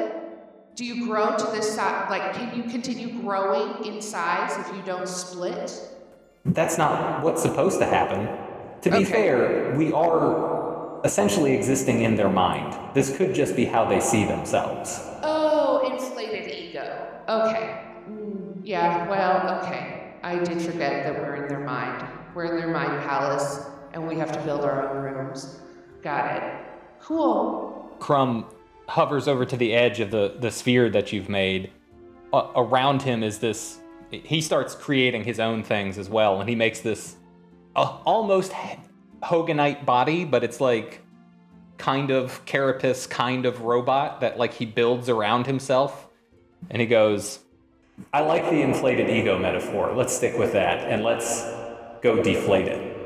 Do 0.75 0.85
you 0.85 1.07
grow 1.07 1.35
to 1.35 1.45
this 1.55 1.67
size? 1.77 2.11
Like, 2.15 2.25
can 2.37 2.55
you 2.55 2.63
continue 2.75 3.09
growing 3.23 3.83
in 3.87 3.99
size 4.01 4.51
if 4.61 4.67
you 4.75 4.83
don't 4.83 5.07
split? 5.07 5.67
That's 6.45 6.77
not 6.77 7.23
what's 7.23 7.41
supposed 7.41 7.79
to 7.79 7.87
happen. 7.87 8.21
To 8.81 8.89
be 8.89 8.97
Okay. 8.97 9.05
fair, 9.05 9.75
we 9.77 9.93
are 9.93 10.99
essentially 11.03 11.53
existing 11.53 12.01
in 12.01 12.15
their 12.15 12.29
mind. 12.29 12.75
This 12.93 13.15
could 13.15 13.33
just 13.33 13.55
be 13.55 13.65
how 13.65 13.85
they 13.85 13.99
see 13.99 14.25
themselves. 14.25 14.99
Oh, 15.23 15.87
inflated 15.91 16.51
ego. 16.53 17.07
Okay. 17.29 17.77
Yeah, 18.63 19.09
well, 19.09 19.59
okay. 19.63 20.13
I 20.23 20.37
did 20.39 20.61
forget 20.61 21.03
that 21.03 21.19
we're 21.19 21.43
in 21.43 21.47
their 21.47 21.59
mind. 21.59 22.07
We're 22.33 22.45
in 22.45 22.57
their 22.57 22.69
mind 22.69 23.03
palace, 23.03 23.65
and 23.93 24.07
we 24.07 24.15
have 24.15 24.31
to 24.31 24.39
build 24.41 24.61
our 24.61 24.89
own 24.89 25.03
rooms. 25.03 25.59
Got 26.01 26.37
it. 26.37 26.43
Cool. 26.99 27.95
Crumb 27.99 28.45
hovers 28.87 29.27
over 29.27 29.45
to 29.45 29.57
the 29.57 29.73
edge 29.73 29.99
of 29.99 30.11
the, 30.11 30.35
the 30.39 30.51
sphere 30.51 30.89
that 30.89 31.11
you've 31.11 31.29
made. 31.29 31.71
A 32.33 32.45
around 32.55 33.01
him 33.01 33.23
is 33.23 33.39
this. 33.39 33.79
He 34.11 34.41
starts 34.41 34.75
creating 34.75 35.23
his 35.23 35.39
own 35.39 35.63
things 35.63 35.97
as 35.97 36.09
well, 36.09 36.39
and 36.39 36.49
he 36.49 36.55
makes 36.55 36.81
this 36.81 37.15
uh, 37.15 37.20
almost 37.75 38.51
Hoganite 39.23 39.85
body, 39.85 40.25
but 40.25 40.43
it's 40.43 40.59
like 40.59 41.01
kind 41.77 42.11
of 42.11 42.43
carapace, 42.45 43.07
kind 43.07 43.45
of 43.45 43.61
robot 43.61 44.21
that 44.21 44.37
like 44.37 44.53
he 44.53 44.65
builds 44.65 45.09
around 45.09 45.47
himself. 45.47 46.07
And 46.69 46.79
he 46.79 46.87
goes, 46.87 47.39
I 48.13 48.21
like 48.21 48.43
the 48.43 48.61
inflated 48.61 49.09
ego 49.09 49.37
metaphor. 49.37 49.93
Let's 49.95 50.15
stick 50.15 50.37
with 50.37 50.53
that 50.53 50.87
and 50.87 51.03
let's 51.03 51.43
go 52.01 52.21
deflate 52.21 52.67
it. 52.67 52.97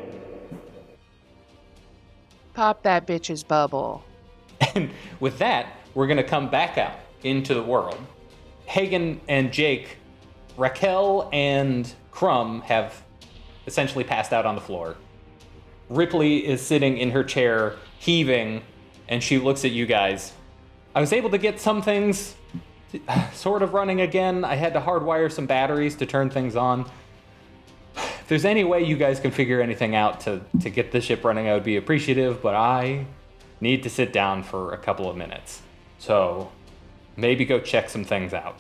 Pop 2.54 2.84
that 2.84 3.06
bitch's 3.06 3.44
bubble. 3.44 4.04
And 4.74 4.90
with 5.20 5.38
that, 5.40 5.68
we're 5.94 6.08
going 6.08 6.18
to 6.18 6.24
come 6.24 6.50
back 6.50 6.78
out 6.78 7.00
into 7.24 7.54
the 7.54 7.64
world. 7.64 7.98
Hagen 8.66 9.22
and 9.28 9.54
Jake, 9.54 9.98
Raquel 10.58 11.30
and 11.32 11.94
Crumb 12.12 12.62
have 12.62 13.05
essentially 13.68 14.04
passed 14.04 14.34
out 14.34 14.46
on 14.46 14.56
the 14.56 14.62
floor. 14.62 14.96
Ripley 15.90 16.46
is 16.46 16.62
sitting 16.62 16.98
in 16.98 17.12
her 17.12 17.24
chair, 17.24 17.76
heaving, 18.00 18.64
and 19.08 19.24
she 19.24 19.38
looks 19.38 19.66
at 19.66 19.72
you 19.72 19.86
guys. 19.86 20.34
I 20.94 21.00
was 21.00 21.14
able 21.14 21.30
to 21.32 21.38
get 21.38 21.60
some 21.60 21.82
things 21.82 22.36
sort 23.34 23.62
of 23.62 23.74
running 23.74 24.02
again. 24.02 24.44
I 24.44 24.56
had 24.56 24.74
to 24.74 24.82
hardwire 24.82 25.32
some 25.32 25.46
batteries 25.46 25.96
to 25.98 26.06
turn 26.06 26.30
things 26.30 26.56
on. 26.56 26.90
If 28.26 28.30
there's 28.30 28.46
any 28.46 28.64
way 28.64 28.84
you 28.84 28.98
guys 28.98 29.20
can 29.20 29.30
figure 29.30 29.62
anything 29.62 29.94
out 29.94 30.22
to, 30.22 30.42
to 30.62 30.72
get 30.72 30.92
the 30.92 31.00
ship 31.00 31.24
running, 31.24 31.48
I 31.48 31.54
would 31.54 31.64
be 31.64 31.76
appreciative, 31.76 32.42
but 32.42 32.56
I 32.56 33.06
need 33.62 33.84
to 33.84 33.90
sit 33.92 34.12
down 34.12 34.42
for 34.42 34.74
a 34.74 34.80
couple 34.80 35.08
of 35.08 35.16
minutes. 35.16 35.62
So 36.00 36.52
maybe 37.16 37.46
go 37.46 37.60
check 37.60 37.88
some 37.88 38.04
things 38.04 38.34
out. 38.34 38.58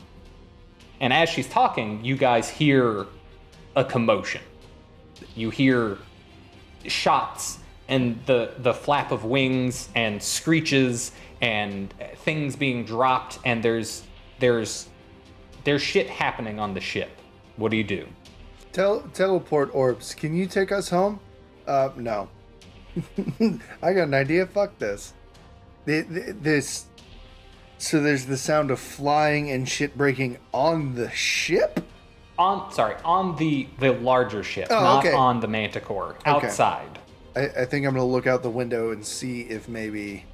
And 0.99 1.11
as 1.11 1.29
she's 1.29 1.49
talking, 1.49 2.05
you 2.05 2.15
guys 2.15 2.47
hear 2.47 3.07
a 3.75 3.83
commotion. 3.83 4.41
You 5.35 5.49
hear 5.49 5.97
shots 6.87 7.59
and 7.87 8.19
the 8.25 8.53
the 8.59 8.73
flap 8.73 9.11
of 9.11 9.23
wings 9.25 9.89
and 9.95 10.21
screeches 10.21 11.11
and 11.41 11.93
things 12.17 12.55
being 12.55 12.85
dropped 12.85 13.39
and 13.45 13.61
there's 13.63 14.03
there's 14.39 14.87
there's 15.63 15.81
shit 15.81 16.09
happening 16.09 16.59
on 16.59 16.73
the 16.73 16.81
ship. 16.81 17.09
What 17.57 17.71
do 17.71 17.77
you 17.77 17.83
do? 17.83 18.07
Tel- 18.71 19.01
teleport 19.13 19.73
orbs. 19.73 20.13
Can 20.13 20.35
you 20.35 20.45
take 20.47 20.71
us 20.71 20.89
home? 20.89 21.19
Uh, 21.65 21.89
no. 21.95 22.29
I 23.81 23.93
got 23.93 24.03
an 24.07 24.13
idea. 24.13 24.45
Fuck 24.45 24.77
this. 24.79 25.13
The- 25.85 26.01
the- 26.01 26.33
This. 26.33 26.85
So 27.77 27.99
there's 28.01 28.25
the 28.25 28.37
sound 28.37 28.71
of 28.71 28.79
flying 28.79 29.49
and 29.51 29.67
shit 29.67 29.97
breaking 29.97 30.37
on 30.53 30.95
the 30.95 31.09
ship. 31.11 31.81
On 32.37 32.71
sorry, 32.71 32.95
on 33.05 33.35
the 33.37 33.67
the 33.79 33.93
larger 33.93 34.43
ship, 34.43 34.67
Oh, 34.69 34.81
not 34.81 35.05
okay. 35.05 35.13
on 35.13 35.39
the 35.39 35.47
Manticore. 35.47 36.15
Outside. 36.25 36.99
I, 37.35 37.47
I 37.47 37.65
think 37.65 37.85
I'm 37.85 37.93
gonna 37.93 38.05
look 38.05 38.27
out 38.27 38.43
the 38.43 38.49
window 38.49 38.91
and 38.91 39.05
see 39.05 39.41
if 39.41 39.67
maybe 39.69 40.25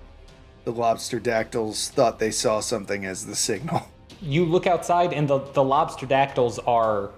the 0.64 0.72
lobster 0.72 1.20
dactyls 1.20 1.90
thought 1.90 2.20
they 2.20 2.32
saw 2.32 2.60
something 2.60 3.06
as 3.06 3.26
the 3.26 3.36
signal. 3.36 3.88
you 4.22 4.46
look 4.46 4.68
outside 4.68 5.14
and 5.14 5.28
the, 5.28 5.40
the 5.54 5.64
lobster 5.64 6.06
dactyls 6.06 6.60
are 6.60 7.10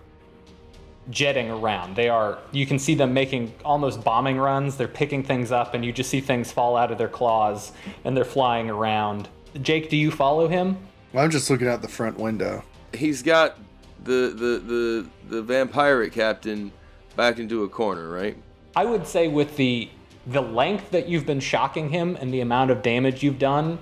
jetting 1.09 1.49
around 1.49 1.97
they 1.97 2.07
are 2.07 2.39
you 2.53 2.65
can 2.65 2.79
see 2.79 2.95
them 2.95 3.13
making 3.13 3.53
almost 3.65 4.01
bombing 4.05 4.37
runs 4.37 4.77
they're 4.77 4.87
picking 4.87 5.21
things 5.21 5.51
up 5.51 5.73
and 5.73 5.83
you 5.83 5.91
just 5.91 6.09
see 6.09 6.21
things 6.21 6.49
fall 6.49 6.77
out 6.77 6.93
of 6.93 6.97
their 6.97 7.09
claws 7.09 7.73
and 8.05 8.15
they're 8.15 8.23
flying 8.23 8.69
around 8.69 9.27
jake 9.61 9.89
do 9.89 9.97
you 9.97 10.09
follow 10.09 10.47
him 10.47 10.77
I'm 11.13 11.29
just 11.29 11.49
looking 11.49 11.67
out 11.67 11.81
the 11.81 11.87
front 11.87 12.17
window. 12.17 12.63
He's 12.93 13.21
got 13.21 13.57
the 14.03 14.33
the 14.35 14.59
the 14.65 15.05
the 15.35 15.41
vampire 15.41 16.07
captain 16.09 16.71
backed 17.15 17.39
into 17.39 17.63
a 17.63 17.69
corner, 17.69 18.09
right? 18.09 18.35
i 18.75 18.83
would 18.83 19.05
say 19.05 19.27
with 19.27 19.55
the 19.57 19.87
the 20.25 20.41
length 20.41 20.89
that 20.91 21.07
you've 21.07 21.25
been 21.27 21.39
shocking 21.39 21.89
him 21.89 22.15
and 22.19 22.33
the 22.33 22.39
amount 22.41 22.71
of 22.71 22.81
damage 22.81 23.21
you've 23.21 23.37
done 23.37 23.77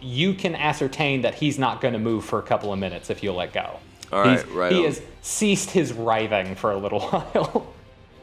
you 0.00 0.32
can 0.32 0.54
ascertain 0.54 1.22
that 1.22 1.34
he's 1.34 1.58
not 1.58 1.80
going 1.80 1.92
to 1.92 1.98
move 1.98 2.24
for 2.24 2.38
a 2.38 2.42
couple 2.42 2.72
of 2.72 2.78
minutes 2.78 3.10
if 3.10 3.22
you 3.22 3.32
let 3.32 3.52
go 3.52 3.78
All 4.12 4.20
right, 4.20 4.38
He's- 4.38 4.46
right 4.46 4.70
he 4.72 4.78
on. 4.78 4.84
has 4.84 5.02
ceased 5.22 5.70
his 5.70 5.92
writhing 5.92 6.54
for 6.54 6.70
a 6.72 6.76
little 6.78 7.00
while 7.10 7.74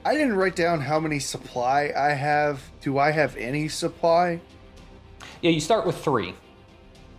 I 0.05 0.13
didn't 0.13 0.35
write 0.35 0.55
down 0.55 0.79
how 0.79 1.01
many 1.01 1.19
supply 1.19 1.91
I 1.97 2.13
have. 2.13 2.61
Do 2.79 2.97
I 2.97 3.11
have 3.11 3.35
any 3.35 3.67
supply? 3.67 4.39
yeah 5.41 5.51
you 5.51 5.59
start 5.59 5.85
with 5.85 5.97
three 6.01 6.33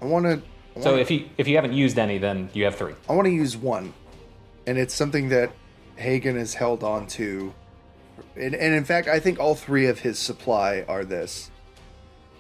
I 0.01 0.07
want 0.07 0.25
to. 0.25 0.41
So 0.81 0.97
if 0.97 1.11
you 1.11 1.29
if 1.37 1.49
you 1.49 1.57
haven't 1.57 1.73
used 1.73 1.99
any, 1.99 2.19
then 2.19 2.51
you 2.53 2.65
have 2.65 2.77
three. 2.77 2.95
I 3.09 3.15
want 3.15 3.27
to 3.27 3.33
use 3.33 3.57
one, 3.57 3.93
and 4.67 4.79
it's 4.79 4.95
something 4.95 5.29
that 5.31 5.53
Hagen 5.97 6.37
has 6.37 6.55
held 6.55 6.85
on 6.85 7.07
to. 7.09 7.53
And, 8.37 8.55
and 8.55 8.75
in 8.75 8.85
fact, 8.85 9.09
I 9.09 9.19
think 9.19 9.41
all 9.41 9.55
three 9.55 9.87
of 9.87 10.01
his 10.01 10.19
supply 10.19 10.85
are 10.89 11.05
this. 11.05 11.51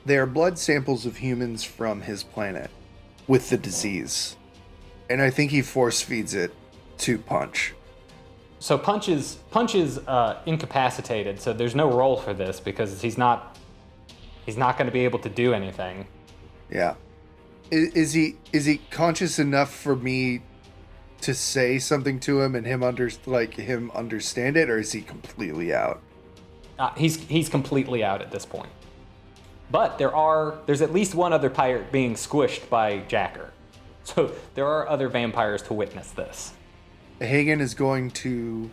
They 0.05 0.17
are 0.17 0.27
blood 0.27 0.59
samples 0.59 1.07
of 1.07 1.17
humans 1.17 1.65
from 1.65 2.03
his 2.03 2.23
planet 2.23 2.71
with 3.27 3.51
the 3.51 3.59
disease. 3.59 4.37
And 5.11 5.21
I 5.21 5.31
think 5.31 5.51
he 5.51 5.63
force 5.63 6.01
feeds 6.01 6.35
it 6.35 6.55
to 6.99 7.19
Punch. 7.19 7.75
So 8.61 8.77
Punch 8.77 9.09
is 9.09 9.39
Punch 9.51 9.75
is 9.75 9.99
uh, 9.99 10.41
incapacitated, 10.47 11.41
so 11.41 11.53
there's 11.53 11.75
no 11.75 11.91
role 11.91 12.17
for 12.17 12.35
this 12.35 12.61
because 12.61 13.01
he's 13.01 13.19
not 13.19 13.57
he's 14.47 14.57
not 14.57 14.77
going 14.77 14.87
to 14.87 14.93
be 14.93 15.05
able 15.05 15.19
to 15.21 15.29
do 15.29 15.53
anything. 15.53 16.07
Yeah. 16.71 16.95
Is, 17.71 17.93
is 17.95 18.13
he 18.13 18.37
is 18.53 18.65
he 18.65 18.79
conscious 18.91 19.39
enough 19.39 19.75
for 19.75 19.97
me 19.97 20.43
to 21.21 21.35
say 21.35 21.79
something 21.79 22.21
to 22.21 22.41
him 22.41 22.55
and 22.55 22.67
him 22.67 22.83
under 22.83 23.11
like 23.27 23.55
him 23.55 23.91
understand 23.93 24.57
it, 24.57 24.71
or 24.71 24.79
is 24.79 24.93
he 24.93 25.01
completely 25.03 25.75
out? 25.75 26.01
Uh, 26.79 26.93
he's 26.95 27.17
he's 27.25 27.49
completely 27.49 28.05
out 28.05 28.23
at 28.23 28.31
this 28.31 28.47
point. 28.47 28.71
But 29.71 29.99
there 29.99 30.15
are 30.15 30.59
there's 30.67 30.83
at 30.83 30.93
least 30.93 31.15
one 31.15 31.33
other 31.33 31.51
pirate 31.51 31.93
being 31.93 32.15
squished 32.15 32.69
by 32.69 32.99
Jacker, 33.01 33.53
so 34.05 34.33
there 34.55 34.67
are 34.67 34.89
other 34.89 35.09
vampires 35.09 35.63
to 35.63 35.75
witness 35.75 36.11
this. 36.13 36.53
Hagen 37.21 37.61
is 37.61 37.75
going 37.75 38.11
to 38.13 38.71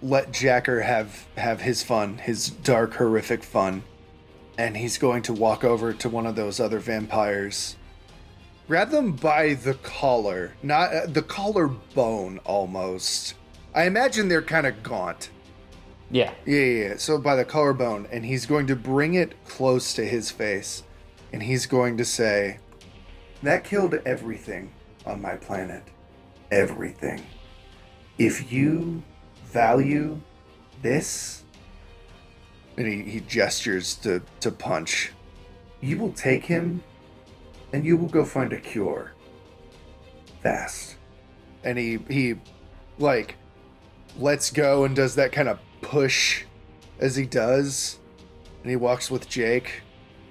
let 0.00 0.32
Jacker 0.32 0.82
have 0.82 1.26
have 1.36 1.60
his 1.60 1.82
fun, 1.82 2.18
his 2.18 2.48
dark, 2.48 2.94
horrific 2.94 3.42
fun, 3.42 3.82
and 4.56 4.76
he's 4.76 4.96
going 4.96 5.22
to 5.22 5.32
walk 5.32 5.64
over 5.64 5.92
to 5.92 6.08
one 6.08 6.26
of 6.26 6.36
those 6.36 6.60
other 6.60 6.78
vampires, 6.78 7.76
grab 8.70 8.90
them 8.90 9.10
by 9.10 9.54
the 9.54 9.74
collar, 9.74 10.52
not 10.62 10.94
uh, 10.94 11.04
the 11.06 11.22
collarbone, 11.22 12.38
almost. 12.44 13.34
I 13.74 13.82
imagine 13.82 14.28
they're 14.28 14.42
kind 14.42 14.64
of 14.64 14.80
gaunt. 14.80 15.30
Yeah, 16.08 16.32
Yeah, 16.46 16.54
yeah, 16.56 16.88
yeah. 16.88 16.96
So 16.96 17.18
by 17.18 17.34
the 17.34 17.44
collarbone, 17.44 18.06
and 18.12 18.24
he's 18.24 18.46
going 18.46 18.68
to 18.68 18.76
bring 18.76 19.14
it 19.14 19.34
close 19.44 19.92
to 19.94 20.04
his 20.04 20.30
face, 20.30 20.84
and 21.32 21.42
he's 21.42 21.66
going 21.66 21.96
to 21.96 22.04
say, 22.04 22.60
"That 23.42 23.64
killed 23.64 23.94
everything 24.06 24.70
on 25.04 25.20
my 25.20 25.34
planet. 25.34 25.82
Everything. 26.52 27.26
If 28.18 28.52
you 28.52 29.02
value 29.46 30.20
this," 30.80 31.42
and 32.76 32.86
he, 32.86 33.02
he 33.02 33.18
gestures 33.18 33.96
to 33.96 34.22
to 34.38 34.52
punch, 34.52 35.10
you 35.80 35.98
will 35.98 36.12
take 36.12 36.44
him, 36.44 36.84
and 37.72 37.84
you 37.84 37.96
will 37.96 38.08
go 38.08 38.24
find 38.24 38.52
a 38.52 38.60
cure. 38.60 39.12
Fast. 40.42 40.96
And 41.64 41.78
he 41.78 41.98
he, 42.08 42.36
like 42.98 43.36
lets 44.18 44.50
go 44.50 44.84
and 44.84 44.96
does 44.96 45.14
that 45.14 45.32
kind 45.32 45.48
of 45.48 45.58
push 45.82 46.44
as 46.98 47.16
he 47.16 47.26
does. 47.26 47.98
And 48.62 48.70
he 48.70 48.76
walks 48.76 49.10
with 49.10 49.28
Jake 49.28 49.82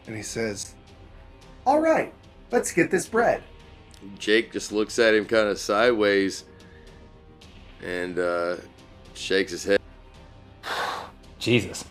and 0.08 0.16
he 0.16 0.24
says, 0.24 0.76
All 1.66 1.80
right, 1.80 2.14
let's 2.52 2.72
get 2.72 2.92
this 2.92 3.08
bread. 3.08 3.44
Jake 4.18 4.52
just 4.52 4.72
looks 4.72 4.98
at 4.98 5.14
him 5.14 5.26
kind 5.26 5.48
of 5.48 5.60
sideways 5.60 6.46
and 7.84 8.18
uh, 8.18 8.58
shakes 9.14 9.52
his 9.52 9.64
head. 9.64 9.80
Jesus. 11.40 11.86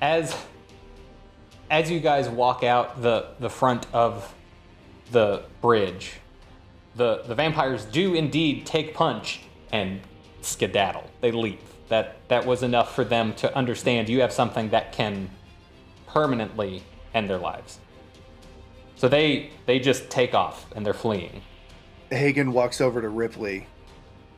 As 0.00 0.36
as 1.70 1.90
you 1.90 2.00
guys 2.00 2.28
walk 2.28 2.62
out 2.62 3.00
the 3.02 3.28
the 3.40 3.48
front 3.48 3.86
of 3.92 4.34
the 5.10 5.44
bridge, 5.60 6.14
the 6.96 7.22
the 7.26 7.34
vampires 7.34 7.84
do 7.84 8.14
indeed 8.14 8.66
take 8.66 8.94
punch 8.94 9.40
and 9.72 10.00
skedaddle. 10.40 11.10
They 11.20 11.32
leave. 11.32 11.60
that 11.88 12.16
that 12.28 12.46
was 12.46 12.62
enough 12.62 12.94
for 12.94 13.04
them 13.04 13.34
to 13.34 13.54
understand 13.56 14.08
you 14.08 14.20
have 14.20 14.32
something 14.32 14.70
that 14.70 14.92
can 14.92 15.30
permanently 16.06 16.82
end 17.12 17.28
their 17.28 17.38
lives. 17.38 17.78
So 18.96 19.08
they 19.08 19.50
they 19.66 19.78
just 19.78 20.08
take 20.10 20.34
off 20.34 20.66
and 20.74 20.84
they're 20.86 20.94
fleeing. 20.94 21.42
Hagen 22.10 22.52
walks 22.52 22.80
over 22.80 23.00
to 23.02 23.08
Ripley 23.08 23.66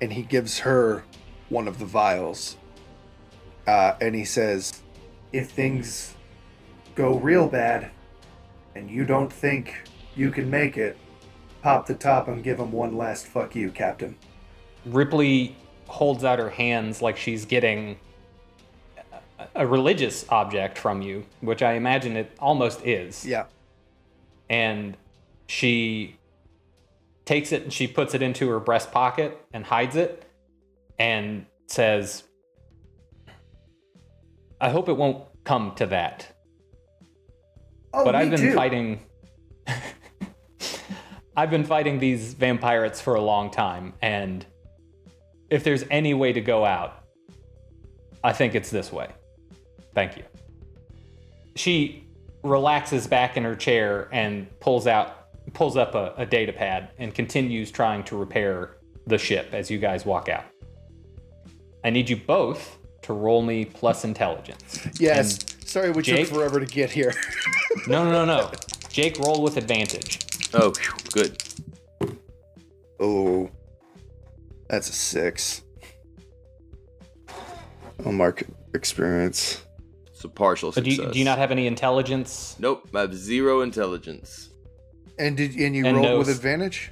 and 0.00 0.12
he 0.12 0.22
gives 0.22 0.60
her 0.60 1.04
one 1.48 1.68
of 1.68 1.78
the 1.78 1.84
vials. 1.84 2.56
Uh, 3.66 3.94
and 4.00 4.14
he 4.14 4.24
says, 4.24 4.82
If 5.32 5.50
things 5.50 6.14
go 6.94 7.18
real 7.18 7.48
bad 7.48 7.90
and 8.74 8.90
you 8.90 9.04
don't 9.04 9.32
think 9.32 9.82
you 10.16 10.30
can 10.30 10.50
make 10.50 10.76
it, 10.76 10.96
pop 11.62 11.86
the 11.86 11.94
top 11.94 12.26
and 12.28 12.42
give 12.42 12.58
him 12.58 12.72
one 12.72 12.96
last 12.96 13.26
fuck 13.26 13.54
you, 13.54 13.70
Captain. 13.70 14.16
Ripley 14.84 15.54
holds 15.86 16.24
out 16.24 16.38
her 16.38 16.50
hands 16.50 17.02
like 17.02 17.16
she's 17.16 17.44
getting 17.44 17.98
a- 19.54 19.66
religious 19.66 20.24
object 20.30 20.78
from 20.78 21.02
you, 21.02 21.24
which 21.40 21.62
I 21.62 21.74
imagine 21.74 22.16
it 22.16 22.32
almost 22.40 22.84
is. 22.84 23.24
Yeah. 23.24 23.44
and 24.48 24.96
she 25.48 26.16
takes 27.24 27.52
it 27.52 27.62
and 27.64 27.72
she 27.72 27.86
puts 27.86 28.14
it 28.14 28.22
into 28.22 28.48
her 28.48 28.58
breast 28.60 28.90
pocket 28.92 29.36
and 29.52 29.64
hides 29.64 29.96
it 29.96 30.24
and 30.98 31.46
says 31.66 32.22
i 34.60 34.70
hope 34.70 34.88
it 34.88 34.92
won't 34.96 35.24
come 35.44 35.72
to 35.74 35.86
that 35.86 36.26
Oh, 37.92 38.04
but 38.04 38.14
i've 38.14 38.30
been 38.30 38.40
too. 38.40 38.54
fighting 38.54 39.00
i've 41.36 41.50
been 41.50 41.64
fighting 41.64 41.98
these 41.98 42.34
vampirates 42.34 43.00
for 43.00 43.14
a 43.14 43.20
long 43.20 43.50
time 43.50 43.92
and 44.02 44.46
if 45.50 45.62
there's 45.64 45.84
any 45.90 46.14
way 46.14 46.32
to 46.32 46.40
go 46.40 46.64
out 46.64 47.04
i 48.24 48.32
think 48.32 48.54
it's 48.54 48.70
this 48.70 48.92
way 48.92 49.08
thank 49.94 50.16
you 50.16 50.24
she 51.54 52.04
relaxes 52.42 53.06
back 53.06 53.36
in 53.36 53.42
her 53.44 53.54
chair 53.56 54.08
and 54.12 54.46
pulls 54.60 54.86
out 54.86 55.28
pulls 55.52 55.76
up 55.76 55.94
a, 55.94 56.12
a 56.16 56.26
data 56.26 56.52
pad 56.52 56.90
and 56.98 57.14
continues 57.14 57.70
trying 57.70 58.02
to 58.04 58.16
repair 58.16 58.76
the 59.06 59.18
ship 59.18 59.48
as 59.52 59.70
you 59.70 59.78
guys 59.78 60.04
walk 60.04 60.28
out 60.28 60.44
i 61.84 61.90
need 61.90 62.08
you 62.08 62.16
both 62.16 62.78
to 63.02 63.12
roll 63.12 63.42
me 63.42 63.64
plus 63.64 64.04
intelligence 64.04 64.80
Yes. 64.98 65.38
Sorry, 65.64 65.90
we 65.90 66.02
Jake? 66.02 66.26
took 66.28 66.36
forever 66.36 66.60
to 66.60 66.66
get 66.66 66.90
here. 66.90 67.12
no 67.88 68.04
no 68.04 68.24
no 68.24 68.24
no 68.24 68.50
jake 68.96 69.18
roll 69.18 69.42
with 69.42 69.56
advantage 69.58 70.18
Oh, 70.54 70.72
phew, 70.72 70.94
good. 71.12 71.42
oh, 72.98 73.50
that's 74.70 74.88
a 74.88 74.92
six. 74.92 75.62
I'll 78.06 78.12
mark 78.12 78.44
experience. 78.74 79.60
It's 80.06 80.24
a 80.24 80.28
partial 80.30 80.72
so 80.72 80.80
do 80.80 80.90
success. 80.90 81.06
you, 81.08 81.12
do 81.12 81.18
you 81.18 81.24
not 81.26 81.36
have 81.36 81.50
any 81.50 81.66
intelligence 81.66 82.56
Nope, 82.58 82.88
I 82.94 83.00
have 83.00 83.14
zero 83.14 83.60
intelligence. 83.60 84.48
And 85.18 85.36
did 85.36 85.54
and 85.56 85.74
you 85.76 85.84
And 85.84 85.96
rolled 85.96 86.06
no 86.08 86.18
with 86.18 86.28
s- 86.30 86.36
advantage? 86.36 86.90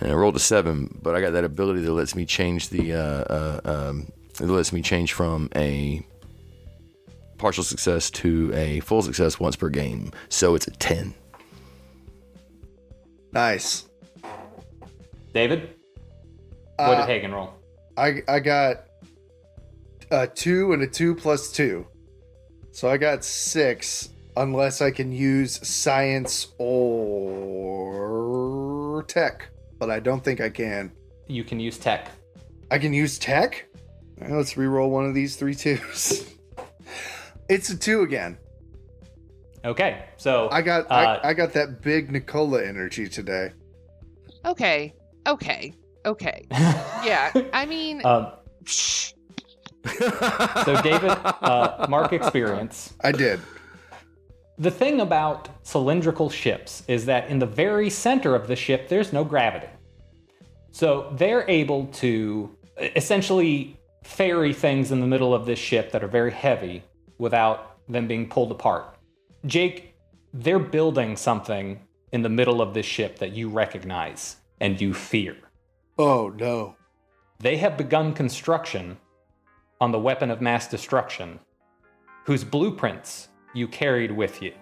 And 0.00 0.10
I 0.10 0.14
rolled 0.14 0.34
a 0.36 0.40
seven, 0.40 0.98
but 1.02 1.14
I 1.14 1.20
got 1.20 1.32
that 1.34 1.44
ability 1.44 1.80
that 1.82 1.92
lets 1.92 2.14
me 2.16 2.26
change 2.26 2.70
the. 2.70 2.92
Uh, 2.94 2.98
uh, 2.98 3.60
um, 3.64 4.08
it 4.40 4.46
lets 4.46 4.72
me 4.72 4.82
change 4.82 5.12
from 5.12 5.48
a 5.54 6.04
partial 7.38 7.64
success 7.64 8.10
to 8.10 8.52
a 8.54 8.80
full 8.80 9.02
success 9.02 9.38
once 9.40 9.56
per 9.56 9.68
game. 9.68 10.10
So 10.28 10.54
it's 10.54 10.66
a 10.66 10.70
ten. 10.72 11.14
Nice. 13.32 13.86
david 15.34 15.70
what 16.76 16.88
Uh, 16.98 17.06
did 17.06 17.06
hagen 17.12 17.32
roll 17.32 17.50
I 17.96 18.22
I 18.28 18.40
got 18.40 18.84
a 20.10 20.26
two 20.26 20.72
and 20.72 20.82
a 20.82 20.86
two 20.86 21.14
plus 21.14 21.50
two, 21.52 21.86
so 22.72 22.88
I 22.88 22.96
got 22.96 23.24
six. 23.24 24.10
Unless 24.38 24.82
I 24.82 24.90
can 24.90 25.12
use 25.12 25.66
science 25.66 26.48
or 27.68 29.02
tech, 29.08 29.48
but 29.78 29.88
I 29.90 29.98
don't 29.98 30.22
think 30.22 30.42
I 30.42 30.50
can. 30.50 30.92
you 31.26 31.42
can 31.42 31.58
use 31.58 31.78
tech 31.78 32.10
I 32.70 32.78
can 32.78 32.92
use 32.92 33.18
tech. 33.18 33.66
All 34.20 34.28
right, 34.28 34.36
let's 34.36 34.56
re-roll 34.58 34.90
one 34.90 35.06
of 35.06 35.14
these 35.14 35.36
three 35.36 35.54
twos. 35.54 36.30
it's 37.48 37.70
a 37.70 37.76
two 37.76 38.02
again. 38.02 38.38
okay 39.64 40.04
so 40.16 40.48
I 40.50 40.62
got 40.62 40.90
Uh, 40.90 41.18
I, 41.22 41.28
I 41.30 41.34
got 41.34 41.52
that 41.54 41.82
big 41.82 42.10
Nicola 42.10 42.64
energy 42.64 43.08
today. 43.08 43.52
Okay. 44.44 44.94
Okay. 45.26 45.72
Okay. 46.04 46.46
Yeah. 46.50 47.32
I 47.52 47.66
mean, 47.74 48.00
um, 48.04 48.32
psh, 48.62 49.12
so 50.64 50.80
david 50.82 51.10
uh, 51.10 51.86
mark 51.94 52.12
experience 52.12 52.94
I 53.02 53.12
did. 53.12 53.40
The 54.58 54.70
thing 54.70 55.00
about 55.00 55.48
cylindrical 55.66 56.30
ships 56.30 56.82
is 56.88 57.04
that 57.06 57.28
in 57.28 57.38
the 57.38 57.46
very 57.46 57.90
center 57.90 58.34
of 58.34 58.46
the 58.48 58.56
ship, 58.56 58.88
there's 58.88 59.12
no 59.12 59.22
gravity. 59.22 59.68
So 60.70 61.12
they're 61.16 61.44
able 61.48 61.86
to 62.02 62.56
essentially 62.94 63.76
ferry 64.02 64.52
things 64.54 64.92
in 64.92 65.00
the 65.00 65.06
middle 65.06 65.34
of 65.34 65.44
this 65.44 65.58
ship 65.58 65.92
that 65.92 66.02
are 66.04 66.08
very 66.08 66.30
heavy 66.32 66.82
without 67.18 67.78
them 67.88 68.06
being 68.06 68.28
pulled 68.28 68.50
apart. 68.50 68.96
Jake, 69.44 69.94
they're 70.32 70.58
building 70.58 71.16
something 71.16 71.80
in 72.12 72.22
the 72.22 72.28
middle 72.28 72.60
of 72.60 72.74
this 72.74 72.86
ship 72.86 73.18
that 73.18 73.32
you 73.32 73.48
recognize 73.48 74.36
and 74.60 74.80
you 74.80 74.94
fear. 74.94 75.36
Oh 75.98 76.32
no. 76.36 76.76
They 77.38 77.56
have 77.58 77.76
begun 77.76 78.12
construction 78.12 78.96
on 79.80 79.92
the 79.92 79.98
weapon 79.98 80.30
of 80.30 80.40
mass 80.40 80.68
destruction, 80.68 81.38
whose 82.24 82.44
blueprints 82.44 83.28
you 83.54 83.68
carried 83.68 84.10
with 84.10 84.42
you. 84.42 84.52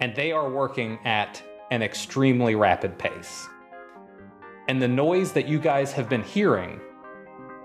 And 0.00 0.14
they 0.14 0.32
are 0.32 0.50
working 0.50 0.98
at 1.04 1.42
an 1.70 1.82
extremely 1.82 2.54
rapid 2.54 2.98
pace. 2.98 3.48
And 4.68 4.80
the 4.82 4.88
noise 4.88 5.32
that 5.32 5.48
you 5.48 5.58
guys 5.58 5.92
have 5.92 6.08
been 6.08 6.22
hearing 6.22 6.80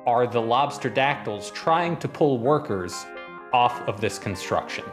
are 0.10 0.26
the 0.26 0.42
lobster 0.42 0.90
dactyls 0.90 1.52
trying 1.52 1.96
to 1.96 2.08
pull 2.08 2.40
workers 2.40 3.06
off 3.54 3.80
of 3.88 4.02
this 4.02 4.18
construction. 4.18 4.84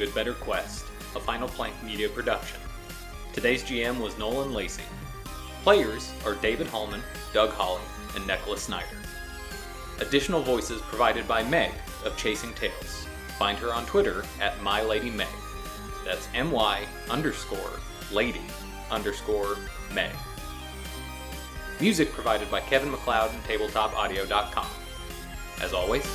Good 0.00 0.14
Better 0.14 0.32
Quest, 0.32 0.86
a 1.14 1.20
Final 1.20 1.46
Plank 1.46 1.74
media 1.84 2.08
production. 2.08 2.58
Today's 3.34 3.62
GM 3.62 4.00
was 4.00 4.16
Nolan 4.16 4.54
Lacey. 4.54 4.82
Players 5.62 6.14
are 6.24 6.36
David 6.36 6.68
Hallman, 6.68 7.02
Doug 7.34 7.50
Holly, 7.50 7.82
and 8.16 8.26
Nicholas 8.26 8.62
Snyder. 8.62 8.96
Additional 10.00 10.40
voices 10.40 10.80
provided 10.80 11.28
by 11.28 11.42
Meg 11.42 11.72
of 12.06 12.16
Chasing 12.16 12.54
Tales. 12.54 13.06
Find 13.38 13.58
her 13.58 13.74
on 13.74 13.84
Twitter 13.84 14.24
at 14.40 14.58
MyLadyMeg. 14.60 15.28
That's 16.06 16.28
M-Y 16.34 16.86
underscore 17.10 17.78
lady 18.10 18.40
underscore 18.90 19.58
Meg. 19.92 20.12
Music 21.78 22.10
provided 22.12 22.50
by 22.50 22.60
Kevin 22.60 22.90
MacLeod 22.90 23.32
and 23.34 23.44
TabletopAudio.com. 23.44 24.66
As 25.60 25.74
always, 25.74 26.10